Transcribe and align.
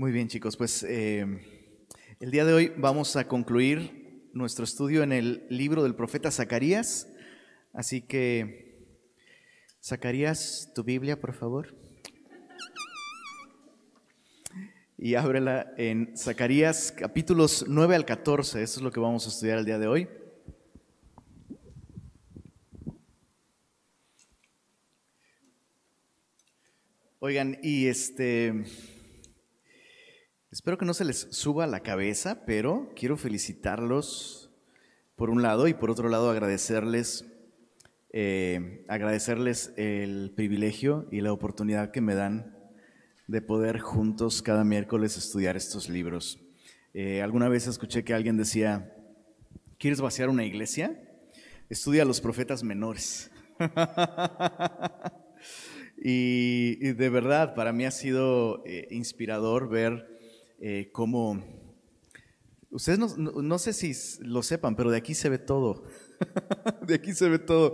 Muy 0.00 0.12
bien, 0.12 0.28
chicos, 0.28 0.56
pues 0.56 0.84
eh, 0.84 1.26
el 2.20 2.30
día 2.30 2.44
de 2.44 2.52
hoy 2.52 2.72
vamos 2.76 3.16
a 3.16 3.26
concluir 3.26 4.30
nuestro 4.32 4.62
estudio 4.62 5.02
en 5.02 5.10
el 5.10 5.44
libro 5.50 5.82
del 5.82 5.96
profeta 5.96 6.30
Zacarías. 6.30 7.08
Así 7.72 8.00
que, 8.00 8.86
Zacarías, 9.82 10.70
tu 10.72 10.84
Biblia, 10.84 11.20
por 11.20 11.34
favor. 11.34 11.74
Y 14.96 15.16
ábrela 15.16 15.72
en 15.76 16.16
Zacarías 16.16 16.92
capítulos 16.92 17.64
9 17.66 17.96
al 17.96 18.04
14. 18.04 18.62
Eso 18.62 18.78
es 18.78 18.84
lo 18.84 18.92
que 18.92 19.00
vamos 19.00 19.26
a 19.26 19.30
estudiar 19.30 19.58
el 19.58 19.64
día 19.64 19.80
de 19.80 19.88
hoy. 19.88 20.08
Oigan, 27.18 27.58
y 27.64 27.88
este, 27.88 28.64
espero 30.50 30.78
que 30.78 30.84
no 30.84 30.94
se 30.94 31.04
les 31.04 31.28
suba 31.30 31.66
la 31.66 31.80
cabeza, 31.80 32.44
pero 32.46 32.92
quiero 32.96 33.16
felicitarlos 33.16 34.50
por 35.16 35.30
un 35.30 35.42
lado 35.42 35.68
y 35.68 35.74
por 35.74 35.90
otro 35.90 36.08
lado 36.08 36.30
agradecerles, 36.30 37.26
eh, 38.10 38.84
agradecerles 38.88 39.72
el 39.76 40.32
privilegio 40.34 41.08
y 41.10 41.20
la 41.20 41.32
oportunidad 41.32 41.90
que 41.90 42.00
me 42.00 42.14
dan 42.14 42.56
de 43.26 43.42
poder 43.42 43.78
juntos 43.78 44.42
cada 44.42 44.64
miércoles 44.64 45.16
estudiar 45.16 45.56
estos 45.56 45.88
libros. 45.88 46.40
Eh, 46.94 47.20
alguna 47.20 47.48
vez 47.48 47.66
escuché 47.66 48.04
que 48.04 48.14
alguien 48.14 48.36
decía, 48.36 48.94
¿quieres 49.78 50.00
vaciar 50.00 50.30
una 50.30 50.44
iglesia? 50.44 51.02
Estudia 51.68 52.02
a 52.02 52.06
los 52.06 52.20
profetas 52.20 52.62
menores. 52.62 53.30
Y, 56.00 56.92
de 56.92 57.10
verdad, 57.10 57.54
para 57.54 57.72
mí 57.72 57.84
ha 57.84 57.90
sido 57.90 58.62
eh, 58.64 58.86
inspirador 58.90 59.68
ver 59.68 60.17
eh. 60.58 60.90
Ustedes 62.70 62.98
no, 63.16 63.58
sé 63.58 63.72
si 63.72 63.92
lo 64.20 64.42
sepan, 64.42 64.76
pero 64.76 64.90
de 64.90 64.98
aquí 64.98 65.14
se 65.14 65.28
ve 65.28 65.38
todo. 65.38 65.84
de 66.86 66.94
aquí 66.94 67.12
se 67.14 67.28
ve 67.28 67.38
todo. 67.38 67.72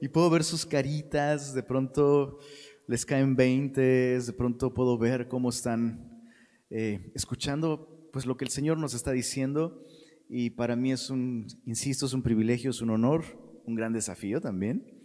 Y 0.00 0.08
puedo 0.08 0.30
ver 0.30 0.44
sus 0.44 0.64
caritas, 0.64 1.54
de 1.54 1.62
pronto 1.62 2.38
les 2.86 3.04
caen 3.04 3.34
veintes, 3.34 4.26
de 4.26 4.32
pronto 4.32 4.72
puedo 4.72 4.96
ver 4.98 5.26
cómo 5.26 5.48
están 5.48 6.22
eh, 6.70 7.10
escuchando 7.14 8.08
pues 8.12 8.24
lo 8.24 8.36
que 8.36 8.44
el 8.44 8.50
Señor 8.50 8.78
nos 8.78 8.94
está 8.94 9.10
diciendo. 9.12 9.84
Y 10.28 10.50
para 10.50 10.76
mí 10.76 10.92
es 10.92 11.10
un, 11.10 11.46
insisto, 11.64 12.06
es 12.06 12.12
un 12.12 12.22
privilegio, 12.22 12.70
es 12.70 12.80
un 12.80 12.90
honor, 12.90 13.24
un 13.64 13.74
gran 13.74 13.92
desafío 13.92 14.40
también 14.40 14.96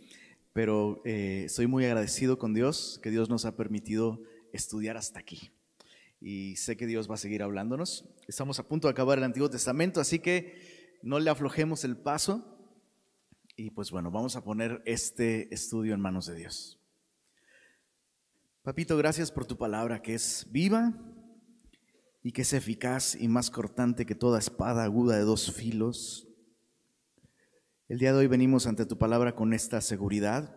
pero 0.54 1.02
eh, 1.06 1.44
estoy 1.46 1.68
muy 1.68 1.86
agradecido 1.86 2.38
con 2.38 2.54
Dios 2.54 3.00
que 3.02 3.10
Dios 3.10 3.30
nos 3.30 3.46
ha 3.46 3.56
permitido 3.56 4.22
estudiar 4.52 4.98
hasta 4.98 5.20
aquí. 5.20 5.52
Y 6.22 6.56
sé 6.56 6.78
que 6.78 6.88
Dios 6.88 7.10
va 7.10 7.16
a 7.16 7.18
seguir 7.18 7.44
hablándonos. 7.44 8.08
Estamos 8.28 8.60
a 8.60 8.68
punto 8.68 8.88
de 8.88 8.92
acabar 8.94 9.18
el 9.18 9.26
Antiguo 9.26 9.50
Testamento, 9.50 10.00
así 10.00 10.20
que 10.20 11.00
no 11.02 11.20
le 11.20 11.30
aflojemos 11.30 11.84
el 11.84 11.98
paso. 11.98 12.58
Y 13.58 13.72
pues 13.72 13.92
bueno, 13.92 14.12
vamos 14.12 14.38
a 14.38 14.44
poner 14.44 14.82
este 14.86 15.54
estudio 15.54 15.94
en 15.94 16.00
manos 16.00 16.28
de 16.28 16.36
Dios. 16.36 16.80
Papito, 18.62 18.96
gracias 18.96 19.32
por 19.32 19.46
tu 19.46 19.58
palabra 19.58 20.02
que 20.02 20.14
es 20.14 20.48
viva 20.52 20.94
y 22.24 22.32
que 22.32 22.44
es 22.44 22.54
eficaz 22.54 23.16
y 23.20 23.28
más 23.28 23.50
cortante 23.50 24.06
que 24.06 24.16
toda 24.16 24.40
espada 24.40 24.84
aguda 24.86 25.18
de 25.18 25.24
dos 25.24 25.52
filos 25.52 26.28
el 27.92 28.00
día 28.00 28.14
de 28.14 28.20
hoy 28.20 28.28
venimos 28.28 28.68
ante 28.68 28.86
tu 28.86 28.98
palabra 28.98 29.36
con 29.36 29.52
esta 29.52 29.82
seguridad 29.82 30.56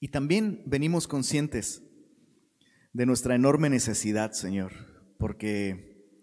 y 0.00 0.08
también 0.08 0.62
venimos 0.64 1.06
conscientes 1.06 1.82
de 2.96 3.04
nuestra 3.04 3.34
enorme 3.34 3.68
necesidad, 3.68 4.32
Señor, 4.32 4.72
porque 5.18 6.16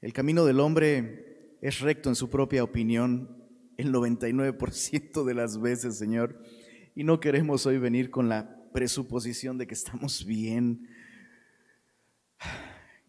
el 0.00 0.12
camino 0.12 0.44
del 0.44 0.58
hombre 0.58 1.58
es 1.62 1.78
recto 1.78 2.08
en 2.08 2.16
su 2.16 2.28
propia 2.28 2.64
opinión 2.64 3.46
el 3.76 3.92
99% 3.92 5.24
de 5.24 5.34
las 5.34 5.60
veces, 5.60 5.96
Señor, 5.96 6.42
y 6.96 7.04
no 7.04 7.20
queremos 7.20 7.66
hoy 7.66 7.78
venir 7.78 8.10
con 8.10 8.28
la 8.28 8.68
presuposición 8.72 9.58
de 9.58 9.68
que 9.68 9.74
estamos 9.74 10.24
bien. 10.26 10.88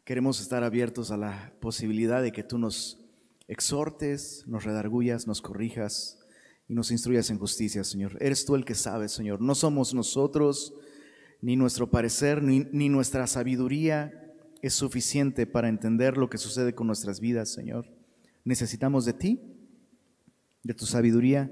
Queremos 0.03 0.39
estar 0.39 0.63
abiertos 0.63 1.09
a 1.09 1.17
la 1.17 1.51
posibilidad 1.61 2.21
de 2.21 2.31
que 2.31 2.43
tú 2.43 2.59
nos 2.59 3.03
exhortes, 3.47 4.43
nos 4.45 4.65
redargullas, 4.65 5.25
nos 5.25 5.41
corrijas 5.41 6.19
y 6.67 6.75
nos 6.75 6.91
instruyas 6.91 7.31
en 7.31 7.39
justicia, 7.39 7.83
Señor. 7.83 8.17
Eres 8.19 8.45
tú 8.45 8.53
el 8.53 8.65
que 8.65 8.75
sabes, 8.75 9.13
Señor. 9.13 9.41
No 9.41 9.55
somos 9.55 9.95
nosotros, 9.95 10.75
ni 11.41 11.55
nuestro 11.55 11.89
parecer, 11.89 12.43
ni, 12.43 12.89
nuestra 12.89 13.25
sabiduría 13.25 14.13
es 14.61 14.75
suficiente 14.75 15.47
para 15.47 15.69
entender 15.69 16.17
lo 16.17 16.29
que 16.29 16.37
sucede 16.37 16.75
con 16.75 16.87
nuestras 16.87 17.19
vidas, 17.19 17.49
Señor. 17.49 17.87
Necesitamos 18.43 19.05
de 19.05 19.13
ti, 19.13 19.41
de 20.63 20.75
tu 20.75 20.85
sabiduría, 20.85 21.51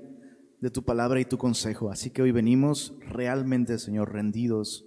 de 0.62 0.70
tu 0.70 0.84
palabra 0.84 1.20
y 1.20 1.26
tu 1.26 1.38
consejo. 1.38 1.90
Así 1.90 2.12
que 2.12 2.22
hoy 2.22 2.32
venimos 2.32 2.94
realmente, 3.02 3.80
Señor, 3.80 4.14
rendidos 4.14 4.86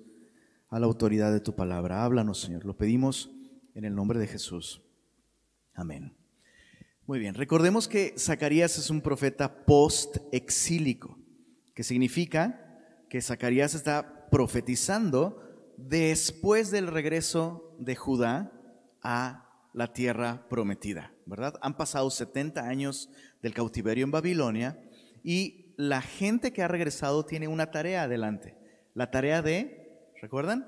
a 0.69 0.79
la 0.79 0.87
autoridad 0.87 1.33
de 1.33 1.41
tu 1.41 1.55
palabra. 1.55 2.05
Háblanos, 2.05 2.41
Señor. 2.41 2.65
Lo 2.65 2.77
pedimos 2.77 3.31
en 3.75 3.85
el 3.85 3.95
nombre 3.95 4.21
de 4.21 4.29
Jesús. 4.29 4.83
Amén. 5.75 6.15
Muy 7.07 7.19
bien, 7.19 7.35
recordemos 7.35 7.89
que 7.89 8.15
Zacarías 8.17 8.79
es 8.79 8.89
un 8.89 9.01
profeta 9.01 9.65
post-exílico, 9.65 11.19
que 11.75 11.83
significa 11.83 12.79
que 13.11 13.21
Zacarías 13.21 13.75
está 13.75 14.22
profetizando 14.33 15.75
después 15.77 16.71
del 16.71 16.87
regreso 16.87 17.77
de 17.79 17.95
Judá 17.95 18.51
a 19.03 19.69
la 19.75 19.93
tierra 19.93 20.49
prometida, 20.49 21.13
¿verdad? 21.27 21.59
Han 21.61 21.77
pasado 21.77 22.11
70 22.11 22.67
años 22.67 23.11
del 23.43 23.53
cautiverio 23.53 24.05
en 24.05 24.11
Babilonia 24.11 24.83
y 25.23 25.75
la 25.77 26.01
gente 26.01 26.55
que 26.55 26.63
ha 26.63 26.69
regresado 26.69 27.27
tiene 27.27 27.47
una 27.47 27.71
tarea 27.71 28.05
adelante, 28.05 28.57
la 28.95 29.11
tarea 29.11 29.43
de, 29.43 30.11
¿recuerdan? 30.23 30.67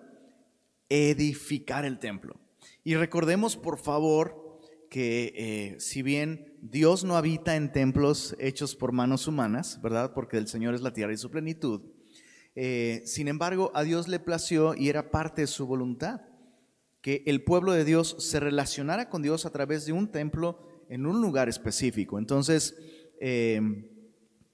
Edificar 0.91 1.87
el 1.87 1.99
templo. 1.99 2.39
Y 2.83 2.97
recordemos, 2.97 3.57
por 3.57 3.79
favor, 3.79 4.61
que 4.91 5.33
eh, 5.37 5.81
si 5.81 6.03
bien 6.03 6.59
Dios 6.61 7.03
no 7.03 7.17
habita 7.17 7.57
en 7.57 7.73
templos 7.73 8.37
hechos 8.39 8.77
por 8.77 8.93
manos 8.93 9.27
humanas, 9.27 9.81
¿verdad? 9.81 10.13
Porque 10.13 10.37
el 10.37 10.49
Señor 10.49 10.75
es 10.75 10.83
la 10.83 10.93
tierra 10.93 11.15
y 11.15 11.17
su 11.17 11.31
plenitud. 11.31 11.94
Eh, 12.55 13.03
sin 13.05 13.29
embargo, 13.29 13.71
a 13.75 13.83
Dios 13.83 14.09
le 14.09 14.21
plació 14.21 14.75
y 14.75 14.89
era 14.89 15.11
parte 15.11 15.43
de 15.43 15.47
su 15.47 15.67
voluntad 15.67 16.23
que 17.01 17.23
el 17.27 17.43
pueblo 17.45 17.73
de 17.73 17.85
Dios 17.85 18.17
se 18.19 18.41
relacionara 18.41 19.11
con 19.11 19.23
Dios 19.23 19.45
a 19.45 19.51
través 19.51 19.85
de 19.85 19.93
un 19.93 20.11
templo 20.11 20.59
en 20.89 21.07
un 21.07 21.21
lugar 21.21 21.49
específico. 21.49 22.19
Entonces, 22.19 22.77
eh, 23.21 23.61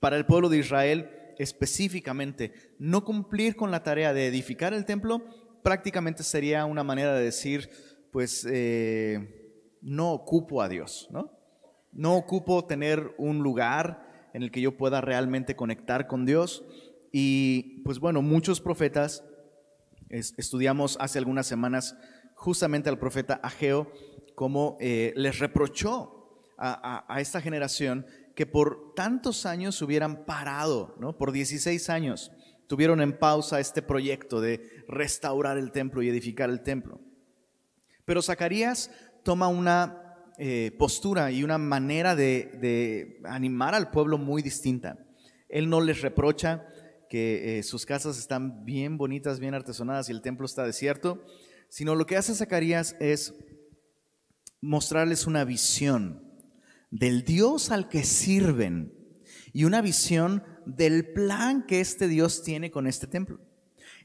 para 0.00 0.16
el 0.16 0.26
pueblo 0.26 0.48
de 0.48 0.58
Israel 0.58 1.10
específicamente, 1.38 2.52
no 2.78 3.04
cumplir 3.04 3.54
con 3.56 3.70
la 3.70 3.82
tarea 3.82 4.12
de 4.12 4.26
edificar 4.26 4.74
el 4.74 4.84
templo 4.84 5.22
prácticamente 5.62 6.22
sería 6.22 6.64
una 6.64 6.82
manera 6.82 7.14
de 7.14 7.24
decir, 7.24 7.70
pues, 8.10 8.46
no 9.80 10.12
ocupo 10.12 10.60
a 10.62 10.68
Dios, 10.68 11.08
¿no? 11.10 11.30
No 11.92 12.16
ocupo 12.16 12.64
tener 12.66 13.14
un 13.18 13.38
lugar 13.38 14.30
en 14.32 14.42
el 14.42 14.50
que 14.50 14.60
yo 14.60 14.76
pueda 14.76 15.00
realmente 15.00 15.56
conectar 15.56 16.06
con 16.06 16.24
Dios. 16.24 16.64
Y 17.12 17.82
pues 17.84 17.98
bueno, 17.98 18.22
muchos 18.22 18.60
profetas, 18.60 19.24
estudiamos 20.08 20.96
hace 21.00 21.18
algunas 21.18 21.46
semanas 21.46 21.96
justamente 22.34 22.88
al 22.88 22.98
profeta 22.98 23.40
Ageo, 23.42 23.90
como 24.34 24.76
eh, 24.80 25.12
les 25.16 25.38
reprochó 25.38 26.20
a, 26.56 27.20
esta 27.20 27.40
generación 27.40 28.06
que 28.34 28.46
por 28.46 28.94
tantos 28.94 29.46
años 29.46 29.80
hubieran 29.82 30.24
parado, 30.24 30.94
¿no? 31.00 31.16
Por 31.16 31.32
16 31.32 31.88
años 31.88 32.30
tuvieron 32.66 33.00
en 33.00 33.18
pausa 33.18 33.60
este 33.60 33.82
proyecto 33.82 34.40
de 34.40 34.84
restaurar 34.86 35.58
el 35.58 35.72
templo 35.72 36.02
y 36.02 36.08
edificar 36.08 36.50
el 36.50 36.62
templo. 36.62 37.00
Pero 38.04 38.22
Zacarías 38.22 38.90
toma 39.22 39.48
una 39.48 40.10
eh, 40.38 40.74
postura 40.78 41.30
y 41.30 41.44
una 41.44 41.58
manera 41.58 42.14
de, 42.14 43.20
animar 43.24 43.74
al 43.74 43.90
pueblo 43.90 44.18
muy 44.18 44.42
distinta. 44.42 44.98
Él 45.48 45.68
no 45.68 45.80
les 45.80 46.00
reprocha 46.00 46.66
que 47.10 47.58
eh, 47.58 47.62
sus 47.64 47.84
casas 47.84 48.18
están 48.18 48.64
bien 48.64 48.96
bonitas, 48.96 49.40
bien 49.40 49.52
artesonadas 49.52 50.08
y 50.08 50.12
el 50.12 50.22
templo 50.22 50.46
está 50.46 50.64
desierto, 50.64 51.22
sino 51.68 51.96
lo 51.96 52.06
que 52.06 52.16
hace 52.16 52.34
Zacarías 52.34 52.96
es 53.00 53.34
mostrarles 54.60 55.26
una 55.26 55.44
visión 55.44 56.22
del 56.90 57.24
Dios 57.24 57.72
al 57.72 57.88
que 57.88 58.04
sirven 58.04 58.94
y 59.52 59.64
una 59.64 59.82
visión 59.82 60.44
del 60.66 61.12
plan 61.12 61.66
que 61.66 61.80
este 61.80 62.06
Dios 62.06 62.44
tiene 62.44 62.70
con 62.70 62.86
este 62.86 63.08
templo. 63.08 63.40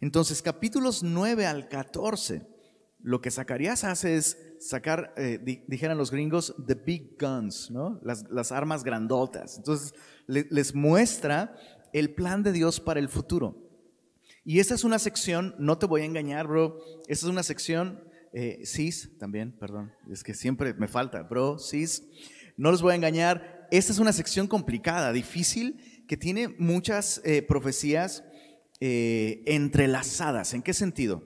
Entonces, 0.02 0.42
capítulos 0.42 1.04
9 1.04 1.46
al 1.46 1.70
14, 1.70 2.48
lo 3.04 3.22
que 3.22 3.30
Zacarías 3.30 3.84
hace 3.84 4.16
es 4.16 4.38
sacar, 4.60 5.14
eh, 5.16 5.64
dijeran 5.68 5.98
los 5.98 6.10
gringos, 6.10 6.56
the 6.66 6.74
big 6.74 7.18
guns, 7.20 7.70
¿no? 7.70 8.00
las, 8.02 8.52
armas 8.52 8.84
grandotas. 8.84 9.58
Entonces 9.58 9.94
les 10.28 10.74
muestra 10.74 11.56
el 11.96 12.14
plan 12.14 12.44
de 12.44 12.52
Dios 12.52 12.82
para 12.82 13.00
el 13.00 13.08
futuro. 13.08 13.56
Y 14.44 14.60
esta 14.60 14.76
es 14.76 14.84
una 14.84 15.00
sección, 15.00 15.56
no 15.58 15.78
te 15.78 15.86
voy 15.86 16.02
a 16.02 16.06
engañar, 16.06 16.46
bro, 16.46 16.78
esta 17.08 17.26
es 17.26 17.32
una 17.32 17.42
sección, 17.42 18.04
eh, 18.34 18.66
también, 19.18 19.54
perdón, 19.54 19.94
es 20.12 20.22
que 20.22 20.34
siempre 20.34 20.74
me 20.74 20.90
falta, 20.90 21.24
bro, 21.24 21.58
cis, 21.58 22.04
no 22.58 22.70
los 22.70 22.82
voy 22.82 22.92
a 22.92 22.96
engañar, 22.98 23.70
esta 23.72 23.94
es 23.94 24.00
una 24.00 24.12
sección 24.12 24.48
complicada, 24.48 25.14
difícil, 25.14 26.04
que 26.06 26.18
tiene 26.18 26.50
muchas 26.50 27.22
eh, 27.24 27.42
profecías 27.42 28.26
eh, 28.82 29.42
entrelazadas. 29.46 30.54
¿En 30.54 30.64
qué 30.64 30.74
sentido? 30.74 31.24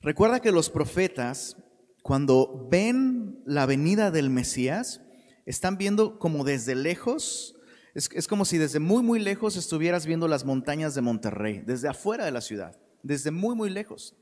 Recuerda 0.00 0.40
que 0.40 0.50
los 0.50 0.68
profetas, 0.68 1.56
cuando 2.02 2.66
ven 2.68 3.40
la 3.46 3.66
venida 3.66 4.10
del 4.10 4.30
Mesías, 4.30 5.00
están 5.46 5.78
viendo 5.78 6.18
como 6.18 6.42
desde 6.42 6.74
lejos, 6.74 7.54
es, 7.98 8.28
como 8.28 8.44
si 8.44 8.58
desde 8.58 8.78
muy, 8.78 9.02
muy 9.02 9.18
lejos 9.18 9.56
estuvieras 9.56 10.06
viendo 10.06 10.28
las 10.28 10.44
montañas 10.44 10.94
de 10.94 11.00
Monterrey, 11.00 11.62
desde 11.66 11.88
afuera 11.88 12.24
de 12.24 12.30
la 12.30 12.40
ciudad, 12.40 12.76
desde 13.02 13.32
muy, 13.32 13.56
muy 13.56 13.70
lejos. 13.70 14.14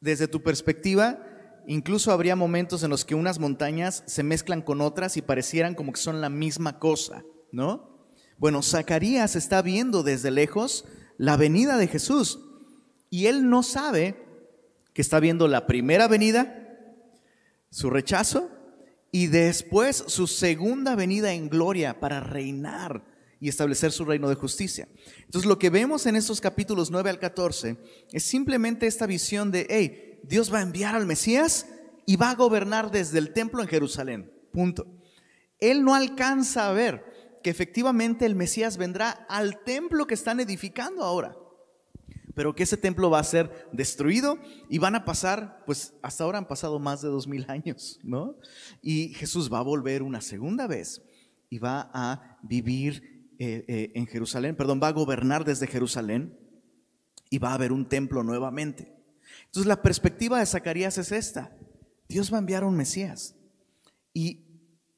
Desde 0.00 0.26
tu 0.26 0.42
perspectiva, 0.42 1.18
incluso 1.66 2.12
habría 2.12 2.34
momentos 2.34 2.82
en 2.82 2.90
los 2.90 3.04
que 3.04 3.14
unas 3.14 3.38
montañas 3.38 4.04
se 4.06 4.22
mezclan 4.22 4.62
con 4.62 4.80
otras 4.80 5.18
y 5.18 5.22
parecieran 5.22 5.74
como 5.74 5.92
que 5.92 6.00
son 6.00 6.22
la 6.22 6.30
misma 6.30 6.78
cosa, 6.78 7.24
¿no? 7.52 8.08
Bueno, 8.38 8.62
Zacarías 8.62 9.36
está 9.36 9.60
viendo 9.60 10.02
desde 10.02 10.30
lejos 10.30 10.86
la 11.18 11.36
venida 11.36 11.76
de 11.76 11.88
Jesús 11.88 12.40
y 13.10 13.26
él 13.26 13.50
no 13.50 13.62
sabe 13.62 14.16
que 14.94 15.02
está 15.02 15.20
viendo 15.20 15.46
la 15.46 15.66
primera 15.66 16.08
venida, 16.08 16.70
su 17.70 17.90
rechazo 17.90 18.50
y 19.14 19.28
después 19.28 20.02
su 20.08 20.26
segunda 20.26 20.96
venida 20.96 21.32
en 21.32 21.48
gloria 21.48 22.00
para 22.00 22.18
reinar 22.18 23.04
y 23.38 23.48
establecer 23.48 23.92
su 23.92 24.04
reino 24.04 24.28
de 24.28 24.34
justicia. 24.34 24.88
Entonces 25.24 25.48
lo 25.48 25.56
que 25.56 25.70
vemos 25.70 26.06
en 26.06 26.16
estos 26.16 26.40
capítulos 26.40 26.90
9 26.90 27.10
al 27.10 27.20
14 27.20 27.76
es 28.10 28.24
simplemente 28.24 28.88
esta 28.88 29.06
visión 29.06 29.52
de, 29.52 29.68
hey, 29.70 30.18
Dios 30.24 30.52
va 30.52 30.58
a 30.58 30.62
enviar 30.62 30.96
al 30.96 31.06
Mesías 31.06 31.68
y 32.06 32.16
va 32.16 32.30
a 32.30 32.34
gobernar 32.34 32.90
desde 32.90 33.18
el 33.18 33.32
templo 33.32 33.62
en 33.62 33.68
Jerusalén. 33.68 34.32
Punto. 34.52 34.84
Él 35.60 35.84
no 35.84 35.94
alcanza 35.94 36.68
a 36.68 36.72
ver 36.72 37.38
que 37.44 37.50
efectivamente 37.50 38.26
el 38.26 38.34
Mesías 38.34 38.78
vendrá 38.78 39.10
al 39.28 39.62
templo 39.62 40.08
que 40.08 40.14
están 40.14 40.40
edificando 40.40 41.04
ahora, 41.04 41.36
pero 42.34 42.54
que 42.54 42.64
ese 42.64 42.76
templo 42.76 43.10
va 43.10 43.20
a 43.20 43.24
ser 43.24 43.68
destruido 43.72 44.38
y 44.68 44.78
van 44.78 44.94
a 44.94 45.04
pasar, 45.04 45.62
pues 45.66 45.94
hasta 46.02 46.24
ahora 46.24 46.38
han 46.38 46.48
pasado 46.48 46.78
más 46.78 47.02
de 47.02 47.08
dos 47.08 47.26
mil 47.26 47.44
años, 47.48 48.00
¿no? 48.02 48.36
Y 48.82 49.10
Jesús 49.14 49.52
va 49.52 49.58
a 49.58 49.62
volver 49.62 50.02
una 50.02 50.20
segunda 50.20 50.66
vez 50.66 51.02
y 51.48 51.58
va 51.58 51.90
a 51.92 52.38
vivir 52.42 53.32
eh, 53.38 53.64
eh, 53.68 53.92
en 53.94 54.06
Jerusalén, 54.06 54.56
perdón, 54.56 54.80
va 54.82 54.88
a 54.88 54.92
gobernar 54.92 55.44
desde 55.44 55.66
Jerusalén 55.66 56.38
y 57.30 57.38
va 57.38 57.50
a 57.50 57.54
haber 57.54 57.72
un 57.72 57.88
templo 57.88 58.22
nuevamente. 58.22 58.94
Entonces 59.46 59.66
la 59.66 59.82
perspectiva 59.82 60.38
de 60.38 60.46
Zacarías 60.46 60.98
es 60.98 61.12
esta, 61.12 61.56
Dios 62.08 62.32
va 62.32 62.36
a 62.36 62.40
enviar 62.40 62.64
un 62.64 62.76
Mesías 62.76 63.36
y 64.12 64.44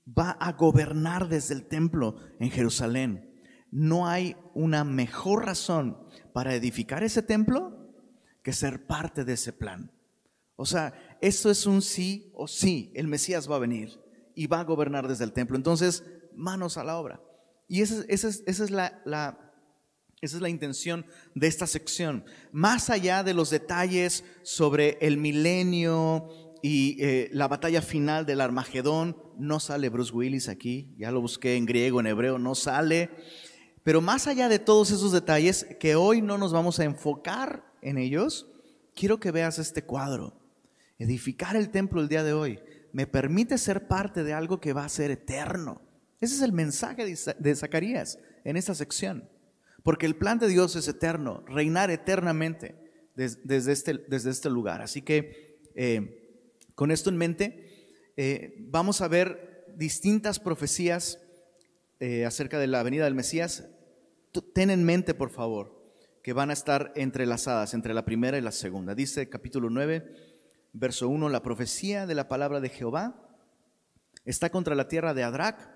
va 0.07 0.31
a 0.33 0.53
gobernar 0.53 1.29
desde 1.29 1.55
el 1.55 1.67
templo 1.67 2.17
en 2.39 2.51
Jerusalén. 2.51 3.33
No 3.71 4.07
hay 4.07 4.37
una 4.55 4.85
mejor 4.85 5.47
razón 5.47 5.99
para 6.37 6.55
edificar 6.55 7.03
ese 7.03 7.23
templo 7.23 7.95
que 8.43 8.53
ser 8.53 8.87
parte 8.87 9.25
de 9.25 9.33
ese 9.33 9.55
plan. 9.55 9.91
O 10.57 10.67
sea, 10.67 10.93
esto 11.23 11.51
es 11.51 11.65
un 11.65 11.81
sí 11.81 12.31
o 12.35 12.47
sí. 12.47 12.93
El 12.95 13.09
Mesías 13.09 13.51
va 13.51 13.57
a 13.57 13.61
venir 13.61 13.99
y 14.35 14.47
va 14.47 14.61
a 14.61 14.65
gobernar 14.65 15.09
desde 15.09 15.25
el 15.25 15.33
templo. 15.33 15.57
Entonces, 15.57 16.05
manos 16.35 16.77
a 16.77 16.85
la 16.85 16.99
obra. 16.99 17.23
Y 17.69 17.81
esa, 17.81 18.05
es, 18.07 18.71
la, 18.71 19.03
esa 20.21 20.37
es 20.37 20.43
la 20.43 20.51
intención 20.51 21.07
de 21.35 21.47
esta 21.47 21.67
sección. 21.67 22.27
Más 22.53 22.91
allá 22.91 23.23
de 23.23 23.33
los 23.33 23.49
detalles 23.49 24.23
sobre 24.43 24.99
el 25.01 25.17
milenio 25.17 26.29
y 26.63 27.03
eh, 27.03 27.31
la 27.33 27.49
batalla 27.49 27.81
final 27.81 28.27
del 28.27 28.43
Armagedón, 28.43 29.17
no 29.39 29.59
sale 29.59 29.89
Bruce 29.89 30.13
Willis 30.13 30.51
aquí, 30.51 30.95
ya 30.99 31.11
lo 31.11 31.23
busqué 31.23 31.57
en 31.57 31.65
griego, 31.65 32.01
en 32.01 32.09
hebreo, 32.09 32.39
no 32.39 32.55
sale. 32.55 33.09
Pero 33.87 34.01
más 34.01 34.27
allá 34.27 34.49
de 34.49 34.59
todos 34.59 34.91
esos 34.91 35.13
detalles, 35.13 35.65
que 35.79 35.95
hoy 35.95 36.21
no 36.21 36.39
nos 36.39 36.53
vamos 36.53 36.81
a 36.81 36.85
enfocar 36.85 37.73
en 37.83 37.99
ellos, 37.99 38.49
quiero 38.97 39.21
que 39.21 39.31
veas 39.31 39.61
este 39.61 39.85
cuadro. 39.85 40.37
Edificar 40.99 41.55
el 41.55 41.71
templo 41.71 42.01
el 42.01 42.09
día 42.09 42.25
de 42.25 42.33
hoy 42.33 42.59
me 42.93 43.07
permite 43.07 43.59
ser 43.59 43.87
parte 43.87 44.25
de 44.25 44.33
algo 44.33 44.59
que 44.59 44.73
va 44.73 44.85
a 44.85 44.89
ser 44.89 45.13
eterno. 45.13 45.81
Ese 46.21 46.35
es 46.35 46.43
el 46.43 46.51
mensaje 46.51 47.07
de 47.39 47.55
Zacarías 47.55 48.19
en 48.43 48.57
esta 48.57 48.75
sección. 48.75 49.31
Porque 49.85 50.07
el 50.07 50.17
plan 50.17 50.41
de 50.41 50.49
Dios 50.49 50.75
es 50.75 50.89
eterno, 50.89 51.45
reinar 51.47 51.93
eternamente 51.93 52.75
desde, 53.15 53.71
este, 53.71 54.05
desde 54.09 54.31
este 54.31 54.51
lugar. 54.51 54.83
Así 54.83 55.03
que 55.03 55.61
eh, 55.77 56.43
con 56.75 56.91
esto 56.91 57.09
en 57.09 57.19
mente, 57.19 58.13
eh, 58.17 58.67
vamos 58.69 59.01
a 59.01 59.07
ver 59.07 59.65
distintas 59.77 60.41
profecías 60.41 61.21
eh, 62.01 62.27
acerca 62.27 62.59
de 62.59 62.67
la 62.67 62.83
venida 62.83 63.05
del 63.05 63.15
Mesías. 63.15 63.69
Ten 64.43 64.71
en 64.71 64.85
mente, 64.85 65.15
por 65.15 65.31
favor, 65.31 65.77
que 66.23 66.33
van 66.33 66.51
a 66.51 66.53
estar 66.53 66.93
entrelazadas 66.97 67.75
entre 67.75 67.95
la 67.95 68.05
primera 68.05 68.39
y 68.39 68.41
la 68.41 68.53
segunda. 68.53 68.95
Dice 68.95 69.29
capítulo 69.29 69.71
9, 69.71 70.05
verso 70.73 71.09
1, 71.09 71.29
la 71.29 71.43
profecía 71.43 72.07
de 72.07 72.15
la 72.15 72.29
palabra 72.29 72.61
de 72.61 72.69
Jehová 72.69 73.23
está 74.25 74.51
contra 74.51 74.75
la 74.75 74.89
tierra 74.89 75.15
de 75.15 75.23
Adrac 75.23 75.71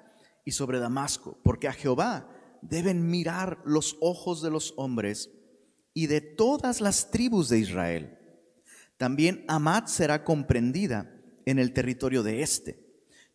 y 0.45 0.53
sobre 0.53 0.79
Damasco, 0.79 1.39
porque 1.43 1.69
a 1.69 1.73
Jehová 1.73 2.29
deben 2.63 3.09
mirar 3.09 3.61
los 3.65 3.97
ojos 4.01 4.43
de 4.43 4.51
los 4.51 4.75
hombres 4.77 5.31
y 5.95 6.07
de 6.07 6.21
todas 6.21 6.81
las 6.81 7.11
tribus 7.11 7.49
de 7.49 7.59
Israel. 7.59 8.19
También 8.97 9.45
Amat 9.49 9.89
será 9.89 10.25
comprendida 10.25 11.11
en 11.47 11.59
el 11.59 11.73
territorio 11.73 12.23
de 12.23 12.43
este. 12.43 12.87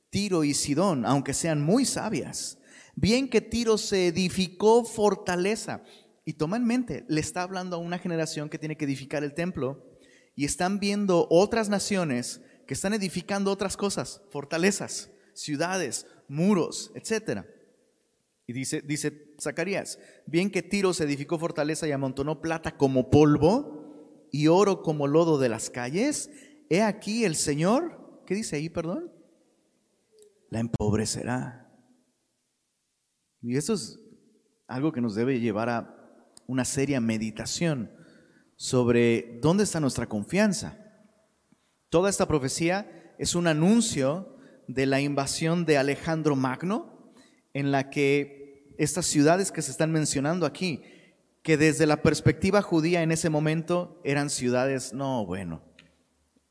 Tiro 0.09 0.43
y 0.43 0.53
Sidón, 0.53 1.05
aunque 1.05 1.33
sean 1.33 1.61
muy 1.61 1.85
sabias, 1.85 2.59
bien 2.95 3.29
que 3.29 3.41
Tiro 3.41 3.77
se 3.77 4.07
edificó 4.07 4.83
fortaleza. 4.83 5.83
Y 6.25 6.33
toma 6.33 6.57
en 6.57 6.65
mente, 6.65 7.05
le 7.07 7.21
está 7.21 7.43
hablando 7.43 7.75
a 7.75 7.79
una 7.79 7.99
generación 7.99 8.49
que 8.49 8.57
tiene 8.57 8.77
que 8.77 8.85
edificar 8.85 9.23
el 9.23 9.35
templo 9.35 9.85
y 10.35 10.45
están 10.45 10.79
viendo 10.79 11.27
otras 11.29 11.69
naciones 11.69 12.41
que 12.65 12.73
están 12.73 12.93
edificando 12.93 13.51
otras 13.51 13.77
cosas, 13.77 14.23
fortalezas, 14.31 15.11
ciudades, 15.33 16.07
muros, 16.27 16.91
etc. 16.95 17.43
Y 18.47 18.53
dice, 18.53 18.81
dice 18.81 19.35
Zacarías, 19.39 19.99
bien 20.25 20.49
que 20.49 20.63
Tiro 20.63 20.95
se 20.95 21.03
edificó 21.03 21.37
fortaleza 21.37 21.87
y 21.87 21.91
amontonó 21.91 22.41
plata 22.41 22.75
como 22.75 23.11
polvo 23.11 24.27
y 24.31 24.47
oro 24.47 24.81
como 24.81 25.05
lodo 25.05 25.37
de 25.37 25.49
las 25.49 25.69
calles, 25.69 26.31
he 26.69 26.81
aquí 26.81 27.23
el 27.23 27.35
Señor 27.35 28.03
¿Qué 28.25 28.33
dice 28.33 28.55
ahí, 28.55 28.69
perdón? 28.69 29.11
La 30.49 30.59
empobrecerá. 30.59 31.64
Y 33.45 33.57
eso 33.57 33.75
es 33.75 33.99
algo 34.65 34.91
que 34.91 35.01
nos 35.01 35.13
debe 35.13 35.39
llevar 35.39 35.69
a 35.69 35.95
una 36.47 36.65
seria 36.65 36.99
meditación 36.99 37.91
sobre 38.55 39.37
dónde 39.39 39.65
está 39.65 39.79
nuestra 39.79 40.09
confianza. 40.09 40.79
Toda 41.89 42.09
esta 42.09 42.27
profecía 42.27 43.13
es 43.19 43.35
un 43.35 43.45
anuncio 43.45 44.35
de 44.67 44.87
la 44.87 44.99
invasión 44.99 45.63
de 45.63 45.77
Alejandro 45.77 46.35
Magno, 46.35 47.13
en 47.53 47.71
la 47.71 47.91
que 47.91 48.73
estas 48.79 49.05
ciudades 49.05 49.51
que 49.51 49.61
se 49.61 49.69
están 49.69 49.91
mencionando 49.91 50.47
aquí, 50.47 50.81
que 51.43 51.55
desde 51.55 51.85
la 51.85 52.01
perspectiva 52.01 52.63
judía 52.63 53.03
en 53.03 53.11
ese 53.11 53.29
momento 53.29 54.01
eran 54.03 54.31
ciudades, 54.31 54.91
no, 54.91 55.23
bueno, 55.23 55.61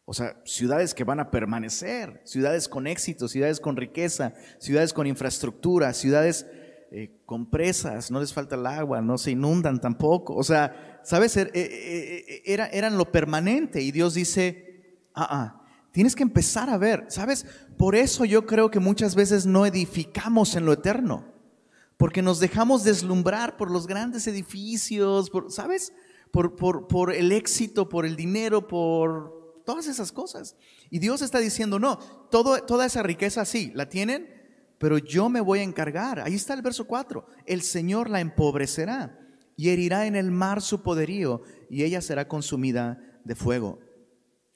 o 0.05 0.15
sea, 0.15 0.41
ciudades 0.45 0.95
que 0.95 1.03
van 1.03 1.19
a 1.19 1.33
permanecer, 1.33 2.21
ciudades 2.25 2.69
con 2.69 2.87
éxito, 2.87 3.27
ciudades 3.27 3.59
con 3.59 3.77
riqueza, 3.77 4.33
ciudades 4.61 4.93
con 4.93 5.09
infraestructura, 5.09 5.93
ciudades 5.93 6.47
eh, 6.91 7.21
con 7.27 7.51
presas, 7.51 8.11
no 8.11 8.21
les 8.21 8.33
falta 8.33 8.55
el 8.55 8.67
agua, 8.67 9.01
no 9.01 9.19
se 9.19 9.33
inundan 9.33 9.81
tampoco. 9.81 10.35
O 10.35 10.45
sea, 10.45 11.01
¿sabes? 11.05 11.37
Er, 11.37 11.51
eh, 11.55 12.25
eh, 12.29 12.43
era, 12.45 12.67
eran 12.67 12.97
lo 12.97 13.11
permanente 13.11 13.81
y 13.83 13.91
Dios 13.91 14.15
dice, 14.15 15.01
ah, 15.15 15.27
ah, 15.31 15.63
tienes 15.93 16.15
que 16.15 16.23
empezar 16.23 16.71
a 16.71 16.79
ver, 16.79 17.05
¿sabes? 17.09 17.47
Por 17.77 17.95
eso 17.95 18.25
yo 18.25 18.47
creo 18.47 18.71
que 18.71 18.81
muchas 18.81 19.15
veces 19.15 19.47
no 19.47 19.67
edificamos 19.67 20.57
en 20.57 20.67
lo 20.67 20.73
eterno, 20.73 21.25
porque 21.97 22.23
nos 22.23 22.41
dejamos 22.41 22.85
deslumbrar 22.85 23.57
por 23.57 23.71
los 23.71 23.87
grandes 23.87 24.27
edificios, 24.27 25.31
por, 25.31 25.53
¿sabes? 25.53 25.93
Por, 26.31 26.57
por, 26.57 26.89
por 26.89 27.13
el 27.13 27.31
éxito, 27.33 27.89
por 27.89 28.07
el 28.07 28.17
dinero, 28.17 28.67
por 28.67 29.63
todas 29.65 29.87
esas 29.87 30.13
cosas. 30.13 30.57
Y 30.91 30.99
Dios 30.99 31.23
está 31.23 31.39
diciendo, 31.39 31.79
no, 31.79 31.99
todo, 32.31 32.63
toda 32.65 32.87
esa 32.87 33.03
riqueza 33.03 33.45
sí, 33.45 33.71
la 33.75 33.89
tienen, 33.89 34.34
pero 34.85 34.99
yo 34.99 35.31
me 35.31 35.41
voy 35.41 35.61
a 35.61 35.63
encargar. 35.63 36.21
Ahí 36.21 36.35
está 36.35 36.53
el 36.53 36.61
verso 36.61 36.87
4. 36.87 37.27
El 37.47 37.63
Señor 37.63 38.11
la 38.11 38.21
empobrecerá 38.21 39.19
y 39.57 39.71
herirá 39.71 40.05
en 40.05 40.15
el 40.15 40.31
mar 40.31 40.61
su 40.61 40.83
poderío 40.83 41.41
y 41.71 41.85
ella 41.85 42.03
será 42.03 42.29
consumida 42.29 43.01
de 43.25 43.35
fuego. 43.35 43.79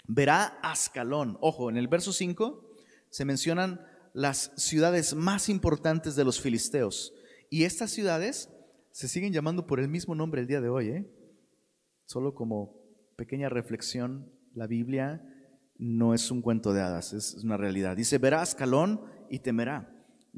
Verá 0.06 0.58
Ascalón. 0.62 1.38
Ojo, 1.40 1.70
en 1.70 1.78
el 1.78 1.88
verso 1.88 2.12
5 2.12 2.62
se 3.08 3.24
mencionan 3.24 3.80
las 4.12 4.52
ciudades 4.58 5.14
más 5.14 5.48
importantes 5.48 6.14
de 6.14 6.24
los 6.24 6.42
filisteos. 6.42 7.14
Y 7.48 7.64
estas 7.64 7.90
ciudades 7.90 8.50
se 8.90 9.08
siguen 9.08 9.32
llamando 9.32 9.66
por 9.66 9.80
el 9.80 9.88
mismo 9.88 10.14
nombre 10.14 10.42
el 10.42 10.46
día 10.46 10.60
de 10.60 10.68
hoy. 10.68 10.88
¿eh? 10.90 11.10
Solo 12.04 12.34
como 12.34 12.82
pequeña 13.16 13.48
reflexión, 13.48 14.30
la 14.52 14.66
Biblia 14.66 15.22
no 15.78 16.12
es 16.12 16.30
un 16.30 16.42
cuento 16.42 16.74
de 16.74 16.82
hadas, 16.82 17.14
es 17.14 17.42
una 17.42 17.56
realidad. 17.56 17.96
Dice, 17.96 18.18
verá 18.18 18.42
Ascalón 18.42 19.00
y 19.30 19.38
temerá. 19.38 19.94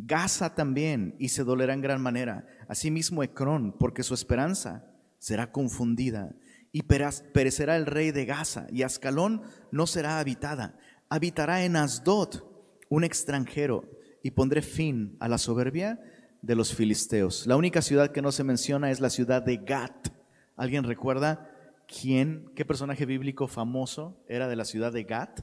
Gaza 0.07 0.55
también 0.55 1.15
y 1.19 1.29
se 1.29 1.45
dolerá 1.45 1.75
en 1.75 1.81
gran 1.81 2.01
manera. 2.01 2.47
Asimismo 2.69 3.23
Ecrón, 3.23 3.77
porque 3.79 4.03
su 4.03 4.15
esperanza 4.15 4.85
será 5.19 5.53
confundida. 5.53 6.35
Y 6.73 6.83
perecerá 6.83 7.77
el 7.77 7.87
rey 7.87 8.13
de 8.13 8.25
Gaza, 8.25 8.67
y 8.71 8.83
Ascalón 8.83 9.43
no 9.73 9.87
será 9.87 10.21
habitada. 10.21 10.79
Habitará 11.09 11.65
en 11.65 11.77
Asdod 11.77 12.45
un 12.89 13.05
extranjero, 13.05 13.91
y 14.23 14.33
pondré 14.33 14.63
fin 14.63 15.17
a 15.21 15.29
la 15.29 15.39
soberbia 15.39 16.01
de 16.43 16.55
los 16.55 16.75
filisteos. 16.75 17.47
La 17.47 17.57
única 17.57 17.83
ciudad 17.83 18.13
que 18.13 18.23
no 18.23 18.33
se 18.33 18.45
menciona 18.45 18.91
es 18.91 19.01
la 19.01 19.11
ciudad 19.11 19.43
de 19.43 19.57
Gat. 19.57 20.09
¿Alguien 20.57 20.85
recuerda 20.85 21.51
quién, 21.89 22.51
qué 22.55 22.65
personaje 22.65 23.07
bíblico 23.07 23.49
famoso 23.49 24.23
era 24.29 24.47
de 24.49 24.57
la 24.57 24.65
ciudad 24.65 24.93
de 24.93 25.05
Gat? 25.05 25.41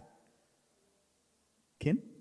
¿Quién? 1.77 2.16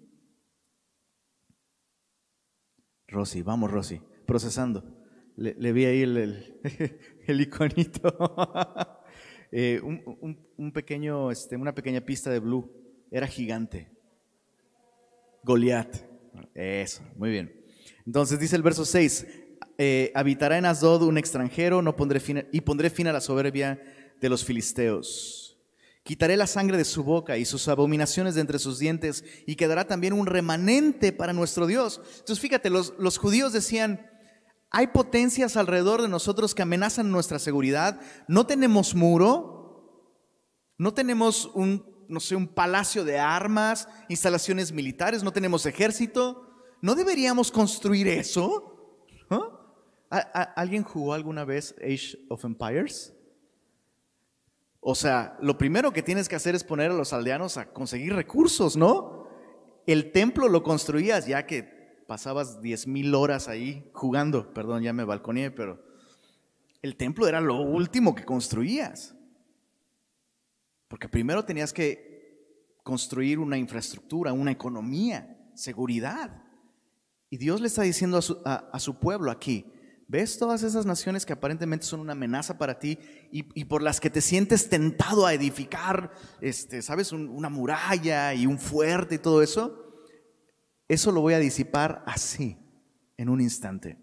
Rosy, 3.16 3.40
vamos 3.40 3.70
Rosy, 3.70 4.00
procesando. 4.26 4.84
Le, 5.36 5.72
vi 5.72 5.86
ahí 5.86 6.02
el, 6.02 6.60
el, 7.26 7.40
iconito. 7.40 8.16
Eh, 9.52 9.80
un, 9.80 10.72
pequeño, 10.72 11.30
este, 11.30 11.56
una 11.56 11.72
pequeña 11.72 12.00
pista 12.00 12.30
de 12.30 12.40
blue. 12.40 12.68
Era 13.12 13.28
gigante. 13.28 13.88
Goliat. 15.44 15.96
Eso, 16.52 17.02
muy 17.16 17.30
bien. 17.30 17.54
Entonces 18.04 18.40
dice 18.40 18.56
el 18.56 18.62
verso 18.62 18.84
6, 18.84 19.26
eh, 19.78 20.10
habitará 20.14 20.58
en 20.58 20.66
Asdod 20.66 21.02
un 21.02 21.16
extranjero 21.16 21.80
no 21.80 21.94
pondré 21.94 22.18
fin, 22.18 22.44
y 22.52 22.60
pondré 22.60 22.90
fin 22.90 23.06
a 23.06 23.12
la 23.12 23.20
soberbia 23.20 23.80
de 24.20 24.28
los 24.28 24.44
filisteos. 24.44 25.45
Quitaré 26.06 26.36
la 26.36 26.46
sangre 26.46 26.76
de 26.76 26.84
su 26.84 27.02
boca 27.02 27.36
y 27.36 27.44
sus 27.44 27.66
abominaciones 27.66 28.36
de 28.36 28.40
entre 28.40 28.60
sus 28.60 28.78
dientes 28.78 29.24
y 29.44 29.56
quedará 29.56 29.88
también 29.88 30.12
un 30.12 30.26
remanente 30.26 31.12
para 31.12 31.32
nuestro 31.32 31.66
Dios. 31.66 32.00
Entonces 32.20 32.38
fíjate, 32.38 32.70
los, 32.70 32.94
los 32.96 33.18
judíos 33.18 33.52
decían, 33.52 34.08
hay 34.70 34.86
potencias 34.86 35.56
alrededor 35.56 36.02
de 36.02 36.08
nosotros 36.08 36.54
que 36.54 36.62
amenazan 36.62 37.10
nuestra 37.10 37.40
seguridad, 37.40 38.00
no 38.28 38.46
tenemos 38.46 38.94
muro, 38.94 40.06
no 40.78 40.94
tenemos 40.94 41.50
un, 41.54 41.84
no 42.08 42.20
sé, 42.20 42.36
un 42.36 42.46
palacio 42.46 43.04
de 43.04 43.18
armas, 43.18 43.88
instalaciones 44.08 44.70
militares, 44.70 45.24
no 45.24 45.32
tenemos 45.32 45.66
ejército, 45.66 46.48
¿no 46.82 46.94
deberíamos 46.94 47.50
construir 47.50 48.06
eso? 48.06 49.02
alguien 50.54 50.84
jugó 50.84 51.14
alguna 51.14 51.44
vez 51.44 51.74
Age 51.82 52.16
of 52.28 52.44
Empires? 52.44 53.15
O 54.88 54.94
sea, 54.94 55.36
lo 55.40 55.58
primero 55.58 55.92
que 55.92 56.00
tienes 56.00 56.28
que 56.28 56.36
hacer 56.36 56.54
es 56.54 56.62
poner 56.62 56.92
a 56.92 56.94
los 56.94 57.12
aldeanos 57.12 57.56
a 57.56 57.72
conseguir 57.72 58.14
recursos, 58.14 58.76
¿no? 58.76 59.26
El 59.84 60.12
templo 60.12 60.48
lo 60.48 60.62
construías 60.62 61.26
ya 61.26 61.44
que 61.44 62.04
pasabas 62.06 62.62
diez 62.62 62.86
mil 62.86 63.12
horas 63.16 63.48
ahí 63.48 63.90
jugando. 63.92 64.54
Perdón, 64.54 64.84
ya 64.84 64.92
me 64.92 65.02
balconeé, 65.02 65.50
pero 65.50 65.82
el 66.82 66.94
templo 66.94 67.26
era 67.26 67.40
lo 67.40 67.60
último 67.62 68.14
que 68.14 68.24
construías. 68.24 69.16
Porque 70.86 71.08
primero 71.08 71.44
tenías 71.44 71.72
que 71.72 72.78
construir 72.84 73.40
una 73.40 73.58
infraestructura, 73.58 74.32
una 74.32 74.52
economía, 74.52 75.50
seguridad. 75.56 76.44
Y 77.28 77.38
Dios 77.38 77.60
le 77.60 77.66
está 77.66 77.82
diciendo 77.82 78.20
a 78.44 78.78
su, 78.78 79.00
pueblo 79.00 79.32
aquí, 79.32 79.66
¿ves 80.08 80.38
todas 80.38 80.62
esas 80.62 80.86
naciones 80.86 81.26
que 81.26 81.32
aparentemente 81.32 81.86
son 81.86 82.00
una 82.00 82.12
amenaza 82.12 82.58
para 82.58 82.78
ti 82.78 82.98
y, 83.30 83.64
por 83.64 83.82
las 83.82 84.00
que 84.00 84.10
te 84.10 84.20
sientes 84.20 84.68
tentado 84.68 85.26
a 85.26 85.34
edificar, 85.34 86.12
este, 86.40 86.82
sabes, 86.82 87.12
una 87.12 87.48
muralla 87.48 88.34
y 88.34 88.46
un 88.46 88.58
fuerte 88.58 89.16
y 89.16 89.18
todo 89.18 89.42
eso? 89.42 89.82
Eso 90.88 91.10
lo 91.10 91.20
voy 91.20 91.34
a 91.34 91.38
disipar 91.38 92.04
así, 92.06 92.58
en 93.16 93.28
un 93.28 93.40
instante. 93.40 93.98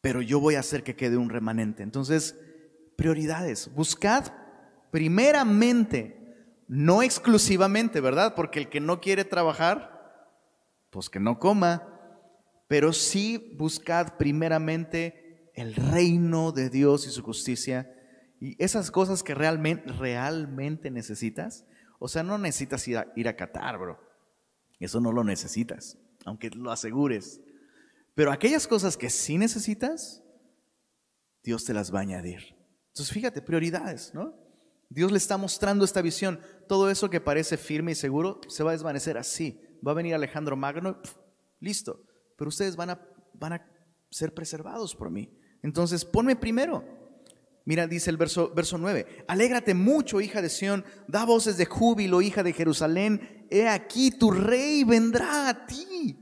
Pero 0.00 0.20
yo 0.20 0.40
voy 0.40 0.56
a 0.56 0.60
hacer 0.60 0.82
que 0.82 0.96
quede 0.96 1.16
un 1.16 1.30
remanente. 1.30 1.82
Entonces, 1.82 2.36
prioridades. 2.96 3.72
Buscad 3.74 4.32
primeramente, 4.90 6.62
no 6.68 7.02
exclusivamente, 7.02 8.00
¿verdad? 8.00 8.34
Porque 8.34 8.58
el 8.58 8.68
que 8.68 8.80
no 8.80 9.00
quiere 9.00 9.24
trabajar, 9.24 10.28
pues 10.90 11.08
que 11.08 11.20
no 11.20 11.38
coma, 11.38 11.91
pero 12.72 12.94
sí 12.94 13.52
buscad 13.58 14.16
primeramente 14.16 15.50
el 15.52 15.74
reino 15.74 16.52
de 16.52 16.70
Dios 16.70 17.06
y 17.06 17.10
su 17.10 17.22
justicia 17.22 17.94
y 18.40 18.56
esas 18.64 18.90
cosas 18.90 19.22
que 19.22 19.34
realmente, 19.34 19.92
realmente 19.92 20.90
necesitas. 20.90 21.66
O 21.98 22.08
sea, 22.08 22.22
no 22.22 22.38
necesitas 22.38 22.88
ir 22.88 22.96
a, 22.96 23.12
ir 23.14 23.28
a 23.28 23.36
Qatar, 23.36 23.76
bro. 23.76 24.00
Eso 24.80 25.02
no 25.02 25.12
lo 25.12 25.22
necesitas, 25.22 25.98
aunque 26.24 26.48
lo 26.48 26.72
asegures. 26.72 27.42
Pero 28.14 28.32
aquellas 28.32 28.66
cosas 28.66 28.96
que 28.96 29.10
sí 29.10 29.36
necesitas, 29.36 30.24
Dios 31.42 31.66
te 31.66 31.74
las 31.74 31.92
va 31.92 31.98
a 31.98 32.02
añadir. 32.02 32.56
Entonces, 32.88 33.12
fíjate, 33.12 33.42
prioridades, 33.42 34.14
¿no? 34.14 34.34
Dios 34.88 35.12
le 35.12 35.18
está 35.18 35.36
mostrando 35.36 35.84
esta 35.84 36.00
visión. 36.00 36.40
Todo 36.68 36.88
eso 36.88 37.10
que 37.10 37.20
parece 37.20 37.58
firme 37.58 37.92
y 37.92 37.96
seguro 37.96 38.40
se 38.48 38.62
va 38.62 38.70
a 38.70 38.72
desvanecer 38.72 39.18
así 39.18 39.60
va 39.86 39.90
a 39.92 39.96
venir 39.96 40.14
Alejandro 40.14 40.56
Magno, 40.56 41.02
listo, 41.60 42.06
pero 42.42 42.48
ustedes 42.48 42.74
van 42.74 42.90
a, 42.90 43.00
van 43.34 43.52
a 43.52 43.70
ser 44.10 44.34
preservados 44.34 44.96
por 44.96 45.12
mí. 45.12 45.32
Entonces, 45.62 46.04
ponme 46.04 46.34
primero. 46.34 46.84
Mira, 47.64 47.86
dice 47.86 48.10
el 48.10 48.16
verso, 48.16 48.52
verso 48.52 48.78
9, 48.78 49.26
alégrate 49.28 49.74
mucho, 49.74 50.20
hija 50.20 50.42
de 50.42 50.48
Sión, 50.48 50.84
da 51.06 51.24
voces 51.24 51.56
de 51.56 51.66
júbilo, 51.66 52.20
hija 52.20 52.42
de 52.42 52.52
Jerusalén, 52.52 53.46
he 53.48 53.68
aquí 53.68 54.10
tu 54.10 54.32
rey 54.32 54.82
vendrá 54.82 55.50
a 55.50 55.66
ti. 55.66 56.18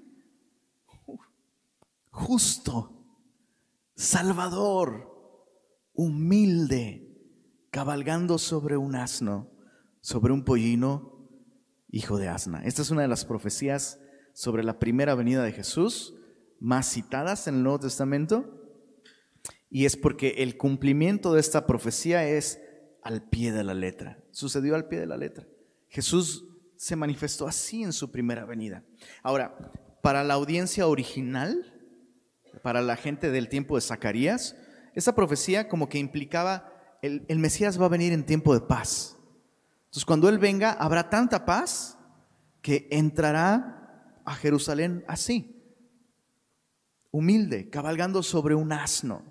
Justo, 2.11 3.03
salvador, 3.97 5.47
humilde, 5.95 7.17
cabalgando 7.71 8.37
sobre 8.37 8.77
un 8.77 8.95
asno, 8.95 9.51
sobre 10.03 10.35
un 10.35 10.45
pollino 10.45 11.31
hijo 11.89 12.19
de 12.19 12.29
asna. 12.29 12.63
Esta 12.67 12.83
es 12.83 12.91
una 12.91 13.01
de 13.01 13.09
las 13.09 13.25
profecías 13.25 13.99
sobre 14.41 14.65
la 14.65 14.79
primera 14.79 15.15
venida 15.15 15.43
de 15.43 15.53
Jesús 15.53 16.15
más 16.61 16.91
citadas 16.91 17.47
en 17.47 17.57
el 17.57 17.63
Nuevo 17.63 17.81
Testamento. 17.81 18.59
Y 19.69 19.85
es 19.85 19.99
porque 19.99 20.37
el 20.39 20.57
cumplimiento 20.57 21.35
de 21.35 21.41
esta 21.41 21.67
profecía 21.67 22.27
es 22.27 22.59
al 23.03 23.29
pie 23.29 23.53
de 23.53 23.65
la 23.65 23.75
letra. 23.75 24.25
Sucedió 24.31 24.77
al 24.77 24.89
pie 24.89 24.99
de 24.99 25.07
la 25.07 25.19
letra. 25.19 25.47
Jesús 25.91 26.47
se 26.75 26.97
manifestó 26.97 27.47
así 27.47 27.83
en 27.83 27.93
su 27.93 28.11
primera 28.11 28.47
venida. 28.47 28.83
Ahora, 29.23 29.59
para 30.03 30.25
la 30.25 30.33
audiencia 30.33 30.87
original, 30.87 31.63
para 32.63 32.81
la 32.81 32.97
gente 32.97 33.31
del 33.31 33.51
tiempo 33.51 33.75
de 33.75 33.83
Zacarías, 33.83 34.57
esa 34.95 35.15
profecía 35.15 35.69
como 35.69 35.91
que 35.91 35.99
implicaba 35.99 36.73
el, 37.03 37.27
el 37.29 37.41
Mesías 37.41 37.79
va 37.79 37.85
a 37.85 37.91
venir 37.91 38.15
en 38.15 38.25
tiempo 38.25 38.55
de 38.55 38.63
paz. 38.63 39.19
Entonces, 39.81 40.07
cuando 40.07 40.31
Él 40.31 40.39
venga, 40.39 40.73
habrá 40.73 41.11
tanta 41.11 41.45
paz 41.45 41.99
que 42.63 42.89
entrará 42.91 43.80
a 44.25 44.35
Jerusalén 44.35 45.05
así, 45.09 45.57
humilde, 47.11 47.71
cabalgando 47.71 48.23
sobre 48.23 48.55
un 48.55 48.73
asno. 48.73 49.25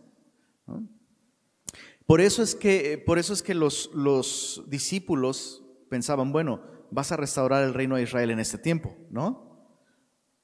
Por 2.06 2.22
eso 2.22 2.42
es 2.42 2.56
que, 2.56 3.02
por 3.06 3.20
eso 3.20 3.34
es 3.34 3.44
que 3.44 3.54
los, 3.54 3.92
los 3.94 4.64
discípulos 4.68 5.64
pensaban, 5.90 6.32
bueno, 6.32 6.64
vas 6.92 7.12
a 7.12 7.18
restaurar 7.18 7.64
el 7.64 7.74
reino 7.74 7.96
de 7.96 8.04
Israel 8.04 8.32
en 8.32 8.40
este 8.40 8.58
tiempo, 8.58 8.96
¿no? 9.10 9.50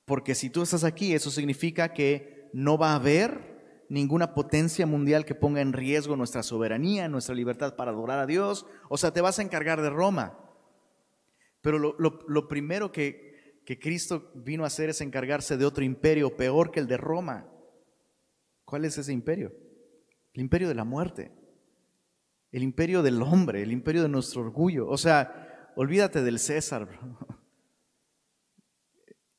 Porque 0.05 0.35
si 0.35 0.49
tú 0.49 0.61
estás 0.61 0.83
aquí, 0.83 1.13
eso 1.13 1.31
significa 1.31 1.93
que 1.93 2.49
no 2.53 2.77
va 2.77 2.91
a 2.91 2.95
haber 2.95 3.85
ninguna 3.89 4.33
potencia 4.33 4.85
mundial 4.85 5.25
que 5.25 5.35
ponga 5.35 5.61
en 5.61 5.73
riesgo 5.73 6.15
nuestra 6.15 6.43
soberanía, 6.43 7.07
nuestra 7.09 7.35
libertad 7.35 7.75
para 7.75 7.91
adorar 7.91 8.19
a 8.19 8.25
Dios. 8.25 8.65
O 8.89 8.97
sea, 8.97 9.11
te 9.11 9.21
vas 9.21 9.39
a 9.39 9.41
encargar 9.41 9.81
de 9.81 9.89
Roma. 9.89 10.39
Pero 11.61 11.79
lo, 11.79 12.47
primero 12.47 12.91
que, 12.91 13.24
que 13.65 13.79
Cristo 13.79 14.31
vino 14.35 14.63
a 14.63 14.67
hacer 14.67 14.89
es 14.89 15.01
encargarse 15.01 15.57
de 15.57 15.65
otro 15.65 15.83
imperio 15.83 16.37
peor 16.37 16.71
que 16.71 16.79
el 16.79 16.87
de 16.87 16.97
Roma. 16.97 17.51
¿Cuál 18.63 18.85
es 18.85 18.97
ese 18.97 19.11
imperio? 19.11 19.51
El 20.33 20.41
imperio 20.41 20.67
de 20.67 20.75
la 20.75 20.83
muerte. 20.83 21.31
El 22.51 22.61
imperio 22.61 23.01
del 23.01 23.21
hombre, 23.21 23.63
el 23.63 23.71
imperio 23.71 24.03
de 24.03 24.09
nuestro 24.09 24.41
orgullo. 24.41 24.87
O 24.87 24.97
sea, 24.97 25.71
olvídate 25.75 26.21
del 26.21 26.39
César. 26.39 26.87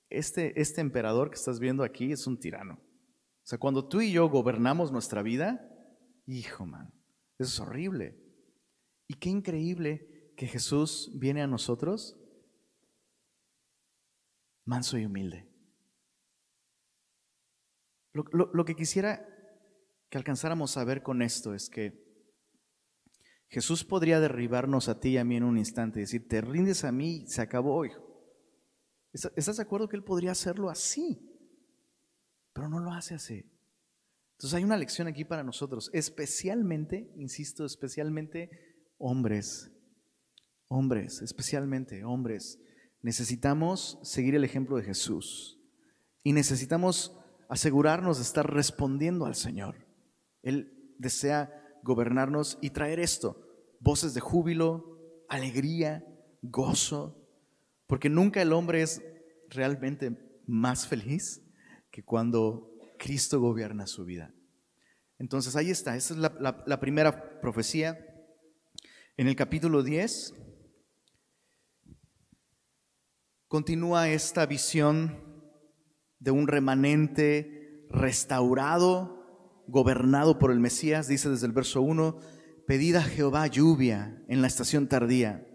Este, 0.09 0.59
este 0.61 0.81
emperador 0.81 1.31
que 1.31 1.35
estás 1.35 1.59
viendo 1.59 1.83
aquí 1.83 2.13
es 2.13 2.27
un 2.27 2.39
tirano. 2.39 2.75
O 2.75 3.47
sea, 3.49 3.59
cuando 3.59 3.87
tú 3.87 4.01
y 4.01 4.13
yo 4.13 4.29
gobernamos 4.31 4.91
nuestra 4.91 5.21
vida, 5.21 5.69
hijo, 6.27 6.65
man, 6.65 6.95
eso 7.39 7.51
es 7.51 7.61
horrible. 7.61 8.17
Y 9.09 9.15
qué 9.15 9.31
increíble 9.31 10.33
que 10.37 10.47
Jesús 10.47 11.11
viene 11.15 11.43
a 11.43 11.47
nosotros 11.47 12.19
manso 14.67 14.99
y 14.99 15.07
humilde. 15.07 15.49
Lo, 18.13 18.51
lo 18.53 18.65
que 18.65 18.77
quisiera 18.77 19.27
que 20.11 20.19
alcanzáramos 20.19 20.77
a 20.77 20.85
ver 20.85 21.03
con 21.03 21.23
esto 21.23 21.55
es 21.55 21.69
que 21.69 22.05
Jesús 23.49 23.85
podría 23.85 24.21
derribarnos 24.21 24.89
a 24.89 25.01
ti 25.01 25.11
y 25.11 25.19
a 25.19 25.25
mí 25.25 25.37
en 25.37 25.45
un 25.45 25.59
instante 25.59 26.01
y 26.01 26.03
decir, 26.03 26.29
te 26.29 26.41
rindes 26.41 26.85
a 26.85 26.93
mí, 26.93 27.27
se 27.27 27.43
acabó, 27.43 27.85
hijo. 27.85 28.05
¿Estás 29.13 29.57
de 29.57 29.63
acuerdo 29.63 29.89
que 29.89 29.97
Él 29.97 30.05
podría 30.05 30.33
hacerlo 30.33 30.69
así? 30.69 31.19
Pero 32.53 32.69
no 32.69 32.81
lo 32.81 32.93
hace 32.93 33.15
así. 33.15 33.51
Entonces 34.33 34.55
hay 34.55 34.65
una 34.65 34.77
lección 34.77 35.09
aquí 35.09 35.25
para 35.25 35.43
nosotros, 35.43 35.91
especialmente, 35.95 37.11
insisto, 37.17 37.65
especialmente 37.65 38.51
hombres, 38.99 39.73
hombres, 40.69 41.23
especialmente 41.23 42.05
hombres. 42.05 42.61
Necesitamos 43.03 43.99
seguir 44.03 44.35
el 44.35 44.45
ejemplo 44.45 44.77
de 44.77 44.83
Jesús 44.83 45.61
y 46.23 46.33
necesitamos 46.33 47.17
asegurarnos 47.49 48.17
de 48.17 48.25
estar 48.25 48.53
respondiendo 48.53 49.27
al 49.27 49.35
Señor. 49.35 49.87
Él 50.43 50.95
desea 50.99 51.53
gobernarnos 51.83 52.59
y 52.61 52.71
traer 52.71 52.99
esto, 52.99 53.47
voces 53.81 54.15
de 54.15 54.21
júbilo, 54.21 55.25
alegría, 55.29 56.05
gozo, 56.43 57.29
porque 57.87 58.09
nunca 58.09 58.43
el 58.43 58.53
hombre 58.53 58.83
es 58.83 59.03
realmente 59.49 60.43
más 60.47 60.87
feliz 60.87 61.43
que 61.91 62.05
cuando 62.05 62.73
Cristo 62.99 63.41
gobierna 63.41 63.87
su 63.87 64.05
vida. 64.05 64.35
Entonces 65.19 65.57
ahí 65.57 65.71
está, 65.71 65.97
esa 65.97 66.15
es 66.15 66.21
la, 66.21 66.81
primera 66.81 67.41
profecía. 67.41 67.99
En 69.17 69.29
el 69.29 69.37
capítulo 69.37 69.83
10 69.83 70.35
continúa 73.49 74.09
esta 74.09 74.47
visión 74.47 75.19
de 76.19 76.31
un 76.31 76.49
remanente 76.49 77.87
restaurado, 77.91 79.65
gobernado 79.67 80.39
por 80.39 80.51
el 80.51 80.61
Mesías, 80.61 81.09
dice 81.09 81.29
desde 81.29 81.47
el 81.47 81.53
verso 81.53 81.83
1, 81.83 82.19
pedid 82.67 82.97
a 82.97 83.03
Jehová 83.03 83.47
lluvia 83.47 84.23
en 84.29 84.43
la 84.43 84.49
estación 84.49 84.89
tardía. 84.89 85.47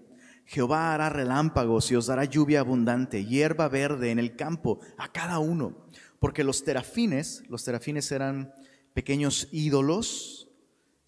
Jehová 0.46 0.94
hará 0.94 1.10
relámpagos 1.10 1.92
y 1.92 1.96
os 1.96 2.08
dará 2.08 2.26
lluvia 2.26 2.60
abundante, 2.60 3.26
hierba 3.26 3.70
verde 3.70 4.12
en 4.12 4.20
el 4.20 4.36
campo 4.36 4.80
a 4.98 5.12
cada 5.12 5.40
uno 5.40 5.88
porque 6.22 6.44
los 6.44 6.64
terafines, 6.64 7.44
los 7.50 7.66
terafines 7.66 8.12
eran 8.12 8.54
pequeños 8.94 9.48
ídolos, 9.52 10.48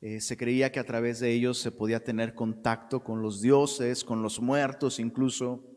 eh, 0.01 0.19
se 0.19 0.35
creía 0.37 0.71
que 0.71 0.79
a 0.79 0.85
través 0.87 1.19
de 1.19 1.31
ellos 1.31 1.59
se 1.59 1.71
podía 1.71 2.03
tener 2.03 2.33
contacto 2.33 3.03
con 3.03 3.21
los 3.21 3.39
dioses, 3.39 4.03
con 4.03 4.23
los 4.23 4.41
muertos 4.41 4.99
incluso. 4.99 5.72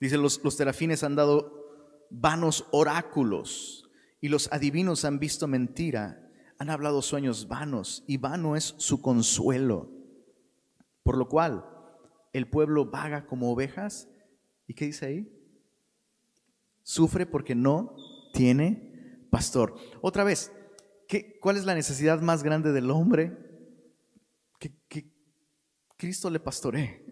Dice, 0.00 0.16
los, 0.16 0.42
los 0.44 0.56
terafines 0.56 1.02
han 1.02 1.16
dado 1.16 2.06
vanos 2.10 2.66
oráculos 2.70 3.90
y 4.20 4.28
los 4.28 4.52
adivinos 4.52 5.04
han 5.04 5.18
visto 5.18 5.46
mentira, 5.46 6.30
han 6.58 6.70
hablado 6.70 7.02
sueños 7.02 7.48
vanos 7.48 8.04
y 8.06 8.16
vano 8.16 8.56
es 8.56 8.74
su 8.78 9.00
consuelo. 9.00 9.90
Por 11.02 11.16
lo 11.16 11.28
cual 11.28 11.64
el 12.32 12.48
pueblo 12.48 12.86
vaga 12.86 13.26
como 13.26 13.52
ovejas. 13.52 14.08
¿Y 14.66 14.74
qué 14.74 14.86
dice 14.86 15.06
ahí? 15.06 15.32
Sufre 16.82 17.26
porque 17.26 17.54
no 17.54 17.96
tiene 18.32 19.26
pastor. 19.30 19.76
Otra 20.00 20.24
vez, 20.24 20.52
¿qué, 21.06 21.38
¿cuál 21.40 21.56
es 21.56 21.64
la 21.64 21.74
necesidad 21.74 22.20
más 22.20 22.42
grande 22.42 22.72
del 22.72 22.90
hombre? 22.90 23.36
Que, 24.58 24.76
que 24.88 25.10
Cristo 25.96 26.30
le 26.30 26.40
pastoree, 26.40 27.07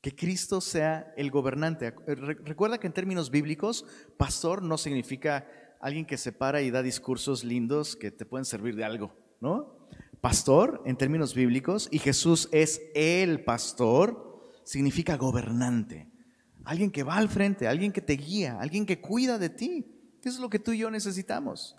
que 0.00 0.14
Cristo 0.14 0.60
sea 0.60 1.12
el 1.16 1.30
gobernante. 1.30 1.94
Recuerda 2.06 2.78
que 2.78 2.86
en 2.86 2.92
términos 2.92 3.30
bíblicos, 3.30 3.84
pastor 4.16 4.62
no 4.62 4.78
significa 4.78 5.46
alguien 5.80 6.06
que 6.06 6.16
se 6.16 6.32
para 6.32 6.62
y 6.62 6.70
da 6.70 6.82
discursos 6.82 7.44
lindos 7.44 7.96
que 7.96 8.10
te 8.10 8.26
pueden 8.26 8.44
servir 8.44 8.76
de 8.76 8.84
algo, 8.84 9.14
¿no? 9.40 9.88
Pastor, 10.20 10.82
en 10.84 10.96
términos 10.96 11.34
bíblicos, 11.34 11.88
y 11.90 11.98
Jesús 11.98 12.48
es 12.52 12.82
el 12.94 13.42
pastor, 13.42 14.50
significa 14.64 15.16
gobernante. 15.16 16.10
Alguien 16.64 16.90
que 16.90 17.02
va 17.02 17.16
al 17.16 17.30
frente, 17.30 17.66
alguien 17.66 17.92
que 17.92 18.02
te 18.02 18.14
guía, 18.14 18.58
alguien 18.60 18.84
que 18.84 19.00
cuida 19.00 19.38
de 19.38 19.48
ti. 19.48 19.86
¿Qué 20.20 20.28
es 20.28 20.38
lo 20.38 20.50
que 20.50 20.58
tú 20.58 20.72
y 20.72 20.78
yo 20.78 20.90
necesitamos? 20.90 21.76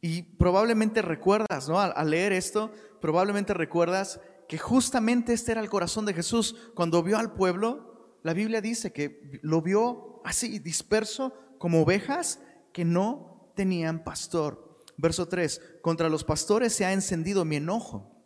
Y 0.00 0.22
probablemente 0.22 1.02
recuerdas, 1.02 1.68
¿no? 1.68 1.78
Al, 1.78 2.10
leer 2.10 2.32
esto, 2.32 2.72
probablemente 3.00 3.52
recuerdas 3.52 4.20
que 4.52 4.58
justamente 4.58 5.32
este 5.32 5.52
era 5.52 5.62
el 5.62 5.70
corazón 5.70 6.04
de 6.04 6.12
Jesús. 6.12 6.54
Cuando 6.74 7.02
vio 7.02 7.16
al 7.16 7.32
pueblo, 7.32 8.18
la 8.22 8.34
Biblia 8.34 8.60
dice 8.60 8.92
que 8.92 9.40
lo 9.40 9.62
vio 9.62 10.20
así, 10.26 10.58
disperso 10.58 11.32
como 11.56 11.80
ovejas 11.80 12.38
que 12.70 12.84
no 12.84 13.50
tenían 13.56 14.04
pastor. 14.04 14.78
Verso 14.98 15.26
3, 15.26 15.78
contra 15.80 16.10
los 16.10 16.22
pastores 16.22 16.74
se 16.74 16.84
ha 16.84 16.92
encendido 16.92 17.46
mi 17.46 17.56
enojo 17.56 18.22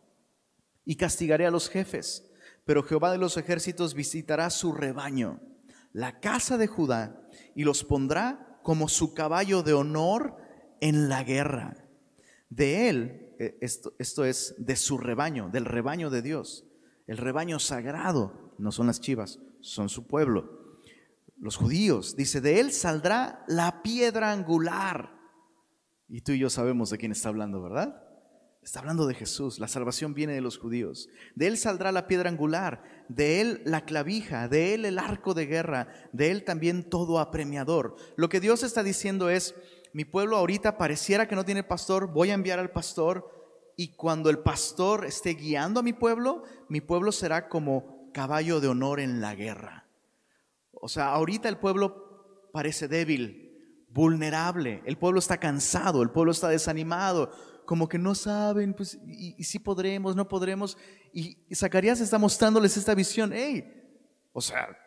y 0.83 0.97
castigaré 0.97 1.45
a 1.45 1.51
los 1.51 1.69
jefes, 1.69 2.29
pero 2.65 2.83
Jehová 2.83 3.13
de 3.13 3.19
los 3.19 3.37
ejércitos 3.37 3.93
visitará 3.93 4.49
su 4.49 4.73
rebaño, 4.73 5.39
la 5.93 6.19
casa 6.19 6.57
de 6.57 6.67
Judá, 6.67 7.25
y 7.55 7.63
los 7.63 7.85
pondrá 7.85 8.59
como 8.63 8.89
su 8.89 9.13
caballo 9.13 9.63
de 9.63 9.71
honor 9.71 10.35
en 10.81 11.07
la 11.07 11.23
guerra. 11.23 11.87
De 12.49 12.89
él, 12.89 13.26
esto, 13.61 13.93
esto 13.99 14.25
es 14.25 14.55
de 14.57 14.75
su 14.75 14.97
rebaño, 14.97 15.49
del 15.49 15.65
rebaño 15.65 16.09
de 16.09 16.21
Dios. 16.21 16.65
El 17.07 17.17
rebaño 17.17 17.59
sagrado, 17.59 18.53
no 18.57 18.71
son 18.71 18.87
las 18.87 18.99
chivas, 18.99 19.39
son 19.61 19.89
su 19.89 20.07
pueblo. 20.07 20.79
Los 21.37 21.55
judíos, 21.55 22.15
dice, 22.15 22.41
de 22.41 22.59
él 22.59 22.71
saldrá 22.71 23.43
la 23.47 23.83
piedra 23.83 24.31
angular. 24.31 25.17
Y 26.09 26.21
tú 26.21 26.31
y 26.31 26.39
yo 26.39 26.49
sabemos 26.49 26.89
de 26.89 26.97
quién 26.97 27.11
está 27.11 27.29
hablando, 27.29 27.61
¿verdad? 27.61 28.03
Está 28.67 28.79
hablando 28.79 29.07
de 29.07 29.13
Jesús, 29.13 29.59
la 29.59 29.69
salvación 29.69 30.13
viene 30.13 30.33
de 30.33 30.41
los 30.41 30.57
judíos. 30.57 31.07
De 31.35 31.47
él 31.47 31.57
saldrá 31.57 31.93
la 31.93 32.05
piedra 32.05 32.29
angular, 32.29 32.83
de 33.07 33.39
él 33.39 33.61
la 33.63 33.85
clavija, 33.85 34.49
de 34.49 34.73
él 34.73 34.83
el 34.83 34.99
arco 34.99 35.33
de 35.33 35.45
guerra, 35.45 35.87
de 36.11 36.31
él 36.31 36.43
también 36.43 36.89
todo 36.89 37.19
apremiador. 37.19 37.95
Lo 38.17 38.27
que 38.27 38.41
Dios 38.41 38.63
está 38.63 38.83
diciendo 38.83 39.29
es, 39.29 39.55
mi 39.97 40.05
pueblo 40.05 40.37
ahorita 40.37 40.77
pareciera 40.77 41.27
que 41.27 41.33
no 41.33 41.43
tiene 41.43 41.63
pastor, 41.63 42.13
voy 42.13 42.29
a 42.29 42.35
enviar 42.35 42.59
al 42.59 42.69
pastor 42.69 43.31
y 43.75 43.95
cuando 43.95 44.29
el 44.29 44.37
pastor 44.37 45.05
esté 45.05 45.31
guiando 45.31 45.79
a 45.79 45.83
mi 45.83 45.91
pueblo, 45.91 46.43
mi 46.69 46.81
pueblo 46.81 47.11
será 47.11 47.49
como 47.49 48.11
caballo 48.13 48.59
de 48.59 48.67
honor 48.67 48.99
en 48.99 49.21
la 49.21 49.33
guerra. 49.33 49.87
O 50.71 50.87
sea, 50.87 51.07
ahorita 51.13 51.49
el 51.49 51.57
pueblo 51.57 52.51
parece 52.53 52.87
débil, 52.87 53.87
vulnerable, 53.89 54.83
el 54.85 54.99
pueblo 54.99 55.17
está 55.17 55.39
cansado, 55.39 56.03
el 56.03 56.11
pueblo 56.11 56.31
está 56.31 56.49
desanimado, 56.49 57.31
como 57.65 57.89
que 57.89 57.97
no 57.97 58.13
saben, 58.13 58.75
pues, 58.75 58.99
y, 59.07 59.43
si 59.43 59.57
podremos, 59.57 60.15
no 60.15 60.27
podremos. 60.27 60.77
Y, 61.11 61.39
Zacarías 61.55 62.01
está 62.01 62.19
mostrándoles 62.19 62.77
esta 62.77 62.93
visión. 62.93 63.31
Hey, 63.33 63.65
o 64.31 64.41
sea, 64.41 64.77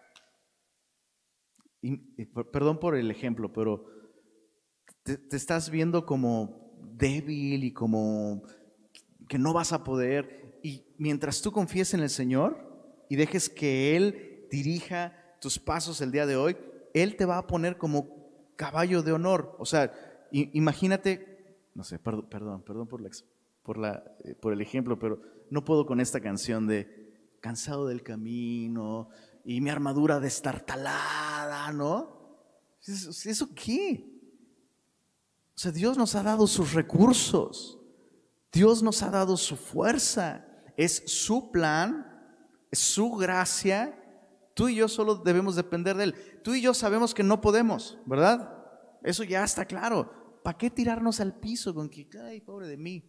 perdón 2.52 2.78
por 2.78 2.94
el 2.94 3.10
ejemplo, 3.10 3.52
pero 3.52 3.98
te, 5.02 5.18
estás 5.32 5.70
viendo 5.70 6.06
como 6.06 6.72
débil 6.96 7.64
y 7.64 7.72
como 7.72 8.42
que 9.28 9.38
no 9.38 9.52
vas 9.52 9.72
a 9.72 9.84
poder. 9.84 10.58
Y 10.62 10.84
mientras 10.98 11.42
tú 11.42 11.52
confíes 11.52 11.94
en 11.94 12.00
el 12.00 12.10
Señor 12.10 13.04
y 13.08 13.16
dejes 13.16 13.48
que 13.48 13.96
Él 13.96 14.46
dirija 14.50 15.16
tus 15.40 15.58
pasos 15.58 16.00
el 16.00 16.12
día 16.12 16.26
de 16.26 16.36
hoy, 16.36 16.56
Él 16.94 17.16
te 17.16 17.24
va 17.24 17.38
a 17.38 17.46
poner 17.46 17.78
como 17.78 18.54
caballo 18.56 19.02
de 19.02 19.12
honor. 19.12 19.56
O 19.58 19.66
sea, 19.66 19.92
imagínate 20.30 21.30
no 21.74 21.84
sé, 21.84 21.98
perdón, 21.98 22.26
perdón, 22.28 22.62
perdón 22.62 22.86
por, 22.88 23.00
la, 23.00 23.10
por, 23.62 23.78
la, 23.78 24.04
eh, 24.24 24.34
por 24.34 24.52
el 24.52 24.60
ejemplo, 24.60 24.98
pero 24.98 25.20
no 25.50 25.64
puedo 25.64 25.86
con 25.86 26.00
esta 26.00 26.20
canción 26.20 26.66
de 26.66 27.14
cansado 27.40 27.86
del 27.86 28.02
camino 28.02 29.08
y 29.44 29.60
mi 29.60 29.70
armadura 29.70 30.20
destartalada, 30.20 31.72
¿no? 31.72 32.18
¿Eso 32.86 33.48
qué? 33.54 34.19
O 35.60 35.62
sea, 35.62 35.72
Dios 35.72 35.98
nos 35.98 36.14
ha 36.14 36.22
dado 36.22 36.46
sus 36.46 36.72
recursos, 36.72 37.78
Dios 38.50 38.82
nos 38.82 39.02
ha 39.02 39.10
dado 39.10 39.36
su 39.36 39.56
fuerza, 39.56 40.46
es 40.74 41.02
su 41.04 41.50
plan, 41.50 42.06
es 42.70 42.78
su 42.78 43.10
gracia. 43.10 43.94
Tú 44.54 44.68
y 44.68 44.76
yo 44.76 44.88
solo 44.88 45.16
debemos 45.16 45.56
depender 45.56 45.98
de 45.98 46.04
Él. 46.04 46.14
Tú 46.42 46.54
y 46.54 46.62
yo 46.62 46.72
sabemos 46.72 47.12
que 47.12 47.22
no 47.22 47.42
podemos, 47.42 47.98
¿verdad? 48.06 48.56
Eso 49.02 49.22
ya 49.22 49.44
está 49.44 49.66
claro. 49.66 50.40
¿para 50.42 50.56
qué 50.56 50.70
tirarnos 50.70 51.20
al 51.20 51.38
piso 51.38 51.74
con 51.74 51.90
que, 51.90 52.08
ay, 52.24 52.40
pobre 52.40 52.66
de 52.66 52.78
mí? 52.78 53.04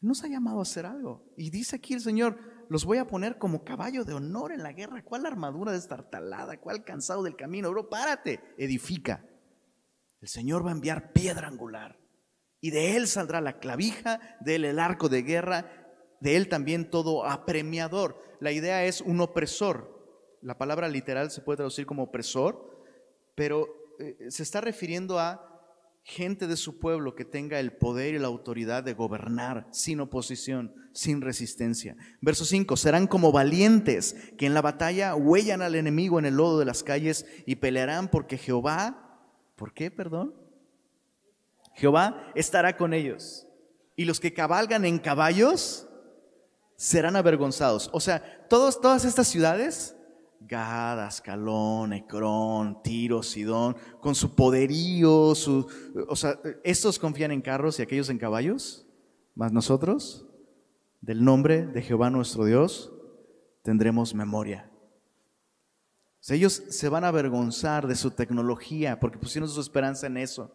Nos 0.00 0.22
ha 0.22 0.28
llamado 0.28 0.60
a 0.60 0.62
hacer 0.62 0.86
algo. 0.86 1.34
Y 1.36 1.50
dice 1.50 1.74
aquí 1.74 1.94
el 1.94 2.00
Señor, 2.00 2.38
los 2.68 2.84
voy 2.84 2.98
a 2.98 3.08
poner 3.08 3.38
como 3.38 3.64
caballo 3.64 4.04
de 4.04 4.14
honor 4.14 4.52
en 4.52 4.62
la 4.62 4.72
guerra. 4.72 5.02
¿Cuál 5.02 5.26
armadura 5.26 5.72
destartalada? 5.72 6.60
¿Cuál 6.60 6.84
cansado 6.84 7.24
del 7.24 7.34
camino? 7.34 7.72
Bro, 7.72 7.88
párate, 7.88 8.38
edifica. 8.56 9.24
El 10.20 10.28
Señor 10.28 10.64
va 10.64 10.70
a 10.70 10.74
enviar 10.74 11.12
piedra 11.12 11.48
angular. 11.48 11.98
Y 12.60 12.70
de 12.70 12.96
él 12.96 13.06
saldrá 13.06 13.40
la 13.40 13.58
clavija, 13.60 14.20
de 14.40 14.56
él 14.56 14.64
el 14.64 14.78
arco 14.78 15.08
de 15.08 15.22
guerra, 15.22 15.88
de 16.20 16.36
él 16.36 16.48
también 16.48 16.90
todo 16.90 17.24
apremiador. 17.24 18.20
La 18.40 18.52
idea 18.52 18.84
es 18.84 19.00
un 19.00 19.20
opresor. 19.20 19.96
La 20.42 20.58
palabra 20.58 20.88
literal 20.88 21.30
se 21.30 21.40
puede 21.40 21.58
traducir 21.58 21.86
como 21.86 22.04
opresor, 22.04 22.84
pero 23.34 23.68
eh, 24.00 24.30
se 24.30 24.42
está 24.42 24.60
refiriendo 24.60 25.18
a 25.18 25.44
gente 26.08 26.46
de 26.46 26.56
su 26.56 26.78
pueblo 26.78 27.14
que 27.14 27.26
tenga 27.26 27.60
el 27.60 27.76
poder 27.76 28.14
y 28.14 28.18
la 28.18 28.28
autoridad 28.28 28.82
de 28.82 28.94
gobernar 28.94 29.68
sin 29.72 30.00
oposición, 30.00 30.74
sin 30.94 31.20
resistencia. 31.20 31.96
Verso 32.22 32.44
5, 32.44 32.76
serán 32.76 33.06
como 33.06 33.30
valientes 33.30 34.16
que 34.38 34.46
en 34.46 34.54
la 34.54 34.62
batalla 34.62 35.14
huellan 35.14 35.60
al 35.60 35.74
enemigo 35.74 36.18
en 36.18 36.24
el 36.24 36.36
lodo 36.36 36.58
de 36.58 36.64
las 36.64 36.82
calles 36.82 37.26
y 37.46 37.56
pelearán 37.56 38.08
porque 38.08 38.38
Jehová, 38.38 39.07
¿por 39.58 39.74
qué, 39.74 39.90
perdón? 39.90 40.34
Jehová 41.74 42.32
estará 42.34 42.78
con 42.78 42.94
ellos. 42.94 43.46
Y 43.96 44.06
los 44.06 44.20
que 44.20 44.32
cabalgan 44.32 44.86
en 44.86 44.98
caballos 44.98 45.86
serán 46.76 47.16
avergonzados. 47.16 47.90
O 47.92 48.00
sea, 48.00 48.46
todos, 48.48 48.80
todas 48.80 49.04
estas 49.04 49.28
ciudades 49.28 49.94
Gad, 50.40 51.00
Ascalón, 51.00 51.92
Ecrón, 51.92 52.82
Tiro, 52.82 53.22
Sidón, 53.22 53.76
con 54.00 54.14
su 54.14 54.34
poderío, 54.34 55.34
su, 55.34 55.66
o 56.08 56.16
sea, 56.16 56.38
estos 56.62 56.98
confían 56.98 57.32
en 57.32 57.42
carros 57.42 57.78
y 57.78 57.82
aquellos 57.82 58.08
en 58.08 58.18
caballos, 58.18 58.86
más 59.34 59.52
nosotros, 59.52 60.26
del 61.00 61.24
nombre 61.24 61.66
de 61.66 61.82
Jehová 61.82 62.10
nuestro 62.10 62.44
Dios, 62.44 62.92
tendremos 63.62 64.14
memoria. 64.14 64.67
Ellos 66.30 66.62
se 66.68 66.88
van 66.88 67.04
a 67.04 67.08
avergonzar 67.08 67.86
de 67.86 67.94
su 67.94 68.10
tecnología 68.10 69.00
porque 69.00 69.18
pusieron 69.18 69.48
su 69.48 69.60
esperanza 69.60 70.06
en 70.06 70.16
eso. 70.16 70.52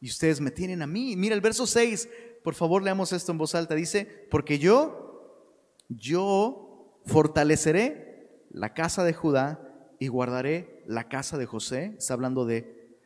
Y 0.00 0.08
ustedes 0.08 0.40
me 0.40 0.50
tienen 0.50 0.82
a 0.82 0.86
mí. 0.86 1.16
Mira 1.16 1.34
el 1.34 1.40
verso 1.40 1.66
6, 1.66 2.08
por 2.42 2.54
favor 2.54 2.82
leamos 2.82 3.12
esto 3.12 3.32
en 3.32 3.38
voz 3.38 3.54
alta. 3.54 3.74
Dice, 3.74 4.26
porque 4.30 4.58
yo, 4.58 5.44
yo 5.88 7.00
fortaleceré 7.06 8.46
la 8.50 8.74
casa 8.74 9.04
de 9.04 9.12
Judá 9.12 9.64
y 9.98 10.08
guardaré 10.08 10.84
la 10.86 11.08
casa 11.08 11.38
de 11.38 11.46
José. 11.46 11.94
Está 11.98 12.14
hablando 12.14 12.44
de 12.44 12.96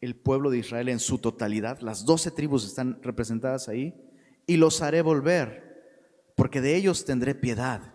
el 0.00 0.14
pueblo 0.14 0.50
de 0.50 0.58
Israel 0.58 0.88
en 0.88 1.00
su 1.00 1.18
totalidad. 1.18 1.80
Las 1.80 2.04
doce 2.04 2.30
tribus 2.30 2.64
están 2.64 3.02
representadas 3.02 3.68
ahí. 3.68 3.94
Y 4.46 4.56
los 4.56 4.80
haré 4.80 5.02
volver, 5.02 6.32
porque 6.36 6.60
de 6.60 6.76
ellos 6.76 7.04
tendré 7.04 7.34
piedad. 7.34 7.94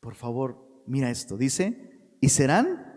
Por 0.00 0.14
favor, 0.14 0.82
mira 0.86 1.10
esto. 1.10 1.36
Dice, 1.36 1.87
y 2.20 2.28
serán 2.30 2.88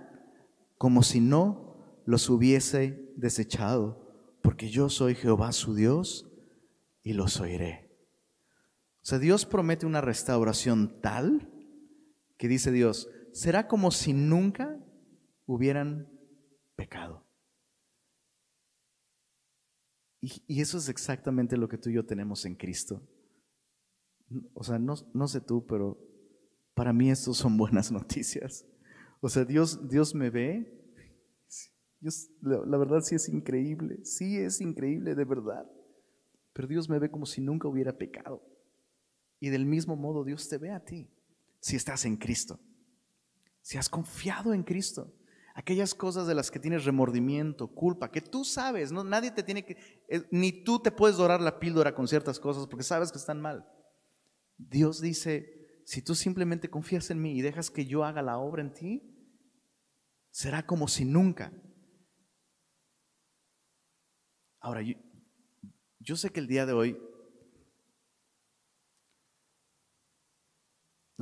como 0.77 1.03
si 1.03 1.19
no 1.19 2.01
los 2.05 2.29
hubiese 2.29 3.13
desechado, 3.15 4.39
porque 4.41 4.69
yo 4.69 4.89
soy 4.89 5.15
Jehová 5.15 5.51
su 5.51 5.75
Dios 5.75 6.27
y 7.03 7.13
los 7.13 7.39
oiré. 7.39 7.91
O 9.03 9.05
sea, 9.05 9.19
Dios 9.19 9.45
promete 9.45 9.85
una 9.85 10.01
restauración 10.01 11.01
tal 11.01 11.51
que 12.37 12.47
dice 12.47 12.71
Dios, 12.71 13.09
será 13.31 13.67
como 13.67 13.91
si 13.91 14.13
nunca 14.13 14.79
hubieran 15.45 16.09
pecado. 16.75 17.27
Y, 20.21 20.61
eso 20.61 20.77
es 20.77 20.87
exactamente 20.87 21.57
lo 21.57 21.67
que 21.67 21.79
tú 21.79 21.89
y 21.89 21.93
yo 21.93 22.05
tenemos 22.05 22.45
en 22.45 22.55
Cristo. 22.55 23.07
O 24.53 24.63
sea, 24.63 24.77
no, 24.77 24.95
no 25.13 25.27
sé 25.27 25.41
tú, 25.41 25.65
pero 25.65 25.97
para 26.75 26.93
mí 26.93 27.09
esto 27.09 27.33
son 27.33 27.57
buenas 27.57 27.91
noticias. 27.91 28.65
O 29.21 29.29
sea, 29.29 29.45
Dios, 29.45 29.87
Dios 29.87 30.13
me 30.13 30.29
ve. 30.29 30.77
Dios, 31.99 32.31
la, 32.41 32.77
verdad 32.77 33.01
sí 33.01 33.13
es 33.13 33.29
increíble, 33.29 34.03
sí 34.03 34.37
es 34.37 34.59
increíble 34.59 35.13
de 35.13 35.23
verdad. 35.23 35.71
Pero 36.53 36.67
Dios 36.67 36.89
me 36.89 36.97
ve 36.97 37.11
como 37.11 37.27
si 37.27 37.39
nunca 37.39 37.67
hubiera 37.67 37.95
pecado. 37.95 38.43
Y 39.39 39.49
del 39.49 39.67
mismo 39.67 39.95
modo 39.95 40.23
Dios 40.23 40.49
te 40.49 40.57
ve 40.57 40.71
a 40.71 40.83
ti 40.83 41.09
si 41.59 41.75
estás 41.75 42.05
en 42.05 42.17
Cristo, 42.17 42.59
si 43.61 43.77
has 43.77 43.87
confiado 43.87 44.53
en 44.53 44.63
Cristo. 44.63 45.15
Aquellas 45.53 45.93
cosas 45.93 46.27
de 46.27 46.33
las 46.33 46.49
que 46.49 46.59
tienes 46.59 46.85
remordimiento, 46.85 47.67
culpa, 47.67 48.09
que 48.09 48.21
tú 48.21 48.45
sabes, 48.45 48.91
¿no? 48.91 49.03
nadie 49.03 49.31
te 49.31 49.43
tiene 49.43 49.65
que, 49.65 49.75
eh, 50.07 50.23
ni 50.31 50.63
tú 50.63 50.79
te 50.79 50.91
puedes 50.91 51.17
dorar 51.17 51.41
la 51.41 51.59
píldora 51.59 51.93
con 51.93 52.07
ciertas 52.07 52.39
cosas 52.39 52.67
porque 52.67 52.83
sabes 52.83 53.11
que 53.11 53.17
están 53.17 53.41
mal. 53.41 53.67
Dios 54.57 55.01
dice, 55.01 55.61
si 55.83 56.01
tú 56.01 56.15
simplemente 56.15 56.69
confías 56.69 57.11
en 57.11 57.21
mí 57.21 57.37
y 57.37 57.41
dejas 57.41 57.69
que 57.69 57.85
yo 57.85 58.05
haga 58.05 58.21
la 58.21 58.37
obra 58.37 58.61
en 58.61 58.73
ti, 58.73 59.10
será 60.31 60.65
como 60.65 60.87
si 60.87 61.05
nunca. 61.05 61.53
Ahora, 64.59 64.81
yo, 64.81 64.95
yo 65.99 66.15
sé 66.15 66.31
que 66.31 66.39
el 66.39 66.47
día 66.47 66.65
de 66.65 66.73
hoy 66.73 66.97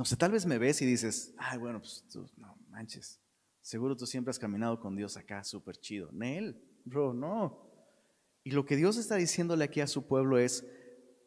No 0.00 0.06
sé, 0.06 0.16
tal 0.16 0.32
vez 0.32 0.46
me 0.46 0.56
ves 0.56 0.80
y 0.80 0.86
dices, 0.86 1.34
ay, 1.36 1.58
bueno, 1.58 1.78
pues 1.78 2.06
tú, 2.10 2.26
no 2.38 2.56
manches, 2.70 3.20
seguro 3.60 3.94
tú 3.94 4.06
siempre 4.06 4.30
has 4.30 4.38
caminado 4.38 4.80
con 4.80 4.96
Dios 4.96 5.18
acá, 5.18 5.44
súper 5.44 5.76
chido. 5.76 6.08
Nel, 6.10 6.58
bro, 6.86 7.12
no. 7.12 7.70
Y 8.42 8.52
lo 8.52 8.64
que 8.64 8.76
Dios 8.76 8.96
está 8.96 9.16
diciéndole 9.16 9.62
aquí 9.62 9.82
a 9.82 9.86
su 9.86 10.06
pueblo 10.06 10.38
es, 10.38 10.66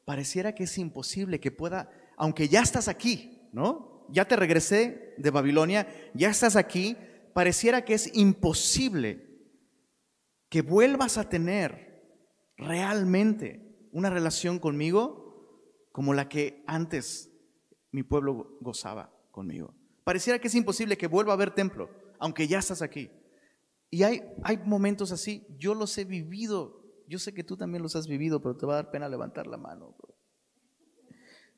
pareciera 0.05 0.55
que 0.55 0.63
es 0.63 0.75
imposible 0.79 1.39
que 1.39 1.51
pueda, 1.51 1.91
aunque 2.17 2.47
ya 2.49 2.63
estás 2.63 2.87
aquí, 2.87 3.47
¿no? 3.53 4.07
Ya 4.09 4.27
te 4.27 4.35
regresé 4.35 5.13
de 5.19 5.29
Babilonia, 5.29 5.87
ya 6.15 6.31
estás 6.31 6.55
aquí, 6.55 6.97
pareciera 7.33 7.83
que 7.83 7.93
es 7.93 8.15
imposible 8.15 9.29
que 10.49 10.61
vuelvas 10.61 11.17
a 11.17 11.29
tener 11.29 12.01
realmente 12.57 13.87
una 13.91 14.09
relación 14.09 14.59
conmigo 14.59 15.23
como 15.91 16.13
la 16.13 16.29
que 16.29 16.63
antes 16.67 17.31
mi 17.91 18.03
pueblo 18.03 18.57
gozaba 18.61 19.13
conmigo. 19.31 19.75
Pareciera 20.03 20.39
que 20.39 20.47
es 20.47 20.55
imposible 20.55 20.97
que 20.97 21.07
vuelva 21.07 21.33
a 21.33 21.35
haber 21.35 21.53
templo, 21.53 21.89
aunque 22.19 22.47
ya 22.47 22.59
estás 22.59 22.81
aquí. 22.81 23.09
Y 23.89 24.03
hay, 24.03 24.21
hay 24.43 24.57
momentos 24.57 25.11
así, 25.11 25.45
yo 25.57 25.75
los 25.75 25.97
he 25.97 26.03
vivido, 26.03 26.83
yo 27.07 27.19
sé 27.19 27.33
que 27.33 27.43
tú 27.43 27.55
también 27.55 27.83
los 27.83 27.95
has 27.95 28.07
vivido, 28.07 28.41
pero 28.41 28.57
te 28.57 28.65
va 28.65 28.73
a 28.73 28.77
dar 28.77 28.91
pena 28.91 29.07
levantar 29.07 29.45
la 29.45 29.57
mano. 29.57 29.95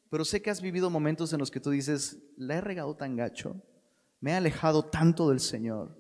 Pero 0.10 0.26
sé 0.26 0.42
que 0.42 0.50
has 0.50 0.62
vivido 0.62 0.90
momentos 0.90 1.32
en 1.34 1.40
los 1.40 1.50
que 1.50 1.60
tú 1.60 1.70
dices, 1.70 2.22
la 2.38 2.56
he 2.56 2.62
regado 2.62 2.96
tan 2.96 3.16
gacho, 3.16 3.62
me 4.20 4.32
he 4.32 4.34
alejado 4.36 4.90
tanto 4.90 5.30
del 5.30 5.40
Señor, 5.40 5.98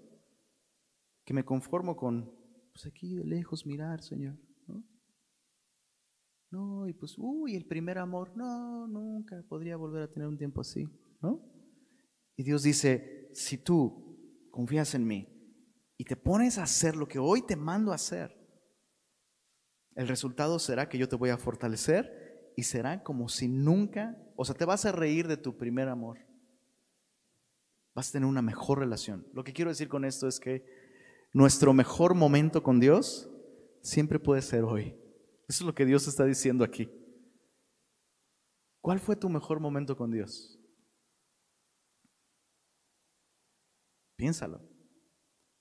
que 1.26 1.34
me 1.34 1.46
conformo 1.46 1.96
con, 1.96 2.34
pues 2.74 2.86
aquí 2.86 3.16
de 3.16 3.26
lejos 3.26 3.66
mirar, 3.66 4.02
Señor. 4.02 4.38
No, 6.52 6.88
y 6.88 6.94
pues, 6.94 7.16
uy, 7.18 7.56
el 7.56 7.66
primer 7.66 7.98
amor, 7.98 8.32
no, 8.38 8.88
nunca 8.88 9.44
podría 9.50 9.76
volver 9.76 10.04
a 10.04 10.12
tener 10.12 10.28
un 10.28 10.38
tiempo 10.38 10.62
así, 10.62 10.88
¿no? 11.22 11.42
Y 12.38 12.44
Dios 12.44 12.64
dice, 12.64 13.30
si 13.34 13.58
tú 13.58 14.48
confías 14.52 14.96
en 14.96 15.06
mí 15.06 15.28
y 15.98 16.06
te 16.06 16.16
pones 16.16 16.58
a 16.58 16.64
hacer 16.64 16.96
lo 16.96 17.08
que 17.08 17.20
hoy 17.20 17.42
te 17.42 17.56
mando 17.56 17.92
a 17.92 17.96
hacer, 17.96 18.34
el 19.96 20.08
resultado 20.08 20.60
será 20.60 20.88
que 20.88 20.98
yo 20.98 21.10
te 21.10 21.16
voy 21.16 21.30
a 21.30 21.38
fortalecer 21.38 22.54
y 22.56 22.64
será 22.64 23.04
como 23.04 23.28
si 23.28 23.48
nunca, 23.48 24.18
o 24.36 24.46
sea, 24.46 24.56
te 24.56 24.66
vas 24.66 24.86
a 24.86 24.92
reír 24.92 25.28
de 25.28 25.38
tu 25.38 25.58
primer 25.58 25.90
amor. 25.90 26.25
Vas 27.96 28.10
a 28.10 28.12
tener 28.12 28.28
una 28.28 28.42
mejor 28.42 28.80
relación. 28.80 29.26
Lo 29.34 29.44
que 29.44 29.54
quiero 29.54 29.72
decir 29.72 29.88
con 29.88 30.04
esto 30.04 30.28
es 30.28 30.40
que 30.40 30.66
nuestro 31.32 31.74
mejor 31.74 32.14
momento 32.14 32.62
con 32.62 32.80
Dios 32.80 33.30
siempre 33.82 34.20
puede 34.20 34.42
ser 34.42 34.64
hoy. 34.64 34.98
Eso 35.48 35.64
es 35.64 35.66
lo 35.66 35.74
que 35.74 35.86
Dios 35.86 36.08
está 36.08 36.26
diciendo 36.26 36.66
aquí. 36.66 36.90
¿Cuál 38.82 39.00
fue 39.00 39.16
tu 39.16 39.30
mejor 39.30 39.60
momento 39.60 39.96
con 39.96 40.12
Dios? 40.12 40.60
Piénsalo. 44.18 44.62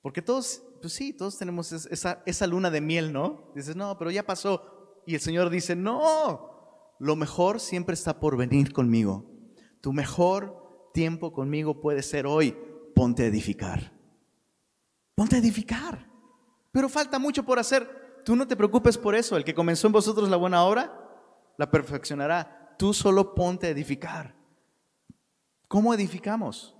Porque 0.02 0.20
todos, 0.20 0.62
pues 0.80 0.92
sí, 0.92 1.12
todos 1.12 1.38
tenemos 1.38 1.72
esa, 1.72 2.46
luna 2.46 2.70
de 2.70 2.80
miel, 2.80 3.12
¿no? 3.12 3.52
Dices, 3.54 3.76
no, 3.76 3.96
pero 3.96 4.10
ya 4.10 4.26
pasó. 4.26 5.02
Y 5.06 5.14
el 5.14 5.20
Señor 5.20 5.50
dice, 5.50 5.76
no, 5.76 6.94
lo 6.98 7.16
mejor 7.16 7.60
siempre 7.60 7.94
está 7.94 8.20
por 8.20 8.36
venir 8.36 8.72
conmigo. 8.72 9.24
Tu 9.80 9.92
mejor 9.92 10.63
tiempo 10.94 11.32
conmigo 11.32 11.82
puede 11.82 12.02
ser 12.02 12.26
hoy. 12.26 12.56
Ponte 12.94 13.24
a 13.24 13.26
edificar. 13.26 13.92
Ponte 15.14 15.36
a 15.36 15.40
edificar. 15.40 16.08
Pero 16.72 16.88
falta 16.88 17.18
mucho 17.18 17.44
por 17.44 17.58
hacer. 17.58 18.22
Tú 18.24 18.34
no 18.34 18.48
te 18.48 18.56
preocupes 18.56 18.96
por 18.96 19.14
eso. 19.14 19.36
El 19.36 19.44
que 19.44 19.54
comenzó 19.54 19.88
en 19.88 19.92
vosotros 19.92 20.30
la 20.30 20.36
buena 20.36 20.64
obra, 20.64 20.96
la 21.58 21.70
perfeccionará. 21.70 22.74
Tú 22.78 22.94
solo 22.94 23.34
ponte 23.34 23.66
a 23.66 23.70
edificar. 23.70 24.34
¿Cómo 25.68 25.92
edificamos? 25.92 26.76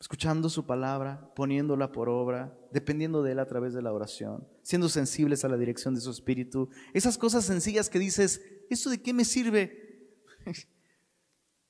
Escuchando 0.00 0.48
su 0.48 0.64
palabra, 0.64 1.32
poniéndola 1.34 1.92
por 1.92 2.08
obra, 2.08 2.56
dependiendo 2.72 3.22
de 3.22 3.32
Él 3.32 3.38
a 3.38 3.46
través 3.46 3.72
de 3.72 3.82
la 3.82 3.92
oración, 3.92 4.48
siendo 4.62 4.88
sensibles 4.88 5.44
a 5.44 5.48
la 5.48 5.56
dirección 5.56 5.94
de 5.94 6.00
su 6.00 6.10
espíritu. 6.10 6.70
Esas 6.92 7.18
cosas 7.18 7.44
sencillas 7.44 7.88
que 7.88 7.98
dices, 7.98 8.40
¿esto 8.70 8.90
de 8.90 9.00
qué 9.00 9.12
me 9.12 9.24
sirve? 9.24 10.16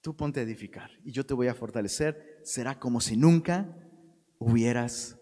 Tú 0.03 0.17
ponte 0.17 0.41
a 0.41 0.43
edificar 0.43 0.91
y 1.05 1.13
yo 1.13 1.25
te 1.25 1.33
voy 1.33 1.47
a 1.47 1.55
fortalecer. 1.55 2.41
Será 2.43 2.81
como 2.81 3.01
si 3.01 3.17
nunca 3.17 3.73
hubieras 4.39 5.17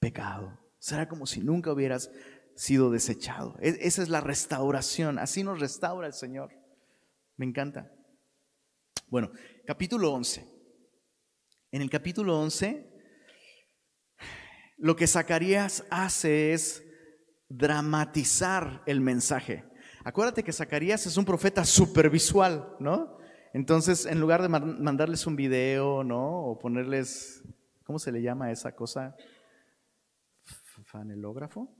pecado. 0.00 0.58
Será 0.80 1.08
como 1.08 1.26
si 1.26 1.40
nunca 1.40 1.72
hubieras 1.72 2.10
sido 2.56 2.90
desechado. 2.90 3.56
E, 3.60 3.78
esa 3.82 4.02
es 4.02 4.08
la 4.08 4.20
restauración. 4.20 5.20
Así 5.20 5.44
nos 5.44 5.60
restaura 5.60 6.08
el 6.08 6.12
Señor. 6.12 6.50
Me 7.36 7.46
encanta. 7.46 7.88
Bueno, 9.06 9.30
capítulo 9.64 10.12
11. 10.12 10.44
En 11.70 11.80
el 11.80 11.88
capítulo 11.88 12.40
11, 12.40 12.92
lo 14.76 14.96
que 14.96 15.06
Zacarías 15.06 15.84
hace 15.88 16.52
es 16.52 16.82
dramatizar 17.48 18.82
el 18.86 19.00
mensaje. 19.00 19.64
Acuérdate 20.02 20.42
que 20.42 20.52
Zacarías 20.52 21.06
es 21.06 21.16
un 21.16 21.24
profeta 21.24 21.64
supervisual, 21.64 22.74
¿no? 22.80 23.19
Entonces, 23.52 24.06
en 24.06 24.20
lugar 24.20 24.42
de 24.42 24.48
mandarles 24.48 25.26
un 25.26 25.34
video, 25.34 26.04
¿no? 26.04 26.44
O 26.44 26.58
ponerles, 26.58 27.42
¿cómo 27.84 27.98
se 27.98 28.12
le 28.12 28.22
llama 28.22 28.52
esa 28.52 28.76
cosa? 28.76 29.16
¿Franelógrafo? 30.84 31.74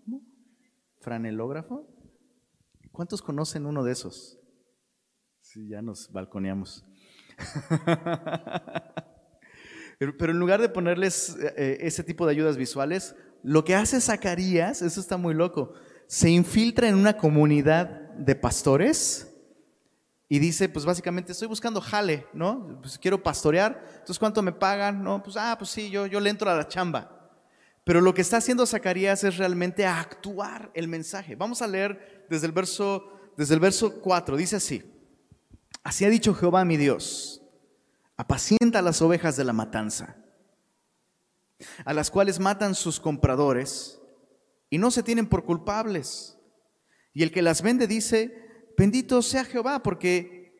¿Franelógrafo? 1.00 1.88
¿Cuántos 2.92 3.22
conocen 3.22 3.66
uno 3.66 3.84
de 3.84 3.92
esos? 3.92 4.38
Sí, 5.40 5.68
ya 5.68 5.80
nos 5.80 6.12
balconeamos. 6.12 6.84
pero, 9.98 10.32
en 10.32 10.38
lugar 10.38 10.60
de 10.60 10.68
ponerles 10.68 11.36
eh, 11.40 11.54
eh, 11.56 11.78
ese 11.82 12.04
tipo 12.04 12.26
de 12.26 12.32
ayudas 12.32 12.56
visuales, 12.56 13.14
lo 13.42 13.64
que 13.64 13.74
hace 13.74 14.00
Zacarías, 14.00 14.82
eso 14.82 15.00
está 15.00 15.16
muy 15.16 15.34
loco, 15.34 15.72
se 16.08 16.30
infiltra 16.30 16.88
en 16.88 16.96
una 16.96 17.16
comunidad 17.16 18.12
de 18.14 18.34
pastores 18.34 19.29
y 20.32 20.38
dice, 20.38 20.68
pues 20.68 20.84
básicamente 20.84 21.32
estoy 21.32 21.48
buscando 21.48 21.80
jale, 21.80 22.24
¿no? 22.32 22.78
Pues 22.80 22.96
quiero 22.96 23.20
pastorear, 23.20 23.82
entonces 23.90 24.16
¿cuánto 24.16 24.42
me 24.42 24.52
pagan? 24.52 25.02
No, 25.02 25.20
pues 25.20 25.36
ah, 25.36 25.56
pues 25.58 25.70
sí, 25.70 25.90
yo, 25.90 26.06
yo 26.06 26.20
le 26.20 26.30
entro 26.30 26.48
a 26.48 26.54
la 26.54 26.68
chamba. 26.68 27.28
Pero 27.82 28.00
lo 28.00 28.14
que 28.14 28.20
está 28.20 28.36
haciendo 28.36 28.64
Zacarías 28.64 29.24
es 29.24 29.38
realmente 29.38 29.84
actuar 29.84 30.70
el 30.74 30.86
mensaje. 30.86 31.34
Vamos 31.34 31.62
a 31.62 31.66
leer 31.66 32.26
desde 32.30 32.46
el 32.46 32.52
verso, 32.52 33.12
desde 33.36 33.54
el 33.54 33.60
verso 33.60 34.00
4, 34.00 34.36
dice 34.36 34.54
así, 34.54 34.84
así 35.82 36.04
ha 36.04 36.08
dicho 36.08 36.32
Jehová 36.32 36.64
mi 36.64 36.76
Dios, 36.76 37.42
apacienta 38.16 38.82
las 38.82 39.02
ovejas 39.02 39.36
de 39.36 39.42
la 39.42 39.52
matanza, 39.52 40.16
a 41.84 41.92
las 41.92 42.08
cuales 42.08 42.38
matan 42.38 42.76
sus 42.76 43.00
compradores 43.00 44.00
y 44.70 44.78
no 44.78 44.92
se 44.92 45.02
tienen 45.02 45.26
por 45.26 45.44
culpables. 45.44 46.38
Y 47.12 47.24
el 47.24 47.32
que 47.32 47.42
las 47.42 47.62
vende 47.62 47.88
dice, 47.88 48.49
Bendito 48.80 49.20
sea 49.20 49.44
Jehová 49.44 49.82
porque 49.82 50.54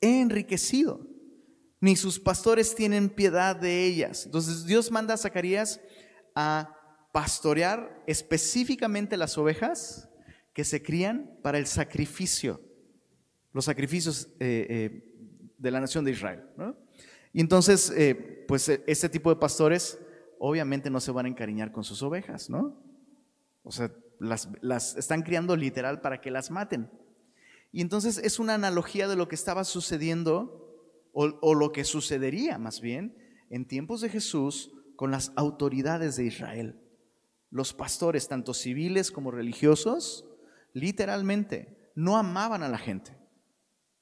he 0.00 0.20
enriquecido. 0.20 1.06
Ni 1.80 1.94
sus 1.94 2.18
pastores 2.18 2.74
tienen 2.74 3.08
piedad 3.08 3.54
de 3.54 3.84
ellas. 3.86 4.26
Entonces 4.26 4.64
Dios 4.66 4.90
manda 4.90 5.14
a 5.14 5.16
Zacarías 5.16 5.80
a 6.34 6.76
pastorear 7.12 8.02
específicamente 8.08 9.16
las 9.16 9.38
ovejas 9.38 10.10
que 10.52 10.64
se 10.64 10.82
crían 10.82 11.38
para 11.40 11.56
el 11.56 11.66
sacrificio, 11.66 12.60
los 13.52 13.66
sacrificios 13.66 14.26
eh, 14.40 14.66
eh, 14.68 15.54
de 15.56 15.70
la 15.70 15.78
nación 15.78 16.04
de 16.04 16.10
Israel. 16.10 16.42
Y 17.32 17.40
entonces, 17.40 17.92
eh, 17.96 18.44
pues 18.48 18.68
este 18.68 19.08
tipo 19.08 19.30
de 19.30 19.36
pastores 19.36 20.00
obviamente 20.40 20.90
no 20.90 20.98
se 20.98 21.12
van 21.12 21.26
a 21.26 21.28
encariñar 21.28 21.70
con 21.70 21.84
sus 21.84 22.02
ovejas, 22.02 22.50
¿no? 22.50 22.82
O 23.62 23.70
sea, 23.70 23.92
las, 24.18 24.48
las 24.62 24.96
están 24.96 25.22
criando 25.22 25.54
literal 25.54 26.00
para 26.00 26.20
que 26.20 26.32
las 26.32 26.50
maten. 26.50 26.90
Y 27.72 27.80
entonces 27.80 28.18
es 28.18 28.38
una 28.38 28.54
analogía 28.54 29.08
de 29.08 29.16
lo 29.16 29.28
que 29.28 29.34
estaba 29.34 29.64
sucediendo 29.64 30.58
o, 31.12 31.54
lo 31.54 31.72
que 31.72 31.84
sucedería 31.84 32.58
más 32.58 32.80
bien 32.80 33.16
en 33.50 33.66
tiempos 33.66 34.00
de 34.00 34.08
Jesús 34.08 34.72
con 34.96 35.10
las 35.10 35.32
autoridades 35.36 36.16
de 36.16 36.24
Israel. 36.24 36.80
Los 37.50 37.74
pastores, 37.74 38.28
tanto 38.28 38.54
civiles 38.54 39.10
como 39.10 39.30
religiosos, 39.30 40.26
literalmente 40.72 41.90
no 41.94 42.16
amaban 42.16 42.62
a 42.62 42.68
la 42.68 42.78
gente. 42.78 43.18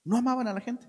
No 0.05 0.17
amaban 0.17 0.47
a 0.47 0.53
la 0.53 0.61
gente. 0.61 0.89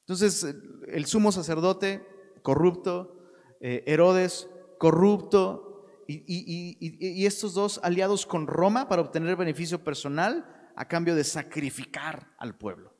Entonces, 0.00 0.46
el 0.88 1.06
sumo 1.06 1.30
sacerdote, 1.30 2.04
corrupto, 2.42 3.20
eh, 3.60 3.84
Herodes, 3.86 4.48
corrupto, 4.78 5.70
y, 6.08 7.24
estos 7.26 7.54
dos 7.54 7.78
aliados 7.84 8.26
con 8.26 8.48
Roma 8.48 8.88
para 8.88 9.02
obtener 9.02 9.36
beneficio 9.36 9.84
personal, 9.84 10.59
a 10.76 10.86
cambio 10.86 11.14
de 11.14 11.24
sacrificar 11.24 12.34
al 12.38 12.56
pueblo. 12.56 12.94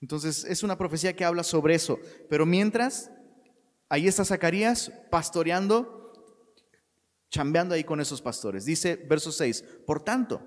Entonces 0.00 0.44
es 0.44 0.62
una 0.62 0.78
profecía 0.78 1.14
que 1.14 1.24
habla 1.24 1.42
sobre 1.42 1.74
eso. 1.74 1.98
Pero 2.28 2.46
mientras, 2.46 3.10
ahí 3.88 4.08
está 4.08 4.24
Zacarías 4.24 4.92
pastoreando, 5.10 6.12
chambeando 7.30 7.74
ahí 7.74 7.84
con 7.84 8.00
esos 8.00 8.22
pastores. 8.22 8.64
Dice 8.64 8.96
verso 8.96 9.30
6, 9.30 9.64
por 9.86 10.02
tanto, 10.02 10.42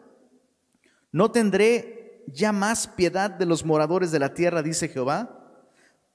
no 1.12 1.32
tendré 1.32 2.24
ya 2.28 2.52
más 2.52 2.88
piedad 2.88 3.30
de 3.30 3.46
los 3.46 3.66
moradores 3.66 4.12
de 4.12 4.20
la 4.20 4.34
tierra, 4.34 4.64
dice 4.64 4.88
Jehová, 4.88 5.40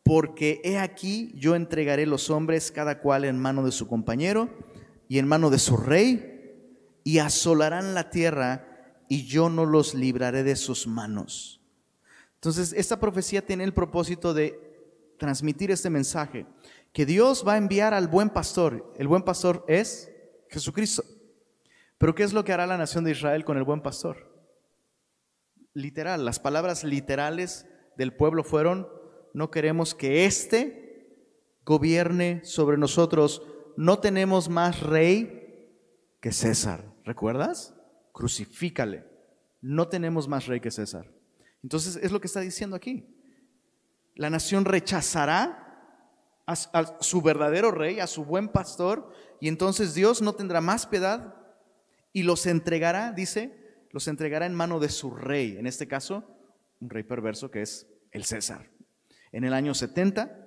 porque 0.02 0.60
he 0.64 0.78
aquí 0.78 1.32
yo 1.36 1.54
entregaré 1.54 2.06
los 2.06 2.30
hombres 2.30 2.72
cada 2.72 3.00
cual 3.00 3.24
en 3.24 3.38
mano 3.38 3.64
de 3.64 3.72
su 3.72 3.86
compañero 3.86 4.48
y 5.06 5.18
en 5.18 5.28
mano 5.28 5.50
de 5.50 5.58
su 5.58 5.76
rey, 5.76 6.34
y 7.04 7.20
asolarán 7.20 7.94
la 7.94 8.10
tierra 8.10 8.67
y 9.08 9.24
yo 9.26 9.48
no 9.48 9.64
los 9.64 9.94
libraré 9.94 10.42
de 10.42 10.56
sus 10.56 10.86
manos. 10.86 11.60
Entonces, 12.34 12.72
esta 12.72 13.00
profecía 13.00 13.44
tiene 13.44 13.64
el 13.64 13.74
propósito 13.74 14.32
de 14.32 14.68
transmitir 15.18 15.70
este 15.70 15.90
mensaje, 15.90 16.46
que 16.92 17.04
Dios 17.04 17.44
va 17.46 17.54
a 17.54 17.58
enviar 17.58 17.94
al 17.94 18.08
buen 18.08 18.30
pastor. 18.30 18.92
El 18.96 19.08
buen 19.08 19.22
pastor 19.22 19.64
es 19.66 20.10
Jesucristo. 20.48 21.04
Pero 21.98 22.14
¿qué 22.14 22.22
es 22.22 22.32
lo 22.32 22.44
que 22.44 22.52
hará 22.52 22.66
la 22.66 22.78
nación 22.78 23.04
de 23.04 23.10
Israel 23.10 23.44
con 23.44 23.56
el 23.56 23.64
buen 23.64 23.82
pastor? 23.82 24.32
Literal, 25.74 26.24
las 26.24 26.38
palabras 26.38 26.84
literales 26.84 27.66
del 27.96 28.14
pueblo 28.14 28.44
fueron, 28.44 28.88
no 29.34 29.50
queremos 29.50 29.94
que 29.94 30.24
éste 30.24 31.16
gobierne 31.64 32.44
sobre 32.44 32.78
nosotros, 32.78 33.42
no 33.76 33.98
tenemos 33.98 34.48
más 34.48 34.80
rey 34.80 35.74
que 36.20 36.32
César. 36.32 36.84
¿Recuerdas? 37.04 37.77
Crucifícale. 38.18 39.04
No 39.60 39.86
tenemos 39.86 40.26
más 40.26 40.46
rey 40.46 40.58
que 40.58 40.72
César. 40.72 41.08
Entonces 41.62 41.94
es 42.02 42.10
lo 42.10 42.20
que 42.20 42.26
está 42.26 42.40
diciendo 42.40 42.74
aquí. 42.74 43.06
La 44.16 44.28
nación 44.28 44.64
rechazará 44.64 45.64
a, 46.44 46.56
su 47.00 47.22
verdadero 47.22 47.70
rey, 47.70 48.00
a 48.00 48.08
su 48.08 48.24
buen 48.24 48.48
pastor, 48.48 49.12
y 49.40 49.46
entonces 49.46 49.94
Dios 49.94 50.20
no 50.20 50.32
tendrá 50.32 50.60
más 50.60 50.86
piedad 50.86 51.36
y 52.12 52.24
los 52.24 52.46
entregará, 52.46 53.12
dice, 53.12 53.86
los 53.92 54.08
entregará 54.08 54.46
en 54.46 54.54
mano 54.54 54.80
de 54.80 54.88
su 54.88 55.12
rey, 55.12 55.56
en 55.56 55.68
este 55.68 55.86
caso, 55.86 56.24
un 56.80 56.90
rey 56.90 57.04
perverso 57.04 57.52
que 57.52 57.62
es 57.62 57.86
el 58.10 58.24
César. 58.24 58.68
En 59.30 59.44
el 59.44 59.52
año 59.52 59.74
70, 59.74 60.44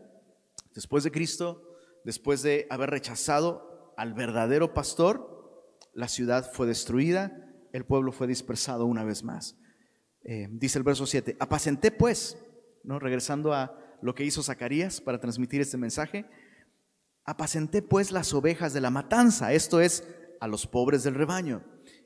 después 0.75 1.05
de 1.05 1.11
Cristo, 1.11 1.77
después 2.03 2.43
de 2.43 2.67
haber 2.69 2.89
rechazado 2.89 3.93
al 3.95 4.13
verdadero 4.13 4.73
pastor, 4.73 5.79
la 5.93 6.09
ciudad 6.09 6.51
fue 6.51 6.67
destruida 6.67 7.47
el 7.73 7.85
pueblo 7.85 8.11
fue 8.11 8.27
dispersado 8.27 8.85
una 8.85 9.03
vez 9.03 9.23
más. 9.23 9.57
Eh, 10.23 10.47
dice 10.51 10.77
el 10.77 10.83
verso 10.83 11.05
7, 11.05 11.37
apacenté 11.39 11.91
pues, 11.91 12.37
¿no? 12.83 12.99
regresando 12.99 13.53
a 13.53 13.75
lo 14.01 14.13
que 14.13 14.23
hizo 14.23 14.43
Zacarías 14.43 15.01
para 15.01 15.19
transmitir 15.19 15.61
este 15.61 15.77
mensaje, 15.77 16.25
apacenté 17.25 17.81
pues 17.81 18.11
las 18.11 18.33
ovejas 18.33 18.73
de 18.73 18.81
la 18.81 18.89
matanza, 18.89 19.53
esto 19.53 19.79
es, 19.79 20.07
a 20.39 20.47
los 20.47 20.67
pobres 20.67 21.03
del 21.03 21.15
rebaño, 21.15 21.63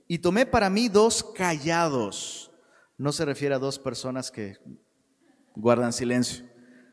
y 0.07 0.19
tomé 0.19 0.45
para 0.45 0.69
mí 0.69 0.87
dos 0.89 1.23
callados, 1.23 2.51
no 2.97 3.11
se 3.11 3.25
refiere 3.25 3.55
a 3.55 3.59
dos 3.59 3.79
personas 3.79 4.31
que 4.31 4.57
guardan 5.55 5.93
silencio, 5.93 6.45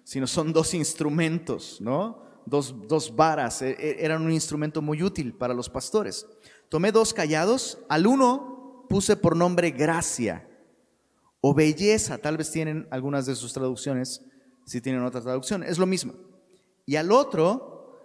sino 0.05 0.27
son 0.27 0.53
dos 0.53 0.75
instrumentos, 0.75 1.81
¿no? 1.81 2.23
Dos, 2.45 2.89
dos 2.89 3.15
varas, 3.15 3.63
e, 3.63 3.71
e, 3.71 4.05
eran 4.05 4.23
un 4.23 4.33
instrumento 4.33 4.83
muy 4.83 5.03
útil 5.03 5.35
para 5.35 5.55
los 5.55 5.69
pastores. 5.69 6.27
Tomé 6.69 6.91
dos 6.91 7.15
callados, 7.15 7.79
al 7.89 8.07
uno 8.07 8.52
puse 8.93 9.17
por 9.17 9.35
nombre 9.35 9.71
gracia 9.71 10.47
o 11.41 11.55
belleza, 11.55 12.19
tal 12.19 12.37
vez 12.37 12.51
tienen 12.51 12.87
algunas 12.91 13.25
de 13.25 13.35
sus 13.35 13.55
traducciones, 13.55 14.21
si 14.67 14.83
tienen 14.83 15.03
otra 15.03 15.23
traducción, 15.23 15.63
es 15.63 15.79
lo 15.79 15.87
mismo. 15.87 16.13
Y 16.85 16.97
al 16.97 17.11
otro, 17.11 17.99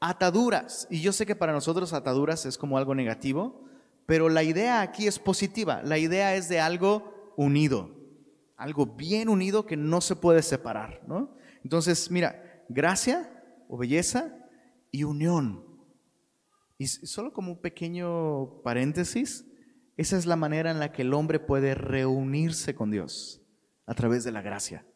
ataduras. 0.00 0.86
Y 0.90 1.00
yo 1.00 1.14
sé 1.14 1.24
que 1.24 1.34
para 1.34 1.54
nosotros 1.54 1.94
ataduras 1.94 2.44
es 2.44 2.58
como 2.58 2.76
algo 2.76 2.94
negativo, 2.94 3.64
pero 4.04 4.28
la 4.28 4.42
idea 4.42 4.82
aquí 4.82 5.06
es 5.06 5.18
positiva. 5.18 5.82
La 5.82 5.96
idea 5.96 6.36
es 6.36 6.50
de 6.50 6.60
algo 6.60 7.32
unido, 7.38 7.96
algo 8.58 8.84
bien 8.84 9.30
unido 9.30 9.64
que 9.64 9.78
no 9.78 10.02
se 10.02 10.14
puede 10.14 10.42
separar. 10.42 11.00
¿no? 11.06 11.34
Entonces, 11.62 12.10
mira, 12.10 12.62
gracia 12.68 13.32
o 13.66 13.78
belleza 13.78 14.36
y 14.90 15.04
unión. 15.04 15.64
Y 16.76 16.86
solo 16.86 17.32
como 17.32 17.52
un 17.52 17.60
pequeño 17.62 18.60
paréntesis, 18.62 19.46
esa 19.96 20.16
es 20.16 20.26
la 20.26 20.36
manera 20.36 20.70
en 20.70 20.80
la 20.80 20.92
que 20.92 21.02
el 21.02 21.14
hombre 21.14 21.38
puede 21.38 21.74
reunirse 21.74 22.74
con 22.74 22.90
Dios, 22.90 23.42
a 23.86 23.94
través 23.94 24.24
de 24.24 24.32
la 24.32 24.42
gracia. 24.42 24.86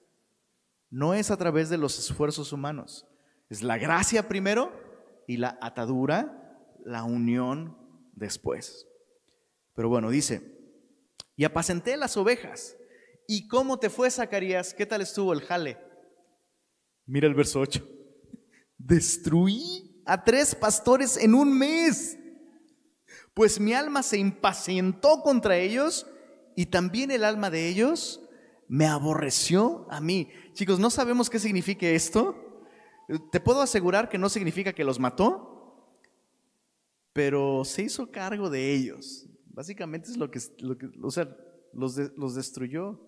No 0.90 1.14
es 1.14 1.30
a 1.30 1.36
través 1.36 1.68
de 1.68 1.78
los 1.78 1.98
esfuerzos 1.98 2.52
humanos. 2.52 3.06
Es 3.48 3.62
la 3.62 3.78
gracia 3.78 4.28
primero 4.28 4.72
y 5.26 5.36
la 5.36 5.58
atadura, 5.60 6.74
la 6.84 7.04
unión 7.04 7.76
después. 8.14 8.86
Pero 9.74 9.88
bueno, 9.88 10.10
dice, 10.10 10.58
y 11.36 11.44
apacenté 11.44 11.96
las 11.96 12.16
ovejas. 12.16 12.76
¿Y 13.28 13.46
cómo 13.46 13.78
te 13.78 13.90
fue, 13.90 14.10
Zacarías? 14.10 14.74
¿Qué 14.74 14.86
tal 14.86 15.02
estuvo 15.02 15.32
el 15.32 15.42
jale? 15.42 15.78
Mira 17.06 17.28
el 17.28 17.34
verso 17.34 17.60
8. 17.60 17.86
Destruí 18.78 20.02
a 20.04 20.24
tres 20.24 20.54
pastores 20.54 21.16
en 21.16 21.34
un 21.34 21.56
mes 21.56 22.18
Pues 23.38 23.60
mi 23.60 23.72
alma 23.72 24.02
se 24.02 24.18
impacientó 24.18 25.22
contra 25.22 25.56
ellos 25.56 26.08
y 26.56 26.66
también 26.66 27.12
el 27.12 27.22
alma 27.22 27.50
de 27.50 27.68
ellos 27.68 28.20
me 28.66 28.84
aborreció 28.84 29.86
a 29.92 30.00
mí. 30.00 30.28
Chicos, 30.54 30.80
¿no 30.80 30.90
sabemos 30.90 31.30
qué 31.30 31.38
significa 31.38 31.86
esto? 31.86 32.66
Te 33.30 33.38
puedo 33.38 33.62
asegurar 33.62 34.08
que 34.08 34.18
no 34.18 34.28
significa 34.28 34.72
que 34.72 34.82
los 34.82 34.98
mató, 34.98 36.02
pero 37.12 37.64
se 37.64 37.82
hizo 37.82 38.10
cargo 38.10 38.50
de 38.50 38.74
ellos. 38.74 39.28
Básicamente 39.46 40.10
es 40.10 40.16
lo 40.16 40.32
que, 40.32 40.40
o 41.00 41.10
sea, 41.12 41.28
los, 41.72 41.96
los 42.16 42.34
destruyó, 42.34 43.00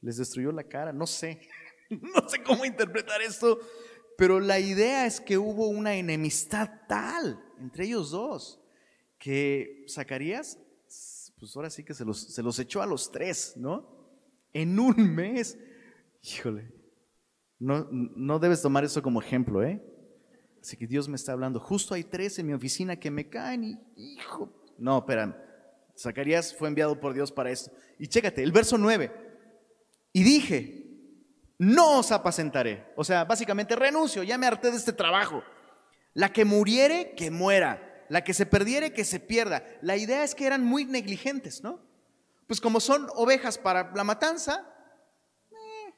les 0.00 0.16
destruyó 0.16 0.50
la 0.50 0.64
cara, 0.64 0.94
no 0.94 1.06
sé, 1.06 1.42
no 1.90 2.26
sé 2.26 2.42
cómo 2.42 2.64
interpretar 2.64 3.20
esto, 3.20 3.60
pero 4.16 4.40
la 4.40 4.58
idea 4.58 5.04
es 5.04 5.20
que 5.20 5.36
hubo 5.36 5.68
una 5.68 5.94
enemistad 5.94 6.70
tal 6.88 7.38
entre 7.58 7.84
ellos 7.84 8.12
dos 8.12 8.63
que 9.24 9.86
Zacarías, 9.88 10.58
pues 11.38 11.56
ahora 11.56 11.70
sí 11.70 11.82
que 11.82 11.94
se 11.94 12.04
los, 12.04 12.20
se 12.20 12.42
los 12.42 12.58
echó 12.58 12.82
a 12.82 12.86
los 12.86 13.10
tres, 13.10 13.54
¿no? 13.56 13.88
En 14.52 14.78
un 14.78 14.96
mes. 15.14 15.56
Híjole, 16.20 16.70
no, 17.58 17.88
no 17.90 18.38
debes 18.38 18.60
tomar 18.60 18.84
eso 18.84 19.00
como 19.00 19.22
ejemplo, 19.22 19.62
¿eh? 19.62 19.82
Así 20.60 20.76
que 20.76 20.86
Dios 20.86 21.08
me 21.08 21.16
está 21.16 21.32
hablando. 21.32 21.58
Justo 21.58 21.94
hay 21.94 22.04
tres 22.04 22.38
en 22.38 22.48
mi 22.48 22.52
oficina 22.52 22.96
que 22.96 23.10
me 23.10 23.30
caen 23.30 23.64
y, 23.64 23.78
hijo. 23.96 24.52
No, 24.76 24.98
espera. 24.98 25.42
Zacarías 25.98 26.54
fue 26.54 26.68
enviado 26.68 27.00
por 27.00 27.14
Dios 27.14 27.32
para 27.32 27.50
esto. 27.50 27.72
Y 27.98 28.08
chécate, 28.08 28.42
el 28.42 28.52
verso 28.52 28.76
9. 28.76 29.10
Y 30.12 30.22
dije, 30.22 30.84
no 31.58 32.00
os 32.00 32.12
apacentaré. 32.12 32.92
O 32.94 33.04
sea, 33.04 33.24
básicamente 33.24 33.74
renuncio, 33.74 34.22
ya 34.22 34.36
me 34.36 34.46
harté 34.46 34.70
de 34.70 34.76
este 34.76 34.92
trabajo. 34.92 35.42
La 36.12 36.30
que 36.30 36.44
muriere, 36.44 37.14
que 37.16 37.30
muera. 37.30 37.93
La 38.14 38.22
que 38.22 38.32
se 38.32 38.46
perdiere, 38.46 38.92
que 38.92 39.04
se 39.04 39.18
pierda. 39.18 39.66
La 39.82 39.96
idea 39.96 40.22
es 40.22 40.36
que 40.36 40.46
eran 40.46 40.62
muy 40.62 40.84
negligentes, 40.84 41.64
¿no? 41.64 41.80
Pues 42.46 42.60
como 42.60 42.78
son 42.78 43.08
ovejas 43.16 43.58
para 43.58 43.90
la 43.92 44.04
matanza. 44.04 44.64
Eh. 45.50 45.94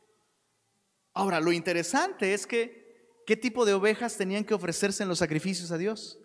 Ahora, 1.13 1.41
lo 1.41 1.53
interesante 1.53 2.33
es 2.33 2.47
que, 2.47 3.21
¿qué 3.27 3.37
tipo 3.37 3.67
de 3.67 3.75
ovejas 3.75 4.17
tenían 4.17 4.45
que 4.45 4.55
ofrecerse 4.55 5.03
en 5.03 5.11
los 5.11 5.19
sacrificios 5.19 5.71
a 5.71 5.77
Dios? 5.77 6.19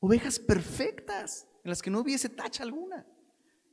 Ovejas 0.00 0.38
perfectas, 0.38 1.46
en 1.62 1.68
las 1.68 1.82
que 1.82 1.90
no 1.90 2.00
hubiese 2.00 2.30
tacha 2.30 2.62
alguna. 2.62 3.06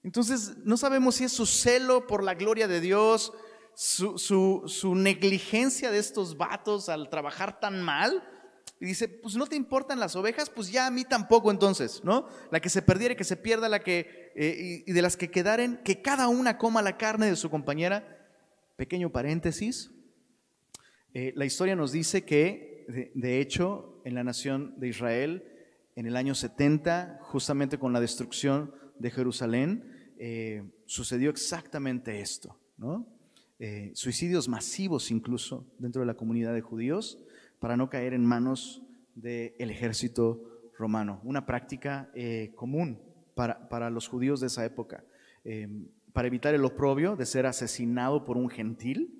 Entonces, 0.03 0.57
no 0.65 0.75
sabemos 0.75 1.15
si 1.15 1.23
es 1.23 1.31
su 1.31 1.45
celo 1.45 2.05
por 2.05 2.21
la 2.21 2.33
gloria 2.33 2.67
de 2.67 2.81
Dios, 2.81 3.31
su, 3.75 4.93
negligencia 4.93 5.89
de 5.89 5.99
estos 5.99 6.35
vatos 6.35 6.89
al 6.89 7.09
trabajar 7.09 7.61
tan 7.61 7.81
mal. 7.81 8.21
Y 8.81 8.85
dice, 8.85 9.07
pues 9.07 9.35
no 9.35 9.45
te 9.45 9.55
importan 9.55 9.99
las 9.99 10.15
ovejas, 10.15 10.49
pues 10.49 10.71
ya 10.71 10.87
a 10.87 10.91
mí 10.91 11.05
tampoco 11.05 11.51
entonces, 11.51 12.01
¿no? 12.03 12.27
La 12.49 12.59
que 12.59 12.69
se 12.69 12.81
perdiere, 12.81 13.15
que 13.15 13.23
se 13.23 13.37
pierda, 13.37 13.69
la 13.69 13.83
que, 13.83 14.31
eh, 14.35 14.83
y, 14.87 14.91
de 14.91 15.01
las 15.03 15.15
que 15.15 15.29
quedaren, 15.29 15.79
que 15.83 16.01
cada 16.01 16.27
una 16.29 16.57
coma 16.57 16.81
la 16.81 16.97
carne 16.97 17.27
de 17.27 17.35
su 17.35 17.51
compañera. 17.51 18.27
Pequeño 18.77 19.11
paréntesis, 19.11 19.91
eh, 21.13 21.31
la 21.35 21.45
historia 21.45 21.75
nos 21.75 21.91
dice 21.91 22.25
que, 22.25 23.11
de, 23.13 23.39
hecho, 23.39 24.01
en 24.03 24.15
la 24.15 24.23
nación 24.23 24.73
de 24.79 24.87
Israel, 24.87 25.43
en 25.95 26.07
el 26.07 26.17
año 26.17 26.33
70, 26.33 27.19
justamente 27.21 27.77
con 27.77 27.93
la 27.93 28.01
destrucción 28.01 28.73
de 28.97 29.11
Jerusalén, 29.11 30.11
eh, 30.17 30.63
sucedió 30.87 31.29
exactamente 31.29 32.19
esto, 32.19 32.59
¿no? 32.77 33.07
Suicidios 33.93 34.47
masivos 34.47 35.11
incluso 35.11 35.67
dentro 35.77 36.01
de 36.01 36.07
la 36.07 36.15
comunidad 36.15 36.55
de 36.55 36.61
judíos 36.61 37.19
para 37.61 37.77
no 37.77 37.89
caer 37.89 38.13
en 38.13 38.25
manos 38.25 38.81
del 39.15 39.71
ejército 39.71 40.41
romano. 40.77 41.21
Una 41.23 41.45
práctica 41.45 42.11
eh, 42.13 42.51
común 42.55 42.99
para, 43.33 43.89
los 43.89 44.09
judíos 44.09 44.41
de 44.41 44.47
esa 44.47 44.65
época. 44.65 45.05
Eh, 45.45 45.69
para 46.11 46.27
evitar 46.27 46.53
el 46.53 46.65
oprobio 46.65 47.15
de 47.15 47.25
ser 47.25 47.45
asesinado 47.45 48.25
por 48.25 48.35
un 48.35 48.49
gentil, 48.49 49.17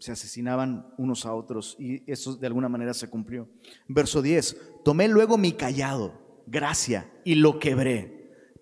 se 0.00 0.10
asesinaban 0.10 0.92
unos 0.98 1.24
a 1.24 1.32
otros 1.32 1.76
y 1.78 2.02
eso 2.10 2.34
de 2.34 2.48
alguna 2.48 2.68
manera 2.68 2.92
se 2.92 3.08
cumplió. 3.08 3.48
Verso 3.86 4.20
10, 4.20 4.80
tomé 4.84 5.06
luego 5.06 5.38
mi 5.38 5.52
callado, 5.52 6.42
gracia, 6.48 7.08
y 7.24 7.36
lo 7.36 7.60
quebré 7.60 8.16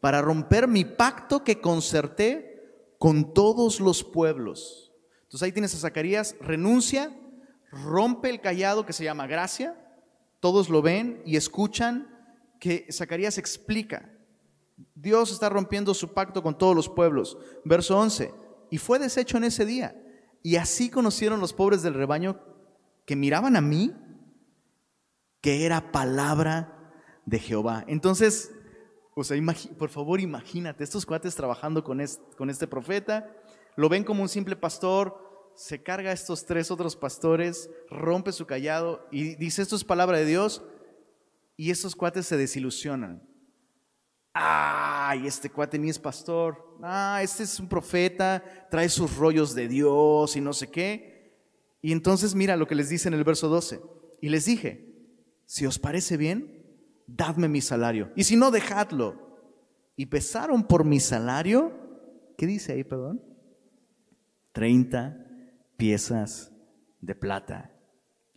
para 0.04 0.20
romper 0.20 0.68
mi 0.68 0.84
pacto 0.84 1.44
que 1.44 1.62
concerté 1.62 2.54
con 2.98 3.32
todos 3.32 3.80
los 3.80 4.04
pueblos. 4.04 4.92
Entonces 5.22 5.42
ahí 5.46 5.52
tienes 5.52 5.74
a 5.74 5.78
Zacarías, 5.78 6.36
renuncia, 6.42 7.10
rompe 7.82 8.30
el 8.30 8.40
callado 8.40 8.86
que 8.86 8.92
se 8.92 9.04
llama 9.04 9.26
gracia, 9.26 9.76
todos 10.40 10.68
lo 10.68 10.82
ven 10.82 11.22
y 11.24 11.36
escuchan 11.36 12.08
que 12.60 12.86
Zacarías 12.90 13.38
explica, 13.38 14.10
Dios 14.94 15.32
está 15.32 15.48
rompiendo 15.48 15.94
su 15.94 16.12
pacto 16.12 16.42
con 16.42 16.56
todos 16.56 16.74
los 16.74 16.88
pueblos. 16.88 17.36
Verso 17.64 17.98
11, 17.98 18.32
y 18.70 18.78
fue 18.78 18.98
deshecho 18.98 19.36
en 19.36 19.44
ese 19.44 19.64
día. 19.64 20.00
Y 20.42 20.56
así 20.56 20.90
conocieron 20.90 21.40
los 21.40 21.52
pobres 21.52 21.82
del 21.82 21.94
rebaño 21.94 22.40
que 23.06 23.16
miraban 23.16 23.56
a 23.56 23.60
mí, 23.60 23.92
que 25.40 25.64
era 25.64 25.92
palabra 25.92 26.92
de 27.24 27.38
Jehová. 27.38 27.84
Entonces, 27.86 28.52
o 29.14 29.24
sea, 29.24 29.40
por 29.78 29.90
favor, 29.90 30.20
imagínate, 30.20 30.84
estos 30.84 31.06
cuates 31.06 31.34
trabajando 31.34 31.84
con 31.84 32.02
con 32.36 32.50
este 32.50 32.66
profeta, 32.66 33.30
lo 33.76 33.88
ven 33.88 34.04
como 34.04 34.22
un 34.22 34.28
simple 34.28 34.56
pastor, 34.56 35.23
se 35.54 35.82
carga 35.82 36.10
a 36.10 36.14
estos 36.14 36.44
tres 36.44 36.70
otros 36.70 36.96
pastores, 36.96 37.70
rompe 37.88 38.32
su 38.32 38.46
callado 38.46 39.06
y 39.10 39.36
dice, 39.36 39.62
esto 39.62 39.76
es 39.76 39.84
palabra 39.84 40.18
de 40.18 40.26
Dios, 40.26 40.62
y 41.56 41.70
estos 41.70 41.94
cuates 41.94 42.26
se 42.26 42.36
desilusionan. 42.36 43.22
Ay, 44.32 45.28
este 45.28 45.48
cuate 45.48 45.78
ni 45.78 45.90
es 45.90 45.98
pastor. 45.98 46.76
Ah, 46.82 47.20
este 47.22 47.44
es 47.44 47.60
un 47.60 47.68
profeta, 47.68 48.42
trae 48.68 48.88
sus 48.88 49.16
rollos 49.16 49.54
de 49.54 49.68
Dios 49.68 50.34
y 50.34 50.40
no 50.40 50.52
sé 50.52 50.70
qué. 50.70 51.38
Y 51.80 51.92
entonces 51.92 52.34
mira 52.34 52.56
lo 52.56 52.66
que 52.66 52.74
les 52.74 52.88
dice 52.88 53.06
en 53.06 53.14
el 53.14 53.22
verso 53.22 53.48
12. 53.48 53.80
Y 54.20 54.30
les 54.30 54.46
dije, 54.46 54.92
si 55.46 55.66
os 55.66 55.78
parece 55.78 56.16
bien, 56.16 56.64
dadme 57.06 57.46
mi 57.46 57.60
salario. 57.60 58.10
Y 58.16 58.24
si 58.24 58.34
no, 58.34 58.50
dejadlo. 58.50 59.38
Y 59.94 60.06
pesaron 60.06 60.66
por 60.66 60.84
mi 60.84 60.98
salario, 60.98 61.72
¿qué 62.36 62.46
dice 62.46 62.72
ahí, 62.72 62.82
perdón? 62.82 63.22
30 64.50 65.23
piezas 65.76 66.52
de 67.00 67.14
plata. 67.14 67.70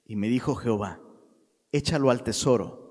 Y 0.05 0.15
me 0.15 0.29
dijo 0.29 0.55
Jehová, 0.55 1.01
échalo 1.71 2.09
al 2.09 2.23
tesoro. 2.23 2.87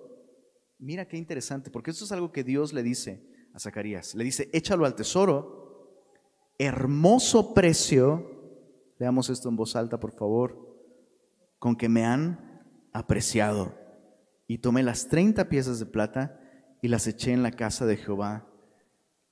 Mira 0.78 1.08
qué 1.08 1.16
interesante, 1.16 1.70
porque 1.70 1.90
esto 1.90 2.04
es 2.04 2.12
algo 2.12 2.32
que 2.32 2.44
Dios 2.44 2.72
le 2.72 2.82
dice 2.82 3.26
a 3.54 3.58
Zacarías. 3.58 4.14
Le 4.14 4.24
dice, 4.24 4.50
échalo 4.52 4.84
al 4.84 4.94
tesoro, 4.94 6.52
hermoso 6.58 7.54
precio. 7.54 8.94
Veamos 8.98 9.30
esto 9.30 9.48
en 9.48 9.56
voz 9.56 9.76
alta, 9.76 9.98
por 9.98 10.12
favor, 10.12 10.58
con 11.58 11.76
que 11.76 11.88
me 11.88 12.04
han 12.04 12.62
apreciado 12.92 13.74
y 14.46 14.58
tomé 14.58 14.82
las 14.82 15.08
30 15.08 15.48
piezas 15.48 15.78
de 15.78 15.86
plata 15.86 16.40
y 16.80 16.88
las 16.88 17.06
eché 17.06 17.32
en 17.32 17.42
la 17.42 17.50
casa 17.50 17.86
de 17.86 17.96
Jehová 17.96 18.48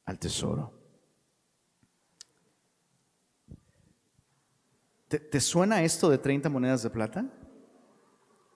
al 0.04 0.18
tesoro. 0.18 0.83
¿Te, 5.08 5.40
suena 5.40 5.82
esto 5.82 6.10
de 6.10 6.18
30 6.18 6.48
monedas 6.48 6.82
de 6.82 6.90
plata? 6.90 7.30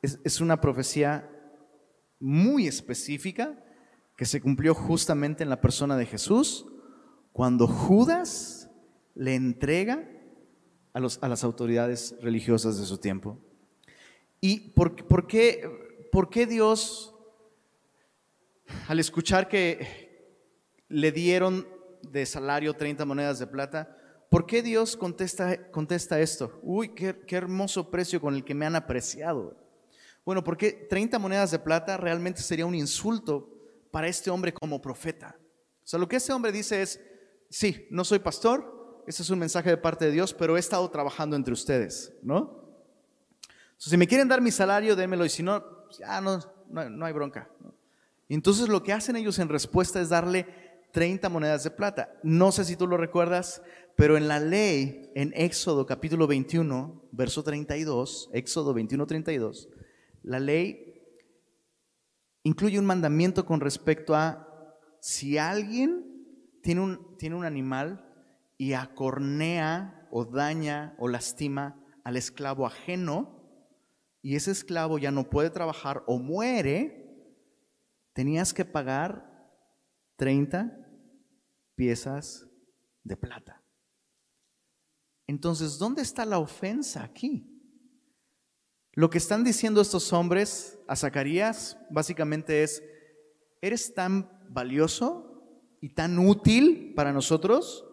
Es, 0.03 0.19
es 0.25 0.41
una 0.41 0.61
profecía 0.61 1.31
muy 2.19 2.67
específica 2.67 3.63
que 4.17 4.25
se 4.25 4.41
cumplió 4.41 4.75
justamente 4.75 5.43
en 5.43 5.51
la 5.51 5.61
persona 5.61 5.97
de 5.97 6.07
Jesús 6.07 6.67
cuando 7.33 7.67
Judas 7.67 8.71
le 9.15 9.35
entrega 9.35 10.09
a, 10.93 11.01
los, 11.01 11.23
a 11.23 11.29
las 11.29 11.45
autoridades 11.45 12.17
religiosas 12.21 12.79
de 12.79 12.87
su 12.87 12.99
tiempo. 12.99 13.39
¿Y 14.41 14.71
por, 14.71 15.07
por 15.07 15.27
qué? 15.27 15.87
¿por 16.11 16.31
qué 16.31 16.47
Dios, 16.47 17.15
al 18.87 18.99
escuchar 18.99 19.49
que 19.49 20.09
le 20.89 21.13
dieron 21.13 21.67
de 22.03 22.27
salario 22.27 22.75
30 22.75 23.05
monedas 23.05 23.39
de 23.39 23.47
plata, 23.47 23.98
¿por 24.31 24.47
qué 24.47 24.63
Dios 24.63 24.97
contesta, 24.97 25.71
contesta 25.71 26.21
esto? 26.21 26.59
Uy, 26.63 26.91
qué, 26.91 27.19
qué 27.27 27.37
hermoso 27.37 27.91
precio 27.91 28.21
con 28.21 28.35
el 28.35 28.45
que 28.45 28.55
me 28.55 28.67
han 28.67 28.77
apreciado. 28.77 29.57
Bueno, 30.25 30.45
porque 30.45 30.73
30 30.73 31.19
monedas 31.19 31.51
de 31.51 31.59
plata 31.59 31.97
realmente 31.97 32.43
sería 32.43 32.67
un 32.67 32.75
insulto 32.75 33.49
para 33.91 34.09
este 34.09 34.31
hombre 34.31 34.53
como 34.53 34.81
profeta. 34.81 35.37
O 35.83 35.87
sea, 35.87 35.99
lo 35.99 36.09
que 36.09 36.17
este 36.17 36.33
hombre 36.33 36.53
dice 36.53 36.83
es, 36.83 37.01
sí, 37.49 37.87
no 37.91 38.05
soy 38.05 38.19
pastor, 38.19 39.03
ese 39.07 39.23
es 39.23 39.31
un 39.31 39.39
mensaje 39.39 39.71
de 39.71 39.79
parte 39.79 40.05
de 40.05 40.13
Dios, 40.13 40.35
pero 40.35 40.57
he 40.57 40.61
estado 40.61 40.91
trabajando 40.91 41.35
entre 41.35 41.55
ustedes, 41.55 42.13
¿no? 42.23 42.59
si 43.79 43.97
me 43.97 44.07
quieren 44.07 44.29
dar 44.29 44.41
mi 44.41 44.51
salario, 44.51 44.97
démelo, 44.97 45.25
y 45.25 45.29
si 45.29 45.43
no, 45.43 45.65
pues, 45.87 45.99
ya 45.99 46.21
no, 46.21 46.41
no, 46.69 47.07
hay 47.07 47.13
bronca. 47.13 47.49
Y 48.27 48.35
entonces 48.35 48.69
lo 48.69 48.83
que 48.83 48.93
hacen 48.93 49.17
ellos 49.17 49.39
en 49.39 49.49
respuesta 49.49 50.01
es 50.01 50.09
darle 50.11 50.47
30 50.93 51.29
monedas 51.29 51.65
de 51.65 51.71
plata. 51.71 52.13
No 52.23 52.53
sé 52.53 52.65
si 52.65 52.77
tú 52.77 52.87
lo 52.87 52.97
recuerdas, 52.97 53.63
pero 53.99 54.17
en 54.17 54.29
la 54.29 54.39
ley, 54.39 55.11
en 55.17 55.33
Éxodo 55.35 55.85
capítulo 55.85 56.29
21, 56.29 57.09
verso 57.11 57.43
32, 57.43 58.31
Éxodo 58.33 58.73
21, 58.73 59.05
32, 59.05 59.69
la 60.23 60.39
ley 60.39 61.03
incluye 62.45 62.79
un 62.79 62.87
mandamiento 62.87 63.45
con 63.45 63.59
respecto 63.59 64.15
a 64.15 64.77
si 65.01 65.37
alguien 65.37 66.61
tiene 66.63 66.81
un, 66.81 67.17
tiene 67.19 67.35
un 67.35 67.45
animal 67.45 68.09
y 68.57 68.75
acornea 68.75 70.07
o 70.13 70.25
daña 70.25 70.95
o 71.01 71.09
lastima 71.09 71.85
al 72.05 72.17
esclavo 72.17 72.67
ajeno, 72.67 73.51
y 74.23 74.37
ese 74.37 74.53
esclavo 74.53 74.99
ya 74.99 75.11
no 75.11 75.29
puede 75.29 75.51
trabajar 75.51 76.05
o 76.07 76.21
muere, 76.21 77.35
tenías 78.13 78.55
que 78.55 78.65
pagar 78.65 79.29
30 80.15 80.87
piezas 81.75 82.47
de 83.03 83.17
plata. 83.17 83.65
Entonces, 85.29 85.79
¿dónde 85.79 86.03
está 86.03 86.25
la 86.25 86.39
ofensa 86.39 87.05
aquí? 87.05 87.47
Lo 88.95 89.11
que 89.11 89.19
están 89.19 89.45
diciendo 89.45 89.81
estos 89.81 90.13
hombres 90.13 90.79
a 90.89 90.97
Zacarías 90.97 91.77
básicamente 91.91 92.65
es, 92.65 92.83
¿eres 93.61 93.95
tan 93.95 94.29
valioso 94.49 95.45
y 95.81 95.91
tan 95.91 96.19
útil 96.19 96.95
para 96.97 97.13
nosotros 97.13 97.85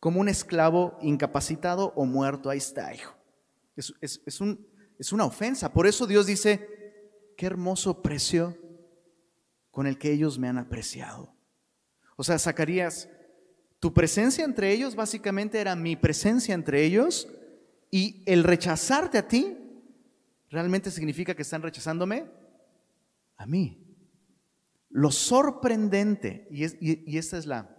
como 0.00 0.20
un 0.20 0.28
esclavo 0.28 0.98
incapacitado 1.00 1.94
o 1.96 2.04
muerto? 2.04 2.50
Ahí 2.50 2.58
está, 2.58 2.92
hijo. 2.92 3.14
Es, 3.76 4.40
un, 4.40 4.66
es 4.98 5.12
una 5.12 5.24
ofensa. 5.24 5.72
Por 5.72 5.86
eso 5.86 6.06
Dios 6.06 6.26
dice, 6.26 6.68
qué 7.36 7.46
hermoso 7.46 8.02
precio 8.02 8.58
con 9.70 9.86
el 9.86 9.98
que 9.98 10.12
ellos 10.12 10.38
me 10.38 10.48
han 10.48 10.58
apreciado. 10.58 11.34
O 12.16 12.24
sea, 12.24 12.38
Zacarías, 12.38 13.08
tu 13.84 13.92
presencia 13.92 14.46
entre 14.46 14.72
ellos 14.72 14.94
básicamente 14.96 15.60
era 15.60 15.76
mi 15.76 15.94
presencia 15.94 16.54
entre 16.54 16.86
ellos 16.86 17.28
y 17.90 18.22
el 18.24 18.42
rechazarte 18.42 19.18
a 19.18 19.28
ti 19.28 19.58
realmente 20.48 20.90
significa 20.90 21.34
que 21.34 21.42
están 21.42 21.60
rechazándome 21.60 22.24
a 23.36 23.44
mí. 23.44 23.86
Lo 24.88 25.10
sorprendente, 25.10 26.48
y, 26.50 26.64
esta, 27.18 27.36
es 27.36 27.44
la, 27.44 27.76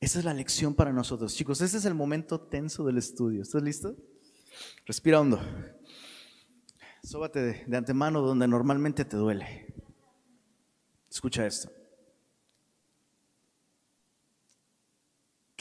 esta 0.00 0.18
es 0.18 0.24
la 0.24 0.34
lección 0.34 0.74
para 0.74 0.92
nosotros, 0.92 1.36
chicos, 1.36 1.60
este 1.60 1.76
es 1.76 1.84
el 1.84 1.94
momento 1.94 2.40
tenso 2.40 2.84
del 2.84 2.98
estudio. 2.98 3.42
¿Estás 3.42 3.62
listo? 3.62 3.94
Respira 4.86 5.20
hondo. 5.20 5.40
Sóbate 7.04 7.64
de 7.64 7.76
antemano 7.76 8.22
donde 8.22 8.48
normalmente 8.48 9.04
te 9.04 9.16
duele. 9.16 9.72
Escucha 11.08 11.46
esto. 11.46 11.70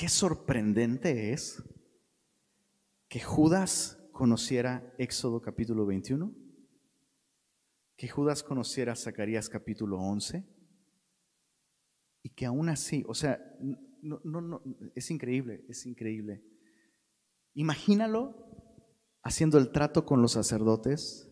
Qué 0.04 0.10
sorprendente 0.10 1.32
es 1.32 1.64
que 3.08 3.22
Judas 3.22 4.06
conociera 4.12 4.94
Éxodo 4.98 5.42
capítulo 5.42 5.86
21, 5.86 6.36
que 7.96 8.10
Judas 8.10 8.44
conociera 8.44 8.98
Zacarías 8.98 9.48
capítulo 9.48 9.98
11 10.00 10.46
y 12.22 12.30
que 12.32 12.46
aún 12.46 12.68
así, 12.68 13.06
o 13.08 13.14
sea, 13.14 13.40
no, 14.02 14.20
no, 14.26 14.42
no, 14.42 14.62
es 14.94 15.10
increíble, 15.10 15.64
es 15.70 15.86
increíble. 15.86 16.44
Imagínalo 17.54 18.36
haciendo 19.24 19.58
el 19.58 19.72
trato 19.72 20.06
con 20.06 20.22
los 20.22 20.34
sacerdotes, 20.34 21.32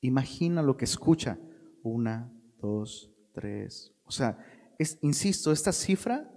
imagina 0.00 0.62
lo 0.62 0.78
que 0.78 0.86
escucha, 0.86 1.38
una, 1.82 2.32
dos, 2.56 3.14
tres, 3.34 3.94
o 4.04 4.10
sea, 4.10 4.38
insisto, 5.02 5.52
esta 5.52 5.72
cifra 5.72 6.34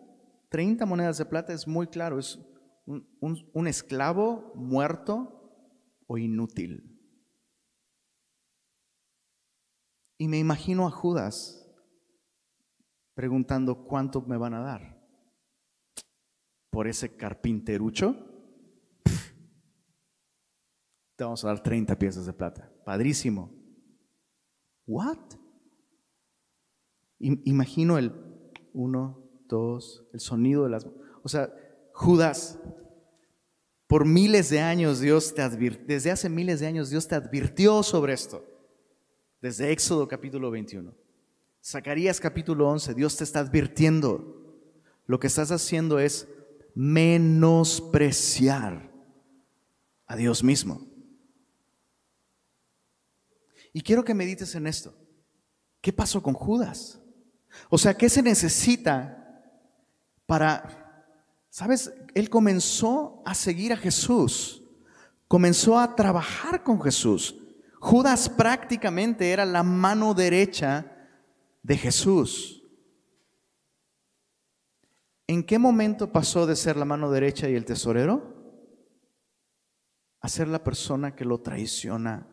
30 0.52 0.86
monedas 0.86 1.18
de 1.18 1.26
plata 1.26 1.54
es 1.54 1.66
muy 1.66 1.88
claro, 1.88 2.20
es 2.20 2.38
un, 2.86 3.68
esclavo 3.68 4.52
muerto 4.54 5.49
o 6.08 6.18
inútil. 6.18 6.99
Y 10.18 10.28
me 10.28 10.39
imagino 10.39 10.86
a 10.86 10.91
Judas 10.91 11.66
preguntando 13.14 13.86
cuánto 13.86 14.22
me 14.24 14.36
van 14.36 14.54
a 14.54 14.60
dar 14.60 15.02
por 16.70 16.89
ese 16.89 17.16
carpinterucho. 17.16 18.14
Te 21.16 21.24
vamos 21.24 21.45
a 21.45 21.47
dar 21.47 21.64
30 21.64 21.97
piezas 21.97 22.26
de 22.26 22.34
plata. 22.34 22.70
Padrísimo. 22.84 23.54
¿What? 24.86 25.36
Imagino 27.20 27.97
el 27.97 28.12
el 30.14 30.20
sonido 30.20 30.64
de 30.64 30.70
las... 30.70 30.88
O 31.24 31.30
sea, 31.30 31.54
Judas, 31.93 32.60
por 33.88 34.06
miles 34.06 34.49
de 34.49 34.62
años 34.62 34.99
Dios 34.99 35.36
te 35.36 35.41
advirtió, 35.41 35.86
desde 35.86 36.12
hace 36.12 36.30
miles 36.30 36.62
de 36.62 36.68
años 36.68 36.89
Dios 36.89 37.08
te 37.08 37.16
advirtió 37.16 37.84
sobre 37.84 38.14
esto. 38.14 38.45
Desde 39.41 39.72
Éxodo 39.72 40.08
capítulo 40.08 40.52
21. 40.52 40.93
Zacarías 41.64 42.20
capítulo 42.20 42.68
11, 42.70 42.93
Dios 42.93 43.18
te 43.18 43.24
está 43.24 43.39
advirtiendo. 43.39 44.38
Lo 45.06 45.20
que 45.20 45.28
estás 45.28 45.52
haciendo 45.52 45.99
es 45.99 46.28
menospreciar 46.74 48.91
a 50.06 50.16
Dios 50.16 50.43
mismo. 50.43 50.88
Y 53.74 53.82
quiero 53.82 54.04
que 54.04 54.14
medites 54.14 54.56
en 54.56 54.68
esto. 54.68 54.93
¿Qué 55.82 55.91
pasó 55.91 56.24
con 56.24 56.34
Judas? 56.34 57.02
O 57.70 57.78
sea, 57.78 57.93
¿qué 57.93 58.10
se 58.10 58.22
necesita 58.22 59.20
para, 60.32 60.64
¿sabes? 61.50 61.94
Él 62.16 62.30
comenzó 62.30 63.22
a 63.26 63.36
seguir 63.36 63.74
a 63.74 63.76
Jesús, 63.76 64.64
comenzó 65.28 65.78
a 65.78 65.94
trabajar 65.94 66.64
con 66.64 66.82
Jesús. 66.82 67.36
Judas 67.82 68.30
prácticamente 68.30 69.32
era 69.32 69.44
la 69.44 69.62
mano 69.62 70.14
derecha 70.14 70.90
de 71.62 71.76
Jesús. 71.76 72.64
¿En 75.28 75.44
qué 75.44 75.60
momento 75.60 76.14
pasó 76.14 76.46
de 76.46 76.56
ser 76.56 76.78
la 76.78 76.86
mano 76.86 77.12
derecha 77.12 77.50
y 77.50 77.56
el 77.56 77.66
tesorero 77.66 78.34
a 80.22 80.30
ser 80.30 80.48
la 80.48 80.64
persona 80.64 81.14
que 81.14 81.26
lo 81.26 81.42
traiciona? 81.42 82.26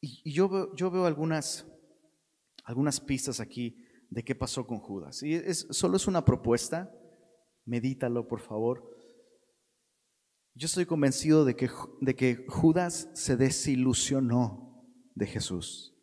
Y, 0.00 0.32
yo, 0.32 0.74
yo 0.74 0.90
veo 0.90 1.06
algunas, 1.06 1.64
algunas 2.64 2.98
pistas 2.98 3.38
aquí 3.38 3.85
de 4.10 4.24
qué 4.24 4.34
pasó 4.34 4.66
con 4.66 4.78
Judas. 4.78 5.22
Y 5.22 5.34
es, 5.34 5.66
solo 5.70 5.96
es 5.96 6.06
una 6.06 6.24
propuesta, 6.24 6.92
medítalo 7.64 8.28
por 8.28 8.40
favor. 8.40 8.96
Yo 10.54 10.66
estoy 10.66 10.86
convencido 10.86 11.44
de 11.44 11.54
que, 11.54 11.68
de 12.00 12.14
que 12.14 12.46
Judas 12.48 13.10
se 13.14 13.36
desilusionó 13.36 14.84
de 15.14 15.26
Jesús. 15.26 15.94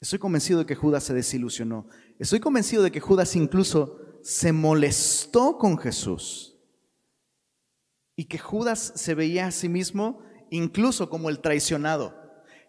Estoy 0.00 0.18
convencido 0.18 0.60
de 0.60 0.66
que 0.66 0.76
Judas 0.76 1.04
se 1.04 1.14
desilusionó. 1.14 1.88
Estoy 2.18 2.40
convencido 2.40 2.82
de 2.82 2.92
que 2.92 3.00
Judas 3.00 3.34
incluso 3.36 3.98
se 4.22 4.52
molestó 4.52 5.58
con 5.58 5.76
Jesús. 5.76 6.56
Y 8.16 8.26
que 8.26 8.38
Judas 8.38 8.92
se 8.94 9.14
veía 9.14 9.46
a 9.46 9.50
sí 9.50 9.68
mismo 9.68 10.22
incluso 10.50 11.10
como 11.10 11.28
el 11.28 11.40
traicionado. 11.40 12.14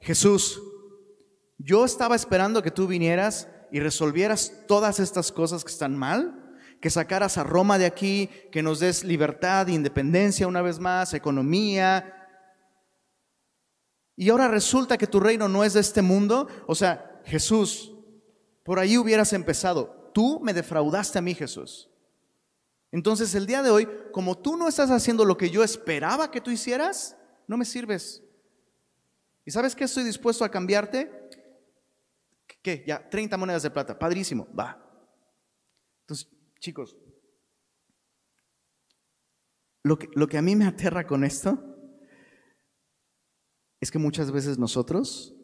Jesús, 0.02 0.62
yo 1.60 1.84
estaba 1.84 2.16
esperando 2.16 2.64
que 2.64 2.72
tú 2.72 2.88
vinieras 2.88 3.50
y 3.70 3.82
resolvieras 3.82 4.54
todas 4.68 5.00
estas 5.00 5.32
cosas 5.32 5.64
que 5.64 5.72
están 5.72 5.96
mal, 5.96 6.58
que 6.80 6.90
sacaras 6.90 7.38
a 7.38 7.44
Roma 7.44 7.78
de 7.78 7.86
aquí, 7.86 8.30
que 8.52 8.64
nos 8.64 8.80
des 8.80 9.04
libertad, 9.04 9.68
independencia 9.68 10.48
una 10.48 10.62
vez 10.62 10.80
más, 10.80 11.14
economía. 11.14 12.16
Y 14.16 14.30
ahora 14.30 14.48
resulta 14.48 14.98
que 14.98 15.06
tu 15.06 15.20
reino 15.20 15.50
no 15.50 15.66
es 15.66 15.74
de 15.74 15.82
este 15.82 16.02
mundo. 16.02 16.48
O 16.66 16.76
sea, 16.76 17.22
Jesús, 17.26 17.94
por 18.64 18.80
ahí 18.80 18.98
hubieras 18.98 19.34
empezado. 19.34 20.12
Tú 20.14 20.40
me 20.40 20.54
defraudaste 20.54 21.20
a 21.20 21.22
mí, 21.22 21.36
Jesús. 21.36 21.90
Entonces 22.92 23.36
el 23.36 23.46
día 23.46 23.62
de 23.62 23.70
hoy, 23.70 23.88
como 24.14 24.38
tú 24.38 24.56
no 24.56 24.70
estás 24.70 24.90
haciendo 24.92 25.26
lo 25.26 25.38
que 25.38 25.50
yo 25.50 25.62
esperaba 25.62 26.32
que 26.32 26.42
tú 26.42 26.52
hicieras, 26.52 27.18
no 27.48 27.58
me 27.58 27.66
sirves. 27.66 28.24
¿Y 29.46 29.52
sabes 29.52 29.76
qué 29.76 29.84
estoy 29.84 30.06
dispuesto 30.06 30.46
a 30.46 30.50
cambiarte? 30.50 31.19
¿Qué? 32.62 32.84
Ya, 32.88 33.10
30 33.10 33.38
monedas 33.38 33.64
de 33.64 33.72
plata. 33.72 33.98
Padrísimo, 33.98 34.48
va. 34.54 34.86
Entonces, 36.02 36.28
chicos, 36.60 36.98
lo 39.84 39.98
que, 39.98 40.10
lo 40.14 40.28
que 40.28 40.38
a 40.38 40.42
mí 40.42 40.56
me 40.56 40.66
aterra 40.66 41.06
con 41.08 41.24
esto 41.24 41.58
es 43.80 43.92
que 43.92 44.00
muchas 44.00 44.32
veces 44.32 44.58
nosotros 44.58 45.36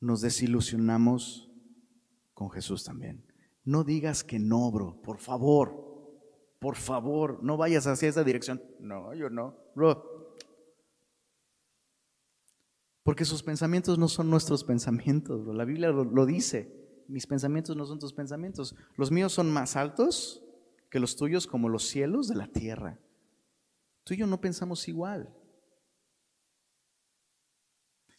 nos 0.00 0.20
desilusionamos 0.20 1.50
con 2.32 2.50
Jesús 2.50 2.84
también. 2.84 3.26
No 3.64 3.84
digas 3.84 4.24
que 4.24 4.38
no, 4.38 4.70
bro, 4.70 5.00
por 5.02 5.18
favor. 5.18 5.90
Por 6.58 6.76
favor, 6.76 7.42
no 7.42 7.56
vayas 7.56 7.86
hacia 7.86 8.08
esa 8.08 8.22
dirección. 8.22 8.62
No, 8.78 9.14
yo 9.14 9.30
no. 9.30 9.56
Bro, 9.74 10.09
porque 13.02 13.24
sus 13.24 13.42
pensamientos 13.42 13.98
no 13.98 14.08
son 14.08 14.30
nuestros 14.30 14.64
pensamientos. 14.64 15.46
La 15.54 15.64
Biblia 15.64 15.90
lo, 15.90 16.26
dice. 16.26 16.78
Mis 17.08 17.26
pensamientos 17.26 17.76
no 17.76 17.86
son 17.86 17.98
tus 17.98 18.12
pensamientos. 18.12 18.74
Los 18.96 19.10
míos 19.10 19.32
son 19.32 19.50
más 19.50 19.76
altos 19.76 20.44
que 20.90 21.00
los 21.00 21.16
tuyos 21.16 21.46
como 21.46 21.68
los 21.68 21.86
cielos 21.86 22.28
de 22.28 22.36
la 22.36 22.46
tierra. 22.46 23.00
Tú 24.04 24.14
y 24.14 24.18
yo 24.18 24.26
no 24.26 24.40
pensamos 24.40 24.86
igual. 24.88 25.34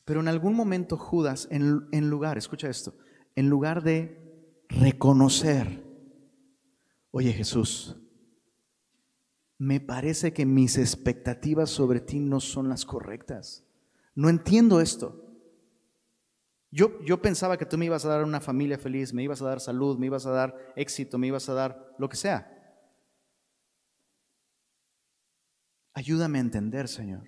Pero 0.04 0.20
en 0.20 0.28
algún 0.28 0.56
momento 0.56 0.98
Judas, 0.98 1.48
en, 1.52 1.88
en 1.92 2.10
lugar, 2.10 2.38
escucha 2.38 2.70
esto, 2.70 2.96
en 3.36 3.50
lugar 3.50 3.84
de 3.84 4.66
reconocer, 4.68 5.86
oye 7.12 7.32
Jesús, 7.34 7.98
me 9.58 9.80
parece 9.80 10.34
que 10.34 10.46
mis 10.46 10.78
expectativas 10.78 11.70
sobre 11.70 12.00
ti 12.00 12.20
no 12.20 12.40
son 12.40 12.68
las 12.68 12.84
correctas. 12.84 13.64
No 14.16 14.30
entiendo 14.30 14.82
esto. 14.82 15.18
Yo, 16.72 17.02
yo 17.04 17.22
pensaba 17.22 17.58
que 17.58 17.66
tú 17.66 17.78
me 17.78 17.86
ibas 17.86 18.06
a 18.06 18.10
dar 18.10 18.24
una 18.24 18.40
familia 18.40 18.78
feliz, 18.78 19.14
me 19.14 19.24
ibas 19.24 19.42
a 19.42 19.46
dar 19.46 19.60
salud, 19.60 19.98
me 19.98 20.06
ibas 20.06 20.26
a 20.26 20.32
dar 20.32 20.74
éxito, 20.76 21.18
me 21.18 21.28
ibas 21.28 21.50
a 21.50 21.54
dar 21.54 21.96
lo 21.98 22.08
que 22.08 22.16
sea. 22.16 22.48
Ayúdame 25.94 26.38
a 26.38 26.42
entender, 26.42 26.88
Señor. 26.88 27.28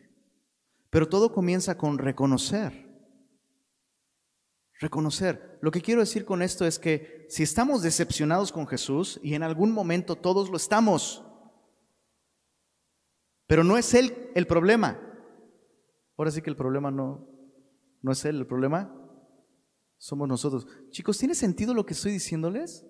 Pero 0.89 1.09
todo 1.09 1.33
comienza 1.33 1.77
con 1.77 1.97
reconocer. 1.97 2.89
Reconocer. 4.79 5.59
Lo 5.61 5.71
que 5.71 5.81
quiero 5.81 6.01
decir 6.01 6.23
con 6.23 6.41
esto 6.41 6.65
es 6.65 6.79
que 6.79 7.25
si 7.29 7.43
estamos 7.43 7.81
decepcionados 7.81 8.51
con 8.51 8.67
Jesús, 8.67 9.19
y 9.21 9.33
en 9.33 9.43
algún 9.43 9.71
momento 9.71 10.15
todos 10.15 10.49
lo 10.49 10.55
estamos, 10.55 11.25
pero 13.47 13.63
no 13.63 13.77
es 13.77 13.93
Él 13.93 14.31
el 14.35 14.47
problema. 14.47 15.12
Ahora 16.17 16.31
sí 16.31 16.41
que 16.41 16.49
el 16.49 16.55
problema 16.55 16.91
no, 16.91 17.27
no 18.01 18.11
es 18.11 18.23
Él, 18.25 18.37
el 18.37 18.47
problema 18.47 18.93
somos 19.97 20.27
nosotros. 20.27 20.67
Chicos, 20.89 21.17
¿tiene 21.17 21.33
sentido 21.33 21.73
lo 21.73 21.85
que 21.85 21.93
estoy 21.93 22.11
diciéndoles? 22.11 22.85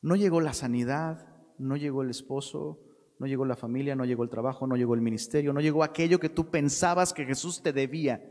No 0.00 0.16
llegó 0.16 0.40
la 0.40 0.54
sanidad, 0.54 1.28
no 1.58 1.76
llegó 1.76 2.02
el 2.02 2.10
esposo, 2.10 2.80
no 3.18 3.26
llegó 3.26 3.44
la 3.44 3.56
familia, 3.56 3.94
no 3.94 4.06
llegó 4.06 4.24
el 4.24 4.30
trabajo, 4.30 4.66
no 4.66 4.76
llegó 4.76 4.94
el 4.94 5.02
ministerio, 5.02 5.52
no 5.52 5.60
llegó 5.60 5.84
aquello 5.84 6.18
que 6.18 6.30
tú 6.30 6.50
pensabas 6.50 7.12
que 7.12 7.26
Jesús 7.26 7.62
te 7.62 7.74
debía. 7.74 8.24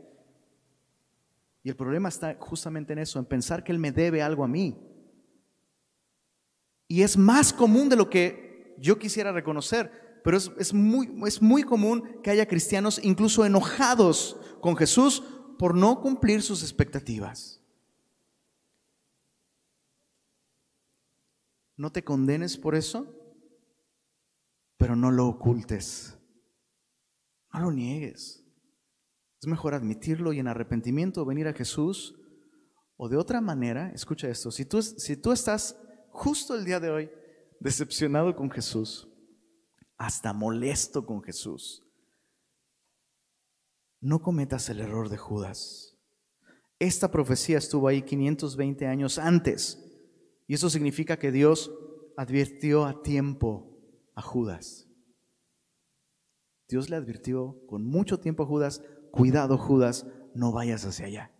Y 1.62 1.68
el 1.68 1.76
problema 1.76 2.08
está 2.08 2.36
justamente 2.40 2.92
en 2.92 2.98
eso, 2.98 3.20
en 3.20 3.26
pensar 3.26 3.62
que 3.62 3.70
Él 3.70 3.78
me 3.78 3.92
debe 3.92 4.20
algo 4.20 4.42
a 4.42 4.48
mí. 4.48 4.76
Y 6.88 7.02
es 7.02 7.16
más 7.16 7.52
común 7.52 7.88
de 7.88 7.94
lo 7.94 8.10
que 8.10 8.74
yo 8.78 8.98
quisiera 8.98 9.30
reconocer, 9.30 10.09
pero 10.22 10.36
es, 10.36 10.72
muy, 10.72 11.10
es 11.26 11.40
muy 11.40 11.62
común 11.62 12.20
que 12.22 12.30
haya 12.30 12.46
cristianos 12.46 13.00
incluso 13.02 13.44
enojados 13.44 14.36
con 14.60 14.76
Jesús 14.76 15.22
por 15.58 15.74
no 15.74 16.00
cumplir 16.00 16.42
sus 16.42 16.62
expectativas. 16.62 17.60
No 21.76 21.90
te 21.90 22.04
condenes 22.04 22.58
por 22.58 22.74
eso, 22.74 23.14
pero 24.76 24.96
no 24.96 25.10
lo 25.10 25.26
ocultes. 25.26 26.18
No 27.52 27.60
lo 27.60 27.72
niegues. 27.72 28.44
Es 29.40 29.46
mejor 29.46 29.74
admitirlo 29.74 30.32
y 30.32 30.38
en 30.38 30.48
arrepentimiento 30.48 31.24
venir 31.24 31.48
a 31.48 31.54
Jesús. 31.54 32.14
O 32.96 33.08
de 33.08 33.16
otra 33.16 33.40
manera, 33.40 33.90
escucha 33.92 34.28
esto, 34.28 34.50
si 34.50 34.66
tú, 34.66 34.82
si 34.82 35.16
tú 35.16 35.32
estás 35.32 35.74
justo 36.10 36.54
el 36.54 36.66
día 36.66 36.80
de 36.80 36.90
hoy 36.90 37.10
decepcionado 37.58 38.36
con 38.36 38.50
Jesús, 38.50 39.09
hasta 40.00 40.32
molesto 40.32 41.04
con 41.04 41.22
Jesús, 41.22 41.84
no 44.00 44.22
cometas 44.22 44.70
el 44.70 44.80
error 44.80 45.10
de 45.10 45.18
Judas. 45.18 45.98
Esta 46.78 47.10
profecía 47.10 47.58
estuvo 47.58 47.86
ahí 47.86 48.00
520 48.00 48.86
años 48.86 49.18
antes 49.18 49.78
y 50.46 50.54
eso 50.54 50.70
significa 50.70 51.18
que 51.18 51.30
Dios 51.30 51.70
advirtió 52.16 52.86
a 52.86 53.02
tiempo 53.02 53.78
a 54.14 54.22
Judas. 54.22 54.88
Dios 56.66 56.88
le 56.88 56.96
advirtió 56.96 57.60
con 57.66 57.84
mucho 57.84 58.18
tiempo 58.20 58.44
a 58.44 58.46
Judas, 58.46 58.82
cuidado 59.10 59.58
Judas, 59.58 60.06
no 60.34 60.50
vayas 60.50 60.86
hacia 60.86 61.06
allá. 61.06 61.34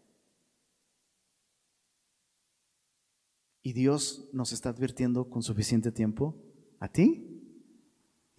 Y 3.63 3.73
Dios 3.73 4.29
nos 4.35 4.53
está 4.53 4.69
advirtiendo 4.69 5.31
con 5.31 5.43
suficiente 5.43 5.91
tiempo 5.93 6.37
a 6.79 6.89
ti 6.93 7.30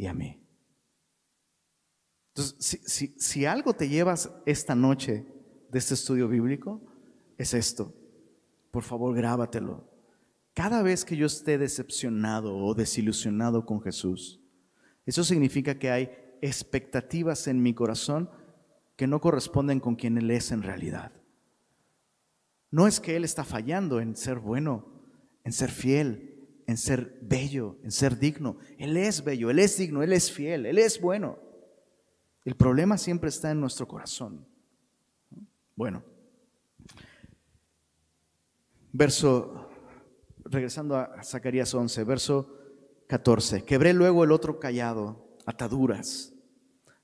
y 0.01 0.07
a 0.07 0.15
mí. 0.15 0.35
Entonces, 2.29 3.13
si, 3.17 3.45
algo 3.45 3.73
te 3.73 3.87
llevas 3.87 4.31
esta 4.47 4.73
noche 4.73 5.27
de 5.69 5.77
este 5.77 5.93
estudio 5.93 6.27
bíblico, 6.27 6.81
es 7.37 7.53
esto. 7.53 7.93
Por 8.71 8.81
favor, 8.81 9.15
grábatelo. 9.15 9.87
Cada 10.55 10.81
vez 10.81 11.05
que 11.05 11.15
yo 11.15 11.27
esté 11.27 11.59
decepcionado 11.59 12.57
o 12.57 12.73
desilusionado 12.73 13.63
con 13.63 13.79
Jesús, 13.79 14.41
eso 15.05 15.23
significa 15.23 15.77
que 15.77 15.91
hay 15.91 16.09
expectativas 16.41 17.45
en 17.45 17.61
mi 17.61 17.75
corazón 17.75 18.27
que 18.95 19.05
no 19.05 19.21
corresponden 19.21 19.79
con 19.79 19.95
quien 19.95 20.17
Él 20.17 20.31
es 20.31 20.51
en 20.51 20.63
realidad. 20.63 21.11
No 22.71 22.87
es 22.87 22.99
que 22.99 23.15
Él 23.15 23.23
está 23.23 23.43
fallando 23.43 23.99
en 23.99 24.15
ser 24.15 24.39
bueno, 24.39 25.03
en 25.43 25.53
ser 25.53 25.69
fiel, 25.69 26.30
en 26.71 26.77
ser 26.77 27.19
bello, 27.21 27.77
en 27.83 27.91
ser 27.91 28.17
digno. 28.17 28.57
Él 28.77 28.97
es 28.97 29.23
bello, 29.23 29.49
Él 29.49 29.59
es 29.59 29.77
digno, 29.77 30.01
Él 30.01 30.13
es 30.13 30.31
fiel, 30.31 30.65
Él 30.65 30.77
es 30.77 30.99
bueno. 30.99 31.37
El 32.43 32.55
problema 32.55 32.97
siempre 32.97 33.29
está 33.29 33.51
en 33.51 33.59
nuestro 33.59 33.87
corazón. 33.87 34.47
Bueno, 35.75 36.03
verso, 38.91 39.69
regresando 40.45 40.95
a 40.95 41.23
Zacarías 41.23 41.73
11, 41.73 42.03
verso 42.03 42.57
14. 43.07 43.63
Quebré 43.63 43.93
luego 43.93 44.23
el 44.23 44.31
otro 44.31 44.59
callado, 44.59 45.37
ataduras, 45.45 46.33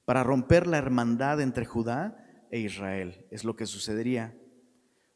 para 0.05 0.23
romper 0.23 0.67
la 0.67 0.77
hermandad 0.77 1.41
entre 1.41 1.65
Judá 1.65 2.47
e 2.51 2.59
Israel. 2.59 3.25
Es 3.29 3.43
lo 3.43 3.55
que 3.55 3.65
sucedería. 3.65 4.37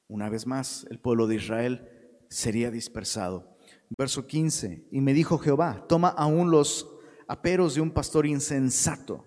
Una 0.07 0.29
vez 0.29 0.45
más, 0.45 0.85
el 0.89 0.99
pueblo 0.99 1.27
de 1.27 1.35
Israel 1.35 1.87
sería 2.29 2.69
dispersado. 2.71 3.57
Verso 3.97 4.25
15, 4.25 4.87
y 4.89 5.01
me 5.01 5.13
dijo 5.13 5.37
Jehová, 5.37 5.85
toma 5.87 6.09
aún 6.09 6.49
los 6.49 6.89
aperos 7.27 7.75
de 7.75 7.81
un 7.81 7.91
pastor 7.91 8.25
insensato, 8.25 9.25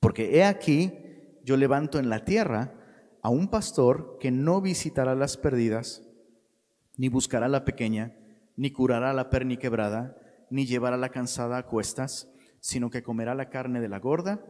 porque 0.00 0.36
he 0.36 0.44
aquí, 0.44 0.92
yo 1.44 1.56
levanto 1.56 2.00
en 2.00 2.08
la 2.08 2.24
tierra 2.24 2.74
a 3.22 3.30
un 3.30 3.48
pastor 3.48 4.18
que 4.20 4.32
no 4.32 4.60
visitará 4.60 5.14
las 5.14 5.36
perdidas, 5.36 6.02
ni 6.96 7.08
buscará 7.08 7.48
la 7.48 7.64
pequeña, 7.64 8.16
ni 8.56 8.72
curará 8.72 9.12
la 9.12 9.30
perniquebrada, 9.30 10.16
ni 10.50 10.66
llevará 10.66 10.96
la 10.96 11.10
cansada 11.10 11.58
a 11.58 11.66
cuestas, 11.66 12.28
sino 12.58 12.90
que 12.90 13.04
comerá 13.04 13.36
la 13.36 13.48
carne 13.48 13.80
de 13.80 13.88
la 13.88 14.00
gorda 14.00 14.44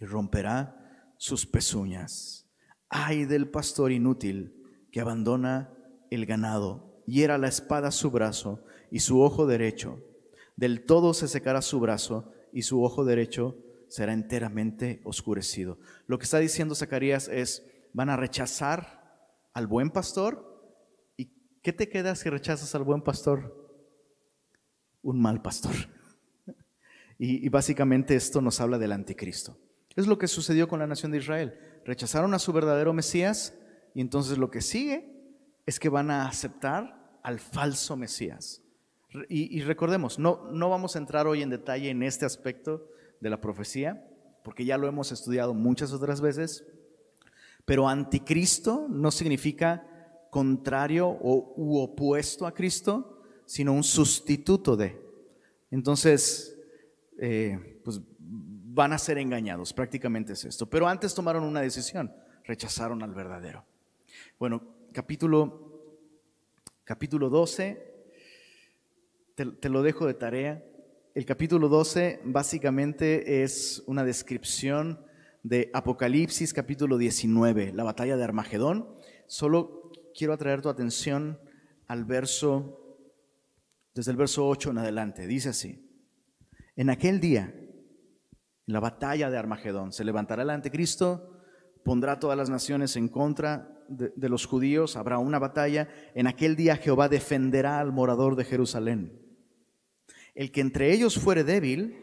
y 0.00 0.06
romperá 0.06 1.14
sus 1.18 1.46
pezuñas. 1.46 2.46
Ay 2.88 3.26
del 3.26 3.48
pastor 3.48 3.92
inútil 3.92 4.54
que 4.90 5.00
abandona 5.00 5.72
el 6.10 6.24
ganado, 6.24 6.95
hiera 7.06 7.38
la 7.38 7.48
espada 7.48 7.90
su 7.90 8.10
brazo 8.10 8.62
y 8.90 9.00
su 9.00 9.22
ojo 9.22 9.46
derecho. 9.46 10.02
Del 10.56 10.84
todo 10.84 11.14
se 11.14 11.28
secará 11.28 11.62
su 11.62 11.80
brazo 11.80 12.32
y 12.52 12.62
su 12.62 12.82
ojo 12.82 13.04
derecho 13.04 13.56
será 13.88 14.12
enteramente 14.12 15.00
oscurecido. 15.04 15.78
Lo 16.06 16.18
que 16.18 16.24
está 16.24 16.38
diciendo 16.38 16.74
Zacarías 16.74 17.28
es, 17.28 17.64
van 17.92 18.10
a 18.10 18.16
rechazar 18.16 19.30
al 19.52 19.66
buen 19.66 19.90
pastor. 19.90 20.74
¿Y 21.16 21.30
qué 21.62 21.72
te 21.72 21.88
queda 21.88 22.14
si 22.16 22.28
rechazas 22.28 22.74
al 22.74 22.82
buen 22.82 23.02
pastor? 23.02 23.70
Un 25.02 25.20
mal 25.20 25.42
pastor. 25.42 25.74
Y, 27.18 27.46
y 27.46 27.48
básicamente 27.48 28.14
esto 28.14 28.42
nos 28.42 28.60
habla 28.60 28.76
del 28.76 28.92
anticristo. 28.92 29.56
Es 29.94 30.06
lo 30.06 30.18
que 30.18 30.28
sucedió 30.28 30.68
con 30.68 30.80
la 30.80 30.86
nación 30.86 31.12
de 31.12 31.16
Israel. 31.16 31.58
Rechazaron 31.86 32.34
a 32.34 32.38
su 32.38 32.52
verdadero 32.52 32.92
Mesías 32.92 33.54
y 33.94 34.02
entonces 34.02 34.36
lo 34.36 34.50
que 34.50 34.60
sigue 34.60 35.16
es 35.64 35.80
que 35.80 35.88
van 35.88 36.10
a 36.10 36.28
aceptar 36.28 36.95
al 37.26 37.40
falso 37.40 37.96
Mesías. 37.96 38.62
Y, 39.28 39.60
recordemos, 39.62 40.16
no, 40.16 40.48
no 40.52 40.70
vamos 40.70 40.94
a 40.94 41.00
entrar 41.00 41.26
hoy 41.26 41.42
en 41.42 41.50
detalle 41.50 41.90
en 41.90 42.04
este 42.04 42.24
aspecto 42.24 42.88
de 43.20 43.30
la 43.30 43.40
profecía, 43.40 44.08
porque 44.44 44.64
ya 44.64 44.78
lo 44.78 44.86
hemos 44.86 45.10
estudiado 45.10 45.52
muchas 45.52 45.92
otras 45.92 46.20
veces, 46.20 46.64
pero 47.64 47.88
anticristo 47.88 48.86
no 48.88 49.10
significa 49.10 49.84
contrario 50.30 51.08
o 51.08 51.52
u 51.56 51.78
opuesto 51.80 52.46
a 52.46 52.54
Cristo, 52.54 53.22
sino 53.44 53.72
un 53.72 53.82
sustituto 53.82 54.76
de. 54.76 54.96
Entonces, 55.72 56.56
eh, 57.18 57.80
pues 57.82 58.00
van 58.20 58.92
a 58.92 58.98
ser 58.98 59.18
engañados, 59.18 59.72
prácticamente 59.72 60.34
es 60.34 60.44
esto. 60.44 60.70
Pero 60.70 60.86
antes 60.86 61.12
tomaron 61.12 61.42
una 61.42 61.60
decisión, 61.60 62.14
rechazaron 62.44 63.02
al 63.02 63.14
verdadero. 63.14 63.64
Bueno, 64.38 64.62
capítulo, 64.92 65.65
capítulo 66.86 67.28
12, 67.28 67.82
te, 69.34 69.68
lo 69.68 69.82
dejo 69.82 70.06
de 70.06 70.14
tarea. 70.14 70.64
El 71.16 71.26
capítulo 71.26 71.68
12 71.68 72.20
básicamente 72.24 73.42
es 73.42 73.82
una 73.88 74.04
descripción 74.04 75.04
de 75.42 75.68
Apocalipsis 75.74 76.54
capítulo 76.54 76.96
19, 76.96 77.72
la 77.72 77.82
batalla 77.82 78.16
de 78.16 78.22
Armagedón. 78.22 78.88
Solo 79.26 79.90
quiero 80.16 80.32
atraer 80.32 80.62
tu 80.62 80.68
atención 80.68 81.40
al 81.88 82.04
verso, 82.04 82.96
desde 83.92 84.12
el 84.12 84.16
verso 84.16 84.46
8 84.46 84.70
en 84.70 84.78
adelante. 84.78 85.26
Dice 85.26 85.48
así, 85.48 85.90
en 86.76 86.88
aquel 86.88 87.18
día 87.18 87.52
en 88.66 88.72
la 88.72 88.80
batalla 88.80 89.28
de 89.28 89.38
Armagedón. 89.38 89.92
Se 89.92 90.04
levantará 90.04 90.42
el 90.42 90.50
anticristo, 90.50 91.35
pondrá 91.86 92.18
todas 92.18 92.36
las 92.36 92.50
naciones 92.50 92.96
en 92.96 93.06
contra 93.06 93.84
de, 93.88 94.28
los 94.28 94.44
judíos, 94.44 94.96
habrá 94.96 95.18
una 95.18 95.38
batalla. 95.38 95.88
En 96.16 96.26
aquel 96.26 96.56
día 96.56 96.74
Jehová 96.74 97.08
defenderá 97.08 97.78
al 97.78 97.92
morador 97.92 98.34
de 98.34 98.44
Jerusalén. 98.44 99.22
El 100.34 100.50
que 100.50 100.62
entre 100.62 100.92
ellos 100.92 101.16
fuere 101.16 101.44
débil, 101.44 101.96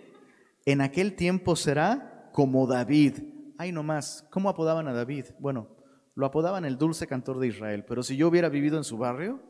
en 0.65 0.79
aquel 0.79 1.17
tiempo 1.17 1.57
será 1.57 2.29
como 2.31 2.65
David. 2.65 3.25
Ay, 3.57 3.73
no 3.73 3.83
más. 3.83 4.25
¿Cómo 4.31 4.47
apodaban 4.47 4.87
a 4.87 4.93
David? 4.93 5.25
Bueno, 5.37 5.67
lo 6.15 6.25
apodaban 6.25 6.63
el 6.63 6.77
dulce 6.77 7.05
cantor 7.05 7.39
de 7.39 7.47
Israel, 7.47 7.83
pero 7.85 8.03
si 8.03 8.15
yo 8.15 8.29
hubiera 8.29 8.47
vivido 8.47 8.77
en 8.77 8.85
su 8.85 8.97
barrio, 8.97 9.41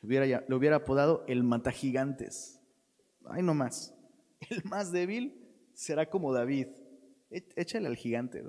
le 0.00 0.08
hubiera, 0.08 0.44
le 0.48 0.54
hubiera 0.56 0.76
apodado 0.76 1.24
el 1.28 1.44
matagigantes. 1.44 2.60
Ay, 3.26 3.44
no 3.44 3.54
más. 3.54 3.94
El 4.50 4.64
más 4.64 4.90
débil 4.90 5.40
será 5.72 6.10
como 6.10 6.32
David. 6.32 6.66
Échale 7.30 7.86
al 7.86 7.94
gigante, 7.94 8.42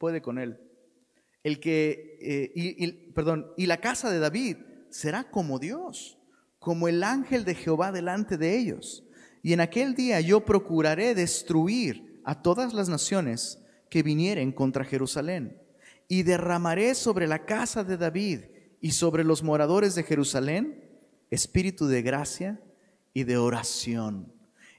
puede 0.00 0.22
con 0.22 0.38
él. 0.38 0.58
El 1.44 1.60
que, 1.60 2.18
eh, 2.20 2.52
y, 2.54 3.12
perdón, 3.12 3.52
y 3.56 3.66
la 3.66 3.76
casa 3.76 4.10
de 4.10 4.18
David 4.18 4.56
será 4.88 5.30
como 5.30 5.58
Dios, 5.58 6.18
como 6.58 6.88
el 6.88 7.04
ángel 7.04 7.44
de 7.44 7.54
Jehová 7.54 7.92
delante 7.92 8.36
de 8.36 8.58
ellos. 8.58 9.04
Y 9.42 9.52
en 9.52 9.60
aquel 9.60 9.94
día 9.94 10.20
yo 10.20 10.44
procuraré 10.44 11.14
destruir 11.14 12.20
a 12.24 12.42
todas 12.42 12.74
las 12.74 12.88
naciones 12.88 13.62
que 13.90 14.02
vinieren 14.02 14.52
contra 14.52 14.84
Jerusalén. 14.84 15.60
Y 16.08 16.24
derramaré 16.24 16.94
sobre 16.94 17.28
la 17.28 17.44
casa 17.44 17.84
de 17.84 17.96
David 17.96 18.40
y 18.80 18.92
sobre 18.92 19.22
los 19.22 19.42
moradores 19.42 19.94
de 19.94 20.02
Jerusalén 20.02 20.90
espíritu 21.30 21.86
de 21.86 22.02
gracia 22.02 22.60
y 23.14 23.24
de 23.24 23.36
oración. 23.36 24.32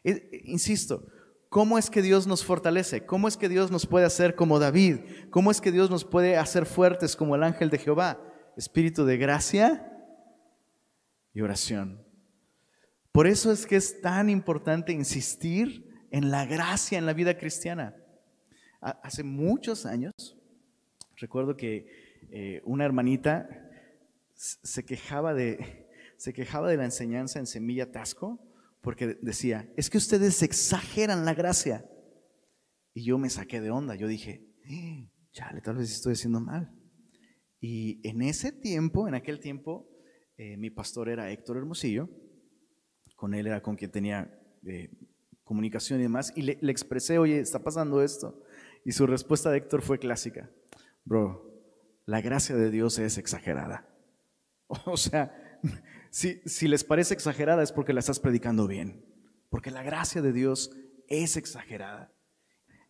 Eh, 0.04 0.42
insisto, 0.44 1.08
¿cómo 1.52 1.78
es 1.78 1.90
que 1.90 2.02
Dios 2.02 2.28
nos 2.28 2.46
fortalece? 2.46 3.06
¿Cómo 3.06 3.28
es 3.28 3.36
que 3.36 3.50
Dios 3.50 3.72
nos 3.72 3.86
puede 3.86 4.06
hacer 4.06 4.36
como 4.36 4.58
David? 4.58 5.02
¿Cómo 5.32 5.52
es 5.52 5.60
que 5.60 5.74
Dios 5.74 5.90
nos 5.90 6.06
puede 6.06 6.38
hacer 6.38 6.66
fuertes 6.66 7.18
como 7.18 7.36
el 7.36 7.44
ángel 7.44 7.70
de 7.70 7.78
Jehová? 7.78 8.24
Espíritu 8.56 9.04
de 9.04 9.18
gracia 9.18 9.86
y 11.34 11.42
oración. 11.42 12.08
Por 13.12 13.28
eso 13.28 13.52
es 13.52 13.66
que 13.66 13.76
es 13.76 14.00
tan 14.00 14.30
importante 14.30 14.94
insistir 14.94 16.06
en 16.10 16.32
la 16.32 16.46
gracia 16.46 16.98
en 16.98 17.06
la 17.06 17.12
vida 17.12 17.38
cristiana. 17.38 17.98
Hace 18.80 19.24
muchos 19.24 19.86
años, 19.86 20.38
recuerdo 21.18 21.58
que 21.58 21.86
eh, 22.32 22.62
una 22.64 22.86
hermanita 22.86 23.70
se 24.34 24.86
quejaba, 24.86 25.34
de, 25.34 25.90
se 26.16 26.32
quejaba 26.32 26.70
de 26.70 26.78
la 26.78 26.86
enseñanza 26.86 27.40
en 27.40 27.46
Semilla 27.46 27.92
Tasco 27.92 28.40
porque 28.82 29.18
decía, 29.22 29.72
es 29.78 29.90
que 29.90 29.98
ustedes 29.98 30.42
exageran 30.42 31.26
la 31.26 31.34
gracia. 31.34 31.86
Y 32.94 33.06
yo 33.06 33.18
me 33.18 33.30
saqué 33.30 33.62
de 33.62 33.72
onda, 33.72 33.96
yo 33.96 34.08
dije, 34.08 34.46
eh, 34.70 35.10
chale, 35.32 35.62
tal 35.62 35.78
vez 35.78 35.92
estoy 35.92 36.14
haciendo 36.14 36.42
mal. 36.42 36.74
Y 37.60 38.06
en 38.08 38.22
ese 38.22 38.52
tiempo, 38.52 39.08
en 39.08 39.14
aquel 39.14 39.40
tiempo, 39.40 39.88
eh, 40.38 40.58
mi 40.58 40.72
pastor 40.72 41.10
era 41.10 41.32
Héctor 41.32 41.58
Hermosillo, 41.58 42.10
con 43.16 43.34
él 43.34 43.48
era 43.48 43.62
con 43.62 43.76
quien 43.76 43.92
tenía 43.92 44.36
eh, 44.66 44.90
comunicación 45.44 46.00
y 46.00 46.04
demás, 46.04 46.34
y 46.36 46.42
le, 46.42 46.58
le, 46.60 46.72
expresé, 46.72 47.20
oye, 47.20 47.40
está 47.40 47.60
pasando 47.60 48.02
esto. 48.02 48.44
Y 48.84 48.94
su 48.94 49.06
respuesta 49.06 49.52
de 49.52 49.60
Héctor 49.60 49.84
fue 49.84 50.00
clásica, 50.00 50.50
bro, 51.06 51.52
la 52.06 52.20
gracia 52.20 52.56
de 52.56 52.72
Dios 52.72 52.98
es 53.00 53.18
exagerada. 53.18 53.88
O 54.86 54.96
sea, 54.96 55.60
si, 56.12 56.68
les 56.68 56.84
parece 56.84 57.14
exagerada 57.14 57.64
es 57.64 57.72
porque 57.72 57.94
la 57.94 58.02
estás 58.02 58.20
predicando 58.20 58.68
bien, 58.68 59.04
porque 59.50 59.72
la 59.72 59.82
gracia 59.82 60.22
de 60.22 60.34
Dios 60.34 60.72
es 61.08 61.38
exagerada. 61.38 62.12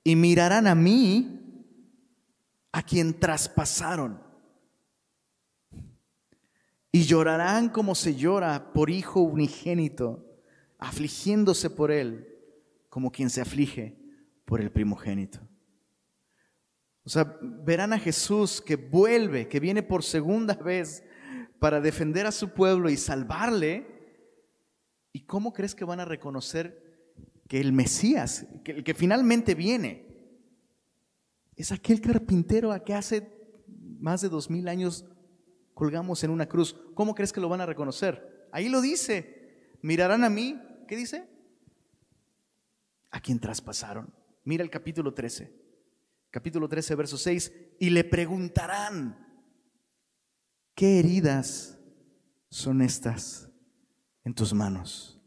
Y 0.04 0.16
mirarán 0.16 0.66
a 0.66 0.74
mí, 0.74 1.38
a 2.72 2.82
quien 2.82 3.20
traspasaron 3.20 4.24
y 6.92 7.04
llorarán 7.04 7.70
como 7.70 7.96
se 7.96 8.16
llora 8.16 8.74
por 8.74 8.90
hijo 8.90 9.22
unigénito, 9.22 10.26
afligiéndose 10.80 11.70
por 11.70 11.92
él, 11.92 12.28
como 12.90 13.12
quien 13.12 13.30
se 13.30 13.42
aflige 13.42 13.98
por 14.46 14.60
el 14.62 14.72
primogénito. 14.72 15.40
O 17.04 17.10
sea, 17.10 17.38
verán 17.42 17.94
a 17.94 18.00
Jesús 18.00 18.62
que 18.62 18.76
vuelve, 18.76 19.48
que 19.48 19.60
viene 19.60 19.84
por 19.84 20.04
segunda 20.04 20.56
vez 20.56 21.04
para 21.62 21.80
defender 21.80 22.26
a 22.26 22.32
su 22.32 22.50
pueblo 22.50 22.90
y 22.90 22.98
salvarle. 22.98 23.86
¿Y 25.14 25.26
cómo 25.26 25.54
crees 25.54 25.76
que 25.76 25.86
van 25.86 26.00
a 26.00 26.06
reconocer 26.06 27.14
que 27.48 27.62
el 27.62 27.72
Mesías, 27.72 28.48
que 28.64 28.72
el 28.72 28.84
que 28.84 28.96
finalmente 28.96 29.54
viene, 29.54 30.08
es 31.56 31.72
aquel 31.72 32.02
carpintero 32.02 32.72
a 32.72 32.84
que 32.84 32.96
hace 32.96 33.32
más 34.00 34.22
de 34.22 34.30
dos 34.30 34.50
mil 34.50 34.68
años 34.68 35.06
colgamos 35.76 36.24
en 36.24 36.32
una 36.32 36.48
cruz, 36.48 36.76
¿cómo 36.96 37.14
crees 37.14 37.32
que 37.32 37.42
lo 37.42 37.48
van 37.48 37.62
a 37.62 37.68
reconocer? 37.68 38.48
Ahí 38.52 38.68
lo 38.68 38.82
dice, 38.82 39.78
mirarán 39.84 40.24
a 40.24 40.32
mí, 40.32 40.60
¿qué 40.88 40.96
dice? 40.96 41.30
A 43.12 43.22
quien 43.22 43.40
traspasaron. 43.40 44.12
Mira 44.46 44.64
el 44.64 44.72
capítulo 44.72 45.14
13, 45.14 45.54
capítulo 46.32 46.68
13, 46.68 46.96
verso 46.96 47.20
6, 47.20 47.54
y 47.80 47.92
le 47.92 48.04
preguntarán, 48.04 49.31
¿qué 50.82 50.98
heridas 50.98 51.78
son 52.50 52.82
estas 52.82 53.48
en 54.24 54.34
tus 54.34 54.52
manos? 54.52 55.22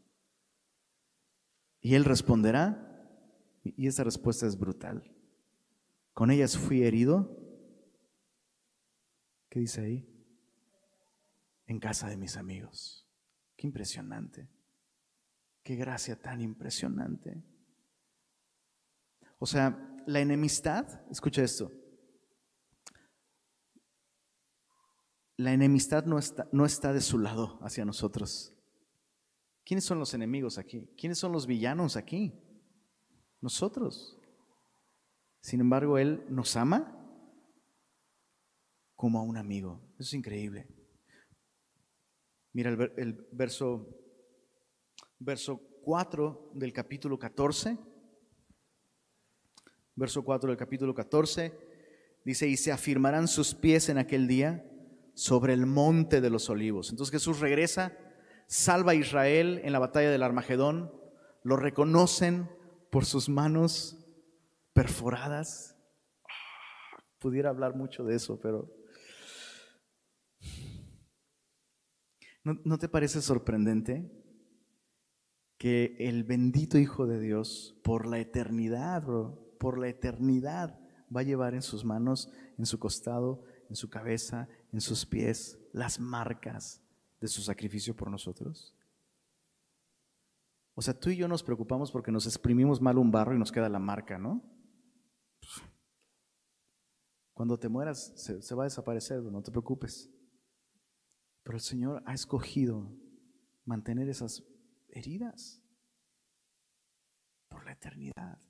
Y 1.79 1.95
él 1.95 2.03
responderá, 2.03 3.09
y 3.63 3.87
esa 3.87 4.03
respuesta 4.03 4.45
es 4.45 4.57
brutal, 4.57 5.09
con 6.11 6.29
ellas 6.29 6.57
fui 6.57 6.83
herido. 6.83 7.39
¿Qué 9.47 9.61
dice 9.61 9.79
ahí? 9.79 10.11
en 11.67 11.79
casa 11.79 12.09
de 12.09 12.17
mis 12.17 12.35
amigos. 12.35 13.07
Qué 13.55 13.65
impresionante. 13.65 14.49
Qué 15.63 15.77
gracia 15.77 16.21
tan 16.21 16.41
impresionante. 16.41 17.41
O 19.39 19.45
sea, 19.45 19.97
la 20.05 20.19
enemistad, 20.19 20.85
escucha 21.09 21.43
esto. 21.43 21.71
La 25.37 25.51
enemistad 25.51 26.05
no 26.05 26.17
está, 26.17 26.47
no 26.51 26.65
está 26.65 26.93
de 26.93 27.01
su 27.01 27.19
lado 27.19 27.59
hacia 27.61 27.83
nosotros. 27.83 28.53
¿Quiénes 29.65 29.83
son 29.83 29.99
los 29.99 30.13
enemigos 30.13 30.57
aquí? 30.57 30.87
¿Quiénes 30.97 31.17
son 31.17 31.31
los 31.31 31.47
villanos 31.47 31.97
aquí? 31.97 32.33
Nosotros. 33.41 34.17
Sin 35.41 35.59
embargo, 35.59 35.97
Él 35.97 36.23
nos 36.29 36.55
ama 36.55 36.95
como 38.95 39.19
a 39.19 39.23
un 39.23 39.37
amigo. 39.37 39.81
Eso 39.99 40.09
es 40.09 40.13
increíble. 40.13 40.67
Mira 42.53 42.69
el, 42.69 43.27
verso, 43.31 43.89
verso 45.19 45.61
4 45.83 46.51
del 46.53 46.71
capítulo 46.71 47.19
14. 47.19 47.77
Verso 49.95 50.23
4 50.23 50.49
del 50.49 50.57
capítulo 50.57 50.93
14 50.93 51.53
dice, 52.23 52.47
y 52.47 52.55
se 52.57 52.71
afirmarán 52.71 53.27
sus 53.27 53.53
pies 53.53 53.89
en 53.89 53.97
aquel 53.97 54.27
día 54.27 54.65
sobre 55.15 55.53
el 55.53 55.65
monte 55.65 56.21
de 56.21 56.29
los 56.29 56.49
olivos. 56.49 56.91
Entonces 56.91 57.11
Jesús 57.11 57.39
regresa, 57.39 57.97
salva 58.47 58.91
a 58.91 58.95
Israel 58.95 59.59
en 59.63 59.73
la 59.73 59.79
batalla 59.79 60.11
del 60.11 60.23
Armagedón, 60.23 60.93
lo 61.43 61.57
reconocen 61.57 62.49
por 62.91 63.05
sus 63.05 63.29
manos 63.29 64.05
perforadas. 64.73 65.75
Pudiera 67.17 67.49
hablar 67.49 67.75
mucho 67.75 68.03
de 68.03 68.15
eso, 68.15 68.39
pero 68.39 68.71
¿No, 72.45 72.77
te 72.77 72.87
parece 72.87 73.23
sorprendente 73.23 74.07
que 75.57 75.95
el 75.97 76.23
bendito 76.23 76.77
Hijo 76.77 77.07
de 77.07 77.19
Dios, 77.19 77.75
por 77.83 78.05
la 78.05 78.19
eternidad, 78.19 79.03
por 79.57 79.79
la 79.79 79.87
eternidad, 79.87 80.79
va 81.13 81.21
a 81.21 81.23
llevar 81.23 81.55
en 81.55 81.63
sus 81.63 81.83
manos, 81.83 82.31
en 82.59 82.67
su 82.67 82.77
costado, 82.77 83.45
en 83.67 83.75
su 83.75 83.89
cabeza, 83.89 84.47
en 84.75 84.81
sus 84.81 85.05
pies, 85.05 85.57
las 85.71 86.01
marcas 86.01 86.81
de 87.21 87.29
su 87.29 87.41
sacrificio 87.41 87.95
por 87.95 88.11
nosotros? 88.11 88.75
O 90.73 90.81
sea, 90.81 90.93
tú 90.93 91.09
y 91.09 91.15
yo 91.15 91.29
nos 91.29 91.43
preocupamos 91.43 91.93
porque 91.93 92.11
nos 92.11 92.25
exprimimos 92.25 92.81
mal 92.81 92.97
un 92.97 93.09
barro 93.09 93.33
y 93.33 93.39
nos 93.39 93.53
queda 93.53 93.69
la 93.69 93.79
marca, 93.79 94.17
¿no? 94.17 94.43
Cuando 97.33 97.57
te 97.57 97.69
mueras 97.69 98.11
se, 98.17 98.55
va 98.55 98.63
a 98.63 98.65
desaparecer, 98.65 99.23
no 99.23 99.41
te 99.41 99.51
preocupes. 99.51 100.11
Pero 101.43 101.55
el 101.55 101.63
Señor 101.63 102.03
ha 102.05 102.13
escogido 102.13 102.91
mantener 103.63 104.09
esas 104.09 104.43
heridas 104.89 105.63
por 107.47 107.63
la 107.63 107.71
eternidad. 107.71 108.41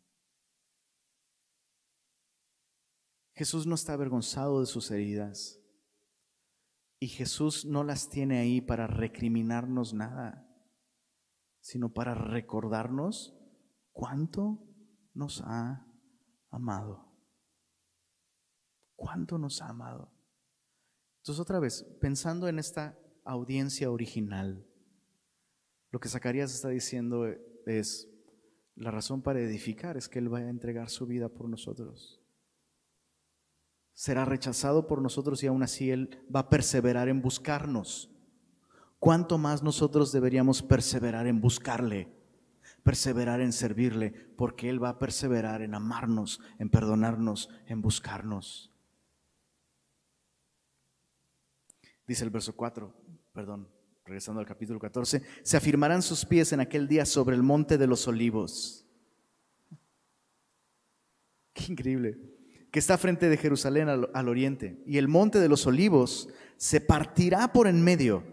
Jesús 3.36 3.68
no 3.68 3.76
está 3.76 3.94
avergonzado 3.94 4.62
de 4.62 4.66
sus 4.66 4.90
heridas 4.90 5.62
y 7.06 7.08
Jesús 7.08 7.66
no 7.66 7.84
las 7.84 8.10
tiene 8.10 8.40
ahí 8.40 8.62
para 8.62 8.88
recriminarnos 8.88 9.94
nada, 9.94 10.50
sino 11.62 11.94
para 11.94 12.16
recordarnos 12.16 13.38
cuánto 13.92 14.68
nos 15.14 15.44
ha 15.46 15.86
amado. 16.50 17.16
¿Cuánto 18.96 19.38
nos 19.38 19.62
ha 19.62 19.68
amado? 19.68 20.12
Entonces 21.20 21.40
otra 21.40 21.60
vez, 21.60 21.84
pensando 22.02 22.48
en 22.48 22.58
esta 22.58 22.98
audiencia 23.24 23.92
original, 23.92 24.68
lo 25.92 26.00
que 26.00 26.10
Zacarías 26.10 26.56
está 26.56 26.70
diciendo 26.70 27.28
es, 27.68 28.10
la 28.74 28.90
razón 28.90 29.22
para 29.22 29.42
edificar 29.42 29.96
es 29.96 30.10
que 30.10 30.18
Él 30.18 30.34
va 30.34 30.40
a 30.40 30.50
entregar 30.50 30.90
su 30.90 31.06
vida 31.06 31.30
por 31.30 31.50
nosotros. 31.50 32.25
Será 33.96 34.26
rechazado 34.26 34.88
por 34.88 35.02
nosotros 35.02 35.42
y 35.42 35.48
aún 35.48 35.64
así 35.64 35.90
Él 35.90 36.22
va 36.34 36.42
a 36.42 36.50
perseverar 36.50 37.08
en 37.08 37.22
buscarnos. 37.22 38.12
¿Cuánto 39.00 39.38
más 39.38 39.64
nosotros 39.64 40.12
deberíamos 40.12 40.62
perseverar 40.62 41.28
en 41.28 41.40
buscarle? 41.40 42.14
Perseverar 42.84 43.40
en 43.40 43.54
servirle, 43.54 44.12
porque 44.12 44.70
Él 44.70 44.84
va 44.84 44.90
a 44.90 45.00
perseverar 45.00 45.62
en 45.62 45.74
amarnos, 45.74 46.42
en 46.60 46.70
perdonarnos, 46.70 47.50
en 47.68 47.82
buscarnos. 47.82 48.74
Dice 52.06 52.26
el 52.26 52.32
verso 52.32 52.54
4, 52.54 52.94
perdón, 53.32 53.70
regresando 54.04 54.42
al 54.42 54.46
capítulo 54.46 54.78
14, 54.78 55.24
se 55.42 55.58
afirmarán 55.58 56.02
sus 56.02 56.26
pies 56.26 56.52
en 56.52 56.60
aquel 56.60 56.90
día 56.90 57.06
sobre 57.06 57.36
el 57.38 57.44
monte 57.44 57.78
de 57.78 57.88
los 57.88 58.08
olivos. 58.10 58.86
Qué 61.54 61.72
increíble. 61.72 62.35
Que 62.76 62.80
está 62.80 62.98
frente 62.98 63.30
de 63.30 63.38
Jerusalén 63.38 63.88
al, 63.88 64.10
al, 64.14 64.28
oriente. 64.28 64.84
Y 64.86 64.98
el 64.98 65.08
monte 65.08 65.40
de 65.40 65.48
los 65.48 65.66
olivos 65.66 66.28
se 66.58 66.82
partirá 66.82 67.54
por 67.54 67.68
en 67.68 67.82
medio 67.82 68.26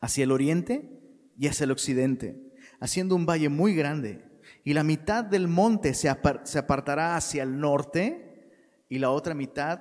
hacia 0.00 0.22
el 0.22 0.30
oriente 0.30 0.88
y 1.36 1.48
hacia 1.48 1.64
el 1.64 1.72
occidente, 1.72 2.40
haciendo 2.78 3.16
un 3.16 3.26
valle 3.26 3.48
muy 3.48 3.74
grande. 3.74 4.24
Y 4.62 4.74
la 4.74 4.84
mitad 4.84 5.24
del 5.24 5.48
monte 5.48 5.92
se, 5.94 6.08
se 6.44 6.58
apartará 6.60 7.16
hacia 7.16 7.42
el 7.42 7.58
norte 7.58 8.48
y 8.88 9.00
la 9.00 9.10
otra 9.10 9.34
mitad 9.34 9.80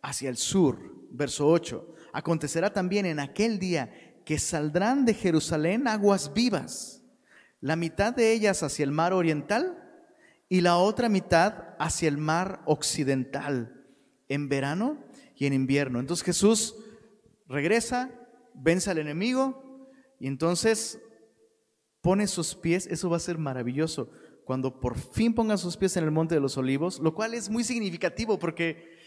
hacia 0.00 0.30
el 0.30 0.38
sur. 0.38 0.78
Verso 1.10 1.46
8. 1.46 1.94
Acontecerá 2.14 2.72
también 2.72 3.04
en 3.04 3.20
aquel 3.20 3.58
día 3.58 3.92
que 4.24 4.38
saldrán 4.38 5.04
de 5.04 5.12
Jerusalén 5.12 5.88
aguas 5.88 6.32
vivas, 6.32 7.02
la 7.60 7.76
mitad 7.76 8.14
de 8.14 8.32
ellas 8.32 8.62
hacia 8.62 8.84
el 8.84 8.92
mar 8.92 9.12
oriental 9.12 9.89
y 10.52 10.60
la 10.62 10.76
otra 10.76 11.08
mitad 11.08 11.76
hacia 11.78 12.08
el 12.08 12.18
mar 12.18 12.60
occidental, 12.66 13.86
en 14.28 14.48
verano 14.48 14.98
y 15.36 15.46
en 15.46 15.52
invierno. 15.52 16.00
Entonces 16.00 16.24
Jesús 16.24 16.74
regresa, 17.46 18.10
vence 18.52 18.90
al 18.90 18.98
enemigo 18.98 19.88
y 20.18 20.26
entonces 20.26 21.00
pone 22.00 22.26
sus 22.26 22.56
pies, 22.56 22.88
eso 22.88 23.08
va 23.08 23.16
a 23.16 23.20
ser 23.20 23.38
maravilloso, 23.38 24.10
cuando 24.44 24.80
por 24.80 24.98
fin 24.98 25.34
ponga 25.34 25.56
sus 25.56 25.76
pies 25.76 25.96
en 25.96 26.02
el 26.02 26.10
monte 26.10 26.34
de 26.34 26.40
los 26.40 26.56
olivos, 26.56 26.98
lo 26.98 27.14
cual 27.14 27.34
es 27.34 27.48
muy 27.48 27.62
significativo 27.62 28.36
porque 28.36 28.98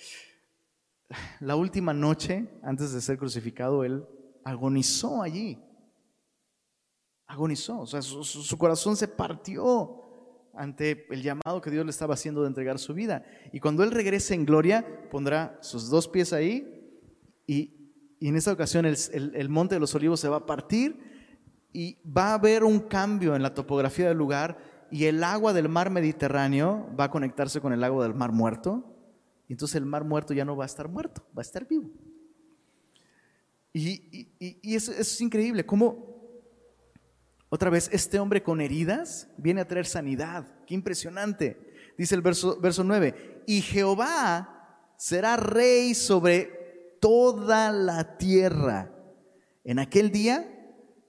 la 1.42 1.58
última 1.58 1.94
noche, 1.94 2.48
antes 2.64 2.94
de 2.94 3.02
ser 3.02 3.18
crucificado, 3.18 3.84
él 3.84 4.06
agonizó 4.46 5.22
allí. 5.22 5.62
Agonizó, 7.28 7.82
o 7.82 7.86
sea, 7.86 8.02
su, 8.02 8.24
su, 8.24 8.58
corazón 8.58 8.96
se 8.96 9.08
partió 9.10 10.03
ante 10.54 11.08
el 11.10 11.22
llamado 11.22 11.62
que 11.62 11.72
Dios 11.72 11.86
le 11.86 11.92
estaba 11.92 12.14
haciendo 12.14 12.42
de 12.42 12.48
entregar 12.48 12.80
su 12.80 12.94
vida. 12.94 13.26
Y 13.52 13.60
cuando 13.60 13.84
Él 13.84 13.92
regrese 13.92 14.34
en 14.34 14.46
gloria, 14.46 14.86
pondrá 15.10 15.58
sus 15.62 15.90
dos 15.90 16.08
pies 16.08 16.34
ahí 16.34 16.96
y, 17.48 17.74
y 18.20 18.28
en 18.28 18.36
esta 18.36 18.52
ocasión 18.52 18.86
el, 18.86 18.98
el, 19.14 19.50
monte 19.50 19.76
de 19.76 19.80
los 19.80 19.94
olivos 19.96 20.20
se 20.20 20.30
va 20.30 20.38
a 20.38 20.46
partir 20.46 20.98
y 21.74 21.98
va 22.06 22.30
a 22.30 22.34
haber 22.36 22.64
un 22.64 22.80
cambio 22.80 23.36
en 23.36 23.42
la 23.42 23.54
topografía 23.54 24.08
del 24.08 24.18
lugar 24.18 24.58
y 24.92 25.06
el 25.06 25.24
agua 25.24 25.54
del 25.54 25.70
mar 25.70 25.90
Mediterráneo 25.90 26.88
va 27.00 27.06
a 27.06 27.10
conectarse 27.12 27.60
con 27.60 27.74
el 27.74 27.84
agua 27.84 28.04
del 28.04 28.14
mar 28.14 28.32
muerto. 28.32 28.96
Y 29.48 29.54
entonces 29.54 29.76
el 29.76 29.86
mar 29.86 30.04
muerto 30.04 30.34
ya 30.34 30.46
no 30.46 30.56
va 30.56 30.66
a 30.66 30.68
estar 30.68 30.88
muerto, 30.88 31.26
va 31.36 31.42
a 31.42 31.42
estar 31.42 31.68
vivo. 31.68 31.90
Y, 33.74 34.30
y, 34.38 34.76
eso, 34.76 34.92
es 34.92 35.20
increíble, 35.20 35.66
cómo 35.66 36.13
otra 37.54 37.70
vez 37.70 37.88
este 37.94 38.20
hombre 38.20 38.42
con 38.42 38.62
heridas 38.62 39.28
viene 39.38 39.62
a 39.62 39.68
traer 39.68 39.86
sanidad. 39.86 40.48
Qué 40.66 40.74
impresionante. 40.74 41.92
Dice 41.96 42.16
el 42.16 42.24
verso, 42.24 42.60
verso 42.60 42.84
9, 42.84 43.44
y 43.46 43.62
Jehová 43.62 44.90
será 44.98 45.38
rey 45.38 45.94
sobre 45.94 46.98
toda 47.00 47.72
la 47.72 48.18
tierra. 48.18 48.92
En 49.64 49.78
aquel 49.78 50.10
día 50.10 50.52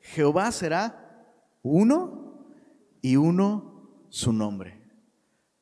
Jehová 0.01 0.53
será 0.53 1.33
uno 1.63 2.47
y 3.01 3.17
uno 3.17 4.07
su 4.11 4.31
nombre. 4.31 4.83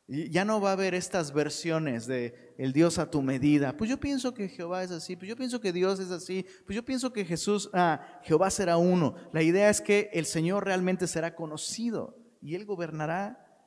Ya 0.08 0.44
no 0.44 0.60
va 0.60 0.70
a 0.70 0.72
haber 0.72 0.94
estas 0.94 1.32
versiones 1.32 2.08
de 2.08 2.34
el 2.62 2.72
Dios 2.72 2.98
a 2.98 3.10
tu 3.10 3.22
medida. 3.22 3.76
Pues 3.76 3.90
yo 3.90 3.98
pienso 3.98 4.32
que 4.32 4.48
Jehová 4.48 4.84
es 4.84 4.92
así, 4.92 5.16
pues 5.16 5.28
yo 5.28 5.34
pienso 5.34 5.60
que 5.60 5.72
Dios 5.72 5.98
es 5.98 6.12
así, 6.12 6.46
pues 6.64 6.76
yo 6.76 6.84
pienso 6.84 7.12
que 7.12 7.24
Jesús, 7.24 7.68
ah, 7.72 8.20
Jehová 8.22 8.50
será 8.50 8.76
uno. 8.76 9.16
La 9.32 9.42
idea 9.42 9.68
es 9.68 9.80
que 9.80 10.10
el 10.12 10.26
Señor 10.26 10.64
realmente 10.64 11.08
será 11.08 11.34
conocido 11.34 12.16
y 12.40 12.54
Él 12.54 12.64
gobernará, 12.64 13.66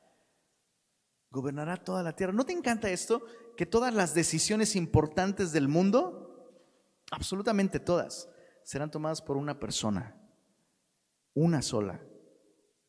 gobernará 1.30 1.76
toda 1.76 2.04
la 2.04 2.16
tierra. 2.16 2.32
¿No 2.32 2.46
te 2.46 2.54
encanta 2.54 2.90
esto? 2.90 3.26
Que 3.58 3.66
todas 3.66 3.94
las 3.94 4.14
decisiones 4.14 4.78
importantes 4.78 5.52
del 5.52 5.68
mundo, 5.68 6.64
absolutamente 7.12 7.82
todas, 7.82 8.30
serán 8.64 8.92
tomadas 8.92 9.22
por 9.22 9.36
una 9.36 9.60
persona, 9.60 10.16
una 11.34 11.62
sola. 11.62 12.02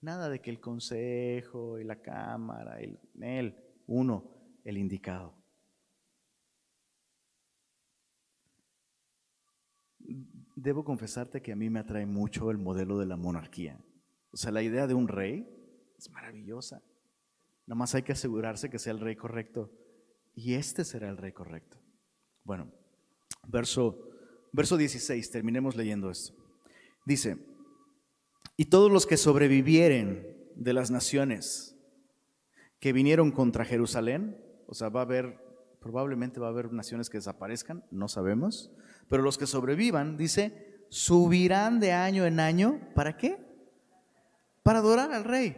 Nada 0.01 0.29
de 0.29 0.41
que 0.41 0.51
el 0.51 0.61
consejo 0.61 1.81
y 1.81 1.85
la 1.85 2.01
cámara, 2.01 2.79
el, 2.79 3.01
él, 3.21 3.57
uno, 3.89 4.61
el 4.63 4.79
indicado. 4.79 5.46
Debo 10.57 10.85
confesarte 10.85 11.43
que 11.43 11.53
a 11.53 11.57
mí 11.57 11.71
me 11.71 11.81
atrae 11.81 12.07
mucho 12.07 12.51
el 12.51 12.59
modelo 12.59 12.99
de 12.99 13.07
la 13.07 13.17
monarquía. 13.17 13.79
O 14.33 14.37
sea, 14.37 14.51
la 14.51 14.63
idea 14.63 14.87
de 14.87 14.95
un 14.95 15.07
rey 15.07 15.47
es 15.99 16.11
maravillosa. 16.11 16.83
Nada 17.67 17.79
más 17.79 17.95
hay 17.95 18.03
que 18.03 18.13
asegurarse 18.13 18.71
que 18.71 18.79
sea 18.79 18.93
el 18.93 19.01
rey 19.01 19.17
correcto. 19.17 19.71
Y 20.35 20.55
este 20.55 20.85
será 20.85 21.09
el 21.09 21.19
rey 21.19 21.33
correcto. 21.33 21.79
Bueno, 22.43 22.73
verso, 23.47 24.09
verso 24.53 24.77
16, 24.77 25.31
terminemos 25.31 25.77
leyendo 25.77 26.11
esto. 26.11 26.35
Dice, 27.05 27.37
y 28.57 28.67
todos 28.67 28.91
los 28.91 29.07
que 29.07 29.17
sobrevivieren 29.17 30.37
de 30.55 30.73
las 30.73 30.91
naciones 30.91 31.77
que 32.81 32.93
vinieron 32.93 33.31
contra 33.31 33.65
Jerusalén, 33.65 34.39
o 34.67 34.75
sea, 34.75 34.89
va 34.89 35.01
a 35.01 35.05
haber, 35.05 35.39
probablemente 35.81 36.41
va 36.41 36.47
a 36.47 36.51
haber 36.51 36.73
naciones 36.73 37.11
que 37.11 37.19
desaparezcan, 37.19 37.85
no 37.91 38.09
sabemos, 38.09 38.73
pero 39.09 39.23
los 39.23 39.39
que 39.39 39.47
sobrevivan, 39.47 40.17
dice, 40.17 40.85
subirán 40.89 41.81
de 41.81 41.93
año 41.93 42.27
en 42.27 42.41
año, 42.41 42.81
¿para 42.95 43.17
qué? 43.17 43.39
Para 44.63 44.79
adorar 44.81 45.13
al 45.13 45.25
rey, 45.25 45.57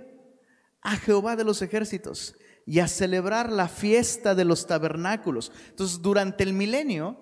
a 0.82 0.96
Jehová 0.96 1.36
de 1.36 1.44
los 1.44 1.62
ejércitos 1.62 2.34
y 2.66 2.80
a 2.80 2.88
celebrar 2.88 3.50
la 3.50 3.68
fiesta 3.68 4.34
de 4.34 4.44
los 4.44 4.66
tabernáculos. 4.66 5.52
Entonces, 5.70 6.02
durante 6.02 6.44
el 6.44 6.52
milenio, 6.52 7.18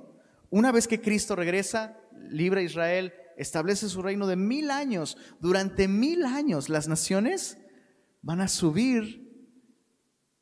una 0.51 0.73
vez 0.73 0.89
que 0.89 1.01
Cristo 1.01 1.37
regresa, 1.37 2.01
libre 2.31 2.61
a 2.61 2.65
Israel, 2.65 3.13
establece 3.37 3.89
su 3.89 4.03
reino 4.03 4.27
de 4.27 4.37
mil 4.37 4.71
años. 4.71 5.17
Durante 5.41 5.89
mil 5.89 6.25
años 6.25 6.69
las 6.69 6.89
naciones 6.89 7.59
van 8.23 8.41
a 8.41 8.49
subir, 8.49 9.26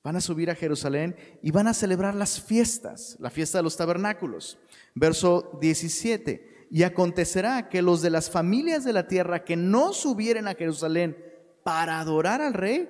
van 0.05 0.15
a 0.15 0.21
subir 0.21 0.51
a 0.51 0.55
Jerusalén 0.55 1.17
y 1.43 1.51
van 1.51 1.67
a 1.67 1.75
celebrar 1.75 2.15
las 2.15 2.41
fiestas, 2.41 3.17
la 3.19 3.31
fiesta 3.31 3.59
de 3.59 3.65
los 3.65 3.77
tabernáculos. 3.77 4.59
Verso 4.95 5.59
17. 5.61 6.67
Y 6.71 6.85
acontecerá 6.85 7.69
que 7.69 7.83
los 7.83 8.03
de 8.03 8.11
las 8.11 8.31
familias 8.31 8.85
de 8.85 8.93
la 8.93 9.09
tierra 9.09 9.45
que 9.45 9.57
no 9.57 9.93
subieren 9.93 10.47
a 10.47 10.55
Jerusalén 10.55 11.17
para 11.65 11.99
adorar 11.99 12.41
al 12.41 12.55
rey, 12.55 12.89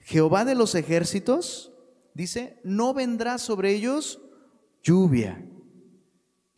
Jehová 0.00 0.44
de 0.44 0.54
los 0.54 0.74
ejércitos, 0.74 1.72
dice, 2.12 2.58
no 2.64 2.92
vendrá 2.92 3.38
sobre 3.38 3.70
ellos 3.70 4.20
lluvia 4.82 5.42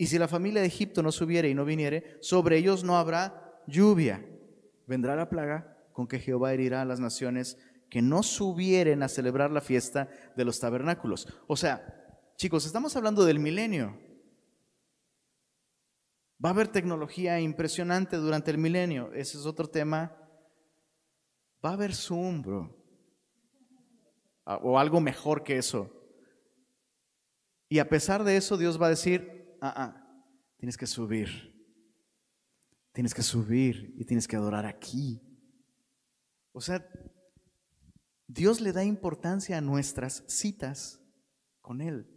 y 0.03 0.09
si 0.09 0.19
la 0.19 0.27
familia 0.27 0.61
de 0.61 0.67
Egipto 0.67 1.01
no 1.01 1.13
subiere 1.13 1.49
y 1.49 1.55
no 1.55 1.65
viniere, 1.65 2.17
sobre 2.19 2.57
ellos 2.57 2.83
no 2.83 2.99
habrá 2.99 3.55
lluvia. 3.69 4.27
Vendrá 4.89 5.15
la 5.15 5.29
plaga 5.29 5.77
con 5.93 6.09
que 6.09 6.19
Jehová 6.19 6.53
herirá 6.53 6.83
a 6.83 6.85
las 6.85 6.99
naciones 6.99 7.57
que 7.93 8.01
no 8.01 8.23
subieren 8.23 9.03
a 9.03 9.09
celebrar 9.09 9.51
la 9.51 9.61
fiesta 9.61 10.09
de 10.35 10.47
los 10.47 10.59
tabernáculos. 10.59 11.29
O 11.47 11.59
sea, 11.59 12.33
chicos, 12.39 12.65
estamos 12.65 12.97
hablando 12.97 13.23
del 13.27 13.39
milenio. 13.39 14.01
Va 16.43 16.49
a 16.49 16.53
haber 16.53 16.69
tecnología 16.69 17.39
impresionante 17.39 18.17
durante 18.17 18.51
el 18.51 18.57
milenio. 18.57 19.13
Ese 19.13 19.37
es 19.37 19.45
otro 19.45 19.69
tema. 19.69 20.17
Va 21.63 21.69
a 21.69 21.73
haber 21.75 21.95
Zoom, 21.95 22.41
bro. 22.41 22.75
Ah, 24.47 24.57
o 24.63 24.79
algo 24.79 24.99
mejor 24.99 25.45
que 25.45 25.59
eso. 25.59 25.93
Y 27.69 27.79
a 27.79 27.91
pesar 27.91 28.25
de 28.25 28.39
eso, 28.39 28.57
Dios 28.57 28.81
va 28.81 28.87
a 28.87 28.97
decir, 28.97 29.59
ah, 29.61 29.75
ah, 29.77 30.25
tienes 30.57 30.79
que 30.79 30.87
subir. 30.87 31.63
Tienes 32.93 33.13
que 33.13 33.23
subir 33.23 33.95
y 33.99 34.07
tienes 34.07 34.27
que 34.27 34.37
adorar 34.37 34.65
aquí. 34.65 35.21
O 36.53 36.61
sea, 36.63 36.89
Dios 38.33 38.63
le 38.63 38.73
da 38.73 38.83
importancia 38.83 39.59
a 39.59 39.61
nuestras 39.61 40.25
citas 40.27 41.01
con 41.61 41.83
Él. 41.83 42.09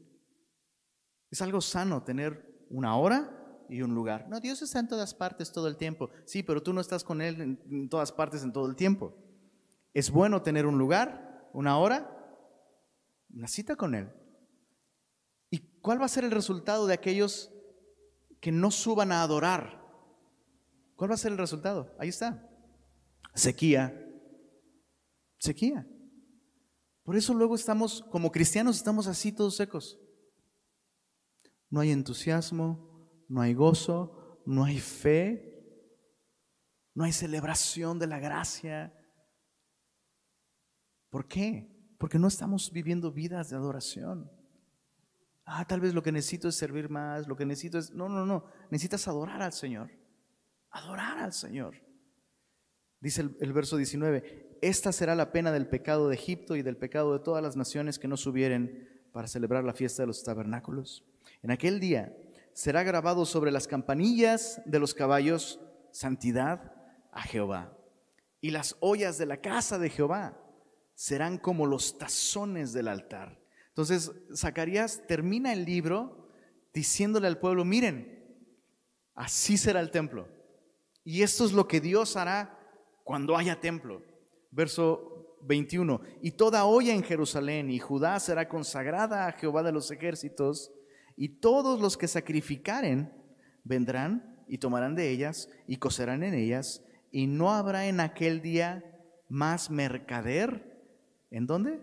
Es 1.29 1.41
algo 1.41 1.59
sano 1.59 2.03
tener 2.03 2.65
una 2.69 2.95
hora 2.95 3.65
y 3.67 3.81
un 3.81 3.93
lugar. 3.93 4.27
No, 4.29 4.39
Dios 4.39 4.61
está 4.61 4.79
en 4.79 4.87
todas 4.87 5.13
partes 5.13 5.51
todo 5.51 5.67
el 5.67 5.75
tiempo. 5.75 6.09
Sí, 6.25 6.41
pero 6.41 6.63
tú 6.63 6.71
no 6.71 6.79
estás 6.79 7.03
con 7.03 7.21
Él 7.21 7.41
en, 7.41 7.89
todas 7.89 8.13
partes 8.13 8.43
en 8.43 8.53
todo 8.53 8.69
el 8.69 8.77
tiempo. 8.77 9.13
Es 9.93 10.09
bueno 10.09 10.41
tener 10.41 10.65
un 10.65 10.77
lugar, 10.77 11.49
una 11.51 11.77
hora, 11.77 12.09
una 13.33 13.49
cita 13.49 13.75
con 13.75 13.93
Él. 13.93 14.09
¿Y 15.49 15.59
cuál 15.81 15.99
va 15.99 16.05
a 16.05 16.09
ser 16.09 16.23
el 16.23 16.31
resultado 16.31 16.87
de 16.87 16.93
aquellos 16.93 17.51
que 18.39 18.53
no 18.53 18.71
suban 18.71 19.11
a 19.11 19.21
adorar? 19.21 19.83
¿Cuál 20.95 21.11
va 21.11 21.15
a 21.15 21.17
ser 21.17 21.33
el 21.33 21.37
resultado? 21.37 21.93
Ahí 21.99 22.07
está. 22.07 22.49
Sequía. 23.33 24.01
Sequía. 25.39 25.85
Por 27.05 27.15
eso 27.15 27.35
luego 27.35 27.53
estamos, 27.53 28.03
como 28.11 28.31
cristianos, 28.31 28.77
estamos 28.77 29.05
así 29.05 29.31
todos 29.31 29.55
secos. 29.55 29.99
No 31.69 31.79
hay 31.79 31.91
entusiasmo, 31.91 33.23
no 33.29 33.41
hay 33.41 33.53
gozo, 33.53 34.41
no 34.47 34.65
hay 34.65 34.79
fe, 34.79 35.55
no 36.95 37.03
hay 37.03 37.13
celebración 37.13 37.99
de 37.99 38.07
la 38.07 38.17
gracia. 38.17 38.91
¿Por 41.11 41.27
qué? 41.27 41.71
Porque 41.99 42.17
no 42.17 42.27
estamos 42.27 42.71
viviendo 42.71 43.11
vidas 43.11 43.51
de 43.51 43.55
adoración. 43.55 44.31
Ah, 45.45 45.67
tal 45.67 45.81
vez 45.81 45.93
lo 45.93 46.01
que 46.01 46.11
necesito 46.11 46.47
es 46.47 46.55
servir 46.55 46.89
más, 46.89 47.27
lo 47.27 47.35
que 47.35 47.45
necesito 47.45 47.77
es... 47.77 47.91
No, 47.91 48.09
no, 48.09 48.25
no, 48.25 48.45
necesitas 48.71 49.07
adorar 49.07 49.43
al 49.43 49.53
Señor. 49.53 49.91
Adorar 50.71 51.19
al 51.19 51.33
Señor. 51.33 51.75
Dice 52.99 53.21
el, 53.21 53.37
el, 53.39 53.53
verso 53.53 53.77
19, 53.77 54.44
esta 54.61 54.91
será 54.91 55.15
la 55.15 55.31
pena 55.31 55.51
del 55.51 55.67
pecado 55.67 56.09
de 56.09 56.15
Egipto 56.15 56.55
y 56.55 56.61
del 56.61 56.77
pecado 56.77 57.13
de 57.13 57.23
todas 57.23 57.43
las 57.43 57.55
naciones 57.55 57.99
que 57.99 58.07
no 58.07 58.17
subieren 58.17 58.89
para 59.11 59.27
celebrar 59.27 59.63
la 59.63 59.73
fiesta 59.73 60.03
de 60.03 60.07
los 60.07 60.23
tabernáculos. 60.23 61.03
En 61.41 61.51
aquel 61.51 61.79
día 61.79 62.15
será 62.53 62.83
grabado 62.83 63.25
sobre 63.25 63.51
las 63.51 63.67
campanillas 63.67 64.61
de 64.65 64.79
los 64.79 64.93
caballos 64.93 65.59
santidad 65.91 66.73
a 67.11 67.21
Jehová. 67.21 67.77
Y 68.41 68.51
las 68.51 68.75
ollas 68.79 69.17
de 69.17 69.25
la 69.25 69.37
casa 69.37 69.79
de 69.79 69.89
Jehová 69.89 70.37
serán 70.93 71.37
como 71.37 71.65
los 71.65 71.97
tazones 71.97 72.73
del 72.73 72.87
altar. 72.87 73.39
Entonces, 73.69 74.11
Zacarías 74.35 75.03
termina 75.07 75.51
el 75.51 75.65
libro 75.65 76.29
diciéndole 76.73 77.27
al 77.27 77.39
pueblo, 77.39 77.65
miren, 77.65 78.25
así 79.13 79.57
será 79.57 79.79
el 79.79 79.91
templo. 79.91 80.27
Y 81.03 81.21
esto 81.21 81.45
es 81.45 81.51
lo 81.51 81.67
que 81.67 81.81
Dios 81.81 82.17
hará 82.17 82.59
cuando 83.03 83.37
haya 83.37 83.59
templo. 83.59 84.01
Verso 84.55 85.37
21, 85.41 85.99
y 86.21 86.31
toda 86.31 86.65
olla 86.65 86.93
en 86.93 87.03
Jerusalén 87.03 87.69
y 87.69 87.77
Judá 87.77 88.17
será 88.21 88.47
consagrada 88.47 89.27
a 89.27 89.33
Jehová 89.33 89.63
de 89.63 89.73
los 89.73 89.91
ejércitos, 89.91 90.71
y 91.17 91.27
todos 91.39 91.81
los 91.81 91.97
que 91.97 92.07
sacrificaren 92.07 93.11
vendrán 93.65 94.43
y 94.47 94.57
tomarán 94.57 94.95
de 94.95 95.09
ellas 95.09 95.49
y 95.67 95.75
cocerán 95.75 96.23
en 96.23 96.33
ellas, 96.33 96.85
y 97.11 97.27
no 97.27 97.51
habrá 97.51 97.87
en 97.87 97.99
aquel 97.99 98.41
día 98.41 98.83
más 99.27 99.69
mercader. 99.69 100.81
¿En 101.31 101.47
dónde? 101.47 101.81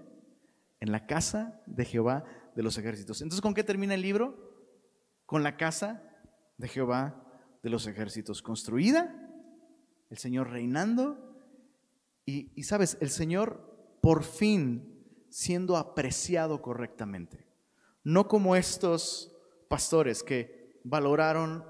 En 0.81 0.93
la 0.93 1.07
casa 1.07 1.61
de 1.67 1.85
Jehová 1.85 2.25
de 2.57 2.63
los 2.63 2.79
ejércitos. 2.79 3.21
Entonces, 3.21 3.43
¿con 3.43 3.53
qué 3.53 3.65
termina 3.65 3.95
el 3.95 4.03
libro? 4.03 4.35
Con 5.27 5.43
la 5.43 5.59
casa 5.59 6.03
de 6.57 6.69
Jehová 6.69 7.23
de 7.63 7.69
los 7.69 7.87
ejércitos 7.87 8.41
construida, 8.41 9.15
el 10.09 10.17
Señor 10.17 10.51
reinando, 10.51 11.32
y, 12.25 12.63
sabes, 12.63 12.97
el 13.01 13.11
Señor 13.11 13.99
por 14.01 14.23
fin 14.23 15.05
siendo 15.29 15.77
apreciado 15.77 16.63
correctamente. 16.63 17.47
No 18.05 18.29
como 18.29 18.57
estos 18.57 19.37
pastores 19.69 20.23
que 20.23 20.81
valoraron 20.85 21.65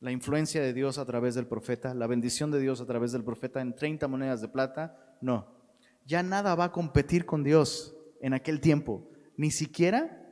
la 0.00 0.12
influencia 0.12 0.60
de 0.60 0.72
Dios 0.72 0.98
a 0.98 1.06
través 1.06 1.34
del 1.34 1.46
profeta, 1.46 1.94
la 1.94 2.06
bendición 2.06 2.50
de 2.50 2.60
Dios 2.60 2.80
a 2.80 2.86
través 2.86 3.12
del 3.12 3.24
profeta 3.24 3.60
en 3.60 3.74
30 3.74 4.06
monedas 4.08 4.40
de 4.40 4.48
plata. 4.48 5.16
No, 5.20 5.58
ya 6.04 6.22
nada 6.22 6.54
va 6.54 6.64
a 6.64 6.72
competir 6.72 7.26
con 7.26 7.42
Dios 7.42 7.96
en 8.20 8.34
aquel 8.34 8.60
tiempo. 8.60 9.10
Ni 9.36 9.50
siquiera, 9.50 10.26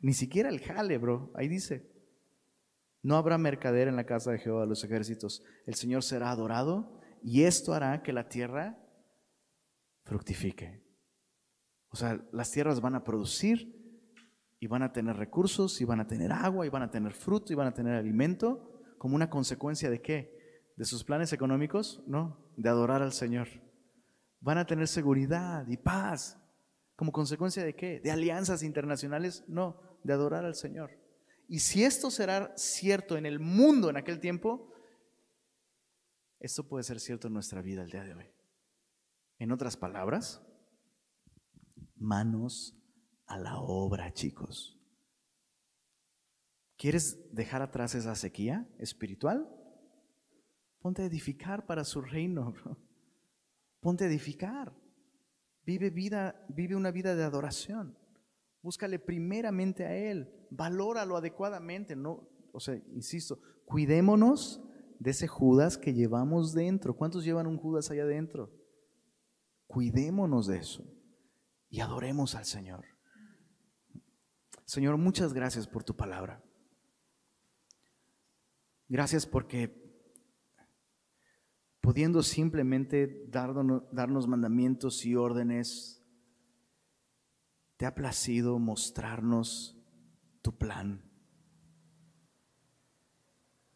ni 0.00 0.12
siquiera 0.12 0.48
el 0.48 0.60
jale, 0.60 0.98
bro. 0.98 1.30
Ahí 1.34 1.48
dice, 1.48 1.90
no 3.02 3.16
habrá 3.16 3.38
mercader 3.38 3.88
en 3.88 3.96
la 3.96 4.04
casa 4.04 4.30
de 4.30 4.38
Jehová 4.38 4.66
los 4.66 4.84
ejércitos. 4.84 5.42
El 5.66 5.74
Señor 5.74 6.02
será 6.02 6.30
adorado 6.30 6.99
y 7.22 7.44
esto 7.44 7.72
hará 7.72 8.02
que 8.02 8.12
la 8.12 8.28
tierra 8.28 8.78
fructifique. 10.04 10.84
O 11.90 11.96
sea, 11.96 12.24
las 12.32 12.50
tierras 12.50 12.80
van 12.80 12.94
a 12.94 13.04
producir 13.04 13.80
y 14.60 14.66
van 14.66 14.82
a 14.82 14.92
tener 14.92 15.16
recursos, 15.16 15.80
y 15.80 15.84
van 15.84 16.00
a 16.00 16.06
tener 16.06 16.32
agua, 16.32 16.66
y 16.66 16.68
van 16.68 16.82
a 16.82 16.90
tener 16.90 17.14
fruto, 17.14 17.52
y 17.52 17.56
van 17.56 17.68
a 17.68 17.74
tener 17.74 17.94
alimento, 17.94 18.70
como 18.98 19.16
una 19.16 19.30
consecuencia 19.30 19.88
de 19.88 20.02
qué? 20.02 20.38
¿De 20.76 20.84
sus 20.84 21.02
planes 21.02 21.32
económicos? 21.32 22.02
No, 22.06 22.52
de 22.58 22.68
adorar 22.68 23.00
al 23.00 23.12
Señor. 23.12 23.48
Van 24.40 24.58
a 24.58 24.66
tener 24.66 24.86
seguridad 24.86 25.66
y 25.66 25.78
paz. 25.78 26.38
¿Como 26.94 27.10
consecuencia 27.10 27.64
de 27.64 27.74
qué? 27.74 28.00
¿De 28.00 28.10
alianzas 28.10 28.62
internacionales? 28.62 29.44
No, 29.48 29.80
de 30.04 30.12
adorar 30.12 30.44
al 30.44 30.54
Señor. 30.54 30.90
Y 31.48 31.60
si 31.60 31.82
esto 31.82 32.10
será 32.10 32.52
cierto 32.56 33.16
en 33.16 33.24
el 33.24 33.40
mundo 33.40 33.88
en 33.88 33.96
aquel 33.96 34.20
tiempo, 34.20 34.69
esto 36.40 36.66
puede 36.66 36.84
ser 36.84 36.98
cierto 37.00 37.28
en 37.28 37.34
nuestra 37.34 37.60
vida 37.60 37.82
el 37.82 37.90
día 37.90 38.02
de 38.02 38.14
hoy. 38.14 38.26
En 39.38 39.52
otras 39.52 39.76
palabras, 39.76 40.42
manos 41.96 42.76
a 43.26 43.38
la 43.38 43.58
obra, 43.58 44.12
chicos. 44.12 44.78
¿Quieres 46.76 47.32
dejar 47.34 47.60
atrás 47.60 47.94
esa 47.94 48.14
sequía 48.14 48.66
espiritual? 48.78 49.54
Ponte 50.80 51.02
a 51.02 51.04
edificar 51.04 51.66
para 51.66 51.84
su 51.84 52.00
reino. 52.00 52.54
Ponte 53.80 54.04
a 54.04 54.06
edificar. 54.06 54.74
Vive 55.64 55.90
vida, 55.90 56.46
vive 56.48 56.74
una 56.74 56.90
vida 56.90 57.14
de 57.14 57.22
adoración. 57.22 57.98
Búscale 58.62 58.98
primeramente 58.98 59.84
a 59.84 59.94
él. 59.94 60.46
Valóralo 60.50 61.16
adecuadamente, 61.16 61.94
no, 61.94 62.28
o 62.52 62.60
sea, 62.60 62.76
insisto, 62.92 63.40
cuidémonos 63.66 64.62
de 65.00 65.10
ese 65.10 65.26
Judas 65.26 65.78
que 65.78 65.94
llevamos 65.94 66.52
dentro. 66.52 66.94
¿Cuántos 66.94 67.24
llevan 67.24 67.46
un 67.46 67.56
Judas 67.56 67.90
allá 67.90 68.04
adentro? 68.04 68.52
Cuidémonos 69.66 70.46
de 70.46 70.58
eso 70.58 70.84
y 71.68 71.80
adoremos 71.80 72.34
al 72.34 72.44
Señor. 72.44 72.84
Señor, 74.66 74.98
muchas 74.98 75.32
gracias 75.32 75.66
por 75.66 75.82
tu 75.82 75.96
palabra. 75.96 76.44
Gracias 78.88 79.24
porque 79.26 79.80
pudiendo 81.80 82.22
simplemente 82.22 83.26
darnos, 83.28 83.84
darnos 83.90 84.28
mandamientos 84.28 85.06
y 85.06 85.16
órdenes, 85.16 86.04
te 87.78 87.86
ha 87.86 87.94
placido 87.94 88.58
mostrarnos 88.58 89.80
tu 90.42 90.58
plan. 90.58 91.09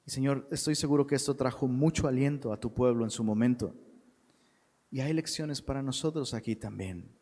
Y 0.07 0.11
Señor, 0.11 0.49
estoy 0.51 0.75
seguro 0.75 1.07
que 1.07 1.15
esto 1.15 1.35
trajo 1.35 1.67
mucho 1.67 2.07
aliento 2.07 2.53
a 2.53 2.61
tu 2.61 2.73
pueblo 2.73 3.05
en 3.05 3.11
su 3.11 3.25
momento. 3.25 3.75
Y 4.91 5.01
hay 5.01 5.13
lecciones 5.13 5.63
para 5.63 5.83
nosotros 5.83 6.35
aquí 6.35 6.57
también 6.57 7.15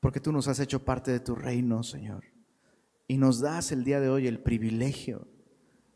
porque 0.00 0.20
tú 0.20 0.32
nos 0.32 0.48
has 0.48 0.60
hecho 0.60 0.84
parte 0.84 1.10
de 1.10 1.20
tu 1.20 1.34
reino, 1.34 1.82
Señor. 1.82 2.24
Y 3.06 3.16
nos 3.16 3.40
das 3.40 3.72
el 3.72 3.84
día 3.84 4.00
de 4.00 4.08
hoy 4.08 4.26
el 4.26 4.40
privilegio, 4.40 5.28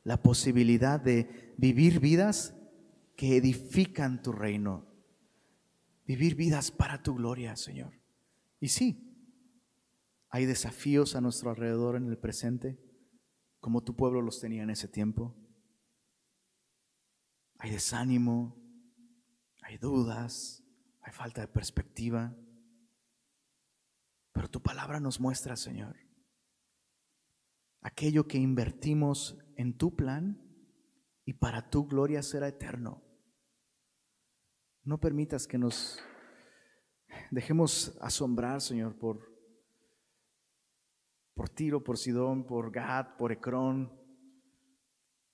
la 0.03 0.23
posibilidad 0.23 1.01
de 1.01 1.55
vivir 1.57 2.01
vidas 2.01 2.57
que 3.17 3.37
edifican 3.37 4.23
tu 4.23 4.33
reino, 4.33 4.87
vivir 6.07 6.35
vidas 6.35 6.71
para 6.71 7.03
tu 7.03 7.15
gloria, 7.15 7.55
Señor. 7.57 7.93
Y 8.59 8.69
sí, 8.69 9.09
hay 10.31 10.47
desafíos 10.47 11.15
a 11.15 11.21
nuestro 11.21 11.51
alrededor 11.51 11.97
en 11.97 12.09
el 12.09 12.19
presente, 12.19 12.79
como 13.63 13.85
tu 13.85 13.95
pueblo 13.95 14.21
los 14.21 14.41
tenía 14.41 14.65
en 14.65 14.71
ese 14.71 14.89
tiempo. 14.89 15.37
Hay 17.59 17.71
desánimo, 17.71 18.61
hay 19.63 19.79
dudas, 19.79 20.65
hay 21.01 21.13
falta 21.13 21.43
de 21.43 21.47
perspectiva. 21.47 22.37
Pero 24.33 24.51
tu 24.51 24.61
palabra 24.61 24.99
nos 24.99 25.21
muestra, 25.21 25.55
Señor, 25.55 25.97
aquello 27.83 28.27
que 28.27 28.39
invertimos 28.39 29.39
en 29.57 29.79
tu 29.79 29.95
plan 29.95 30.43
y 31.25 31.35
para 31.35 31.71
tu 31.71 31.87
gloria 31.87 32.25
será 32.25 32.49
eterno. 32.49 33.01
No 34.83 34.99
permitas 34.99 35.47
que 35.47 35.59
nos 35.59 36.01
dejemos 37.31 37.97
asombrar, 38.01 38.61
Señor, 38.61 38.99
por, 38.99 39.32
por 41.35 41.49
Tiro, 41.49 41.83
por 41.83 41.99
Sidón, 41.99 42.45
por 42.45 42.71
Gad, 42.71 43.17
por 43.17 43.33
Ecrón, 43.33 43.93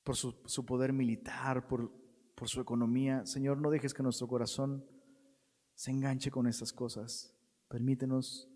por 0.04 0.16
su, 0.16 0.64
poder 0.64 0.92
militar, 0.92 1.66
por, 1.66 1.92
por 2.34 2.48
su 2.48 2.60
economía. 2.60 3.26
Señor, 3.26 3.58
no 3.58 3.70
dejes 3.70 3.92
que 3.92 4.02
nuestro 4.02 4.26
corazón 4.26 4.86
se 5.74 5.90
enganche 5.90 6.30
con 6.30 6.46
esas 6.46 6.72
cosas. 6.72 7.34
Permítenos, 7.68 8.48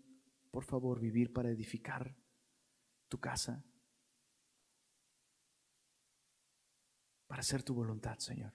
por 0.51 0.63
favor, 0.63 0.99
vivir 0.99 1.31
para 1.31 1.51
edificar 1.51 2.15
tu 3.07 3.19
casa, 3.19 3.63
para 7.27 7.41
hacer 7.41 7.61
tu 7.61 7.73
voluntad, 7.73 8.17
Señor. 8.17 8.53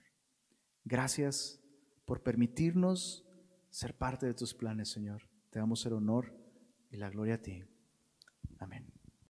Gracias 0.83 1.61
por 2.05 2.21
permitirnos 2.21 3.25
ser 3.69 3.97
parte 3.97 4.25
de 4.25 4.33
tus 4.33 4.53
planes, 4.53 4.89
Señor. 4.89 5.29
Te 5.49 5.59
damos 5.59 5.85
el 5.85 5.93
honor 5.93 6.35
y 6.89 6.97
la 6.97 7.09
gloria 7.09 7.35
a 7.35 7.41
ti. 7.41 7.63
Amén. 8.59 8.98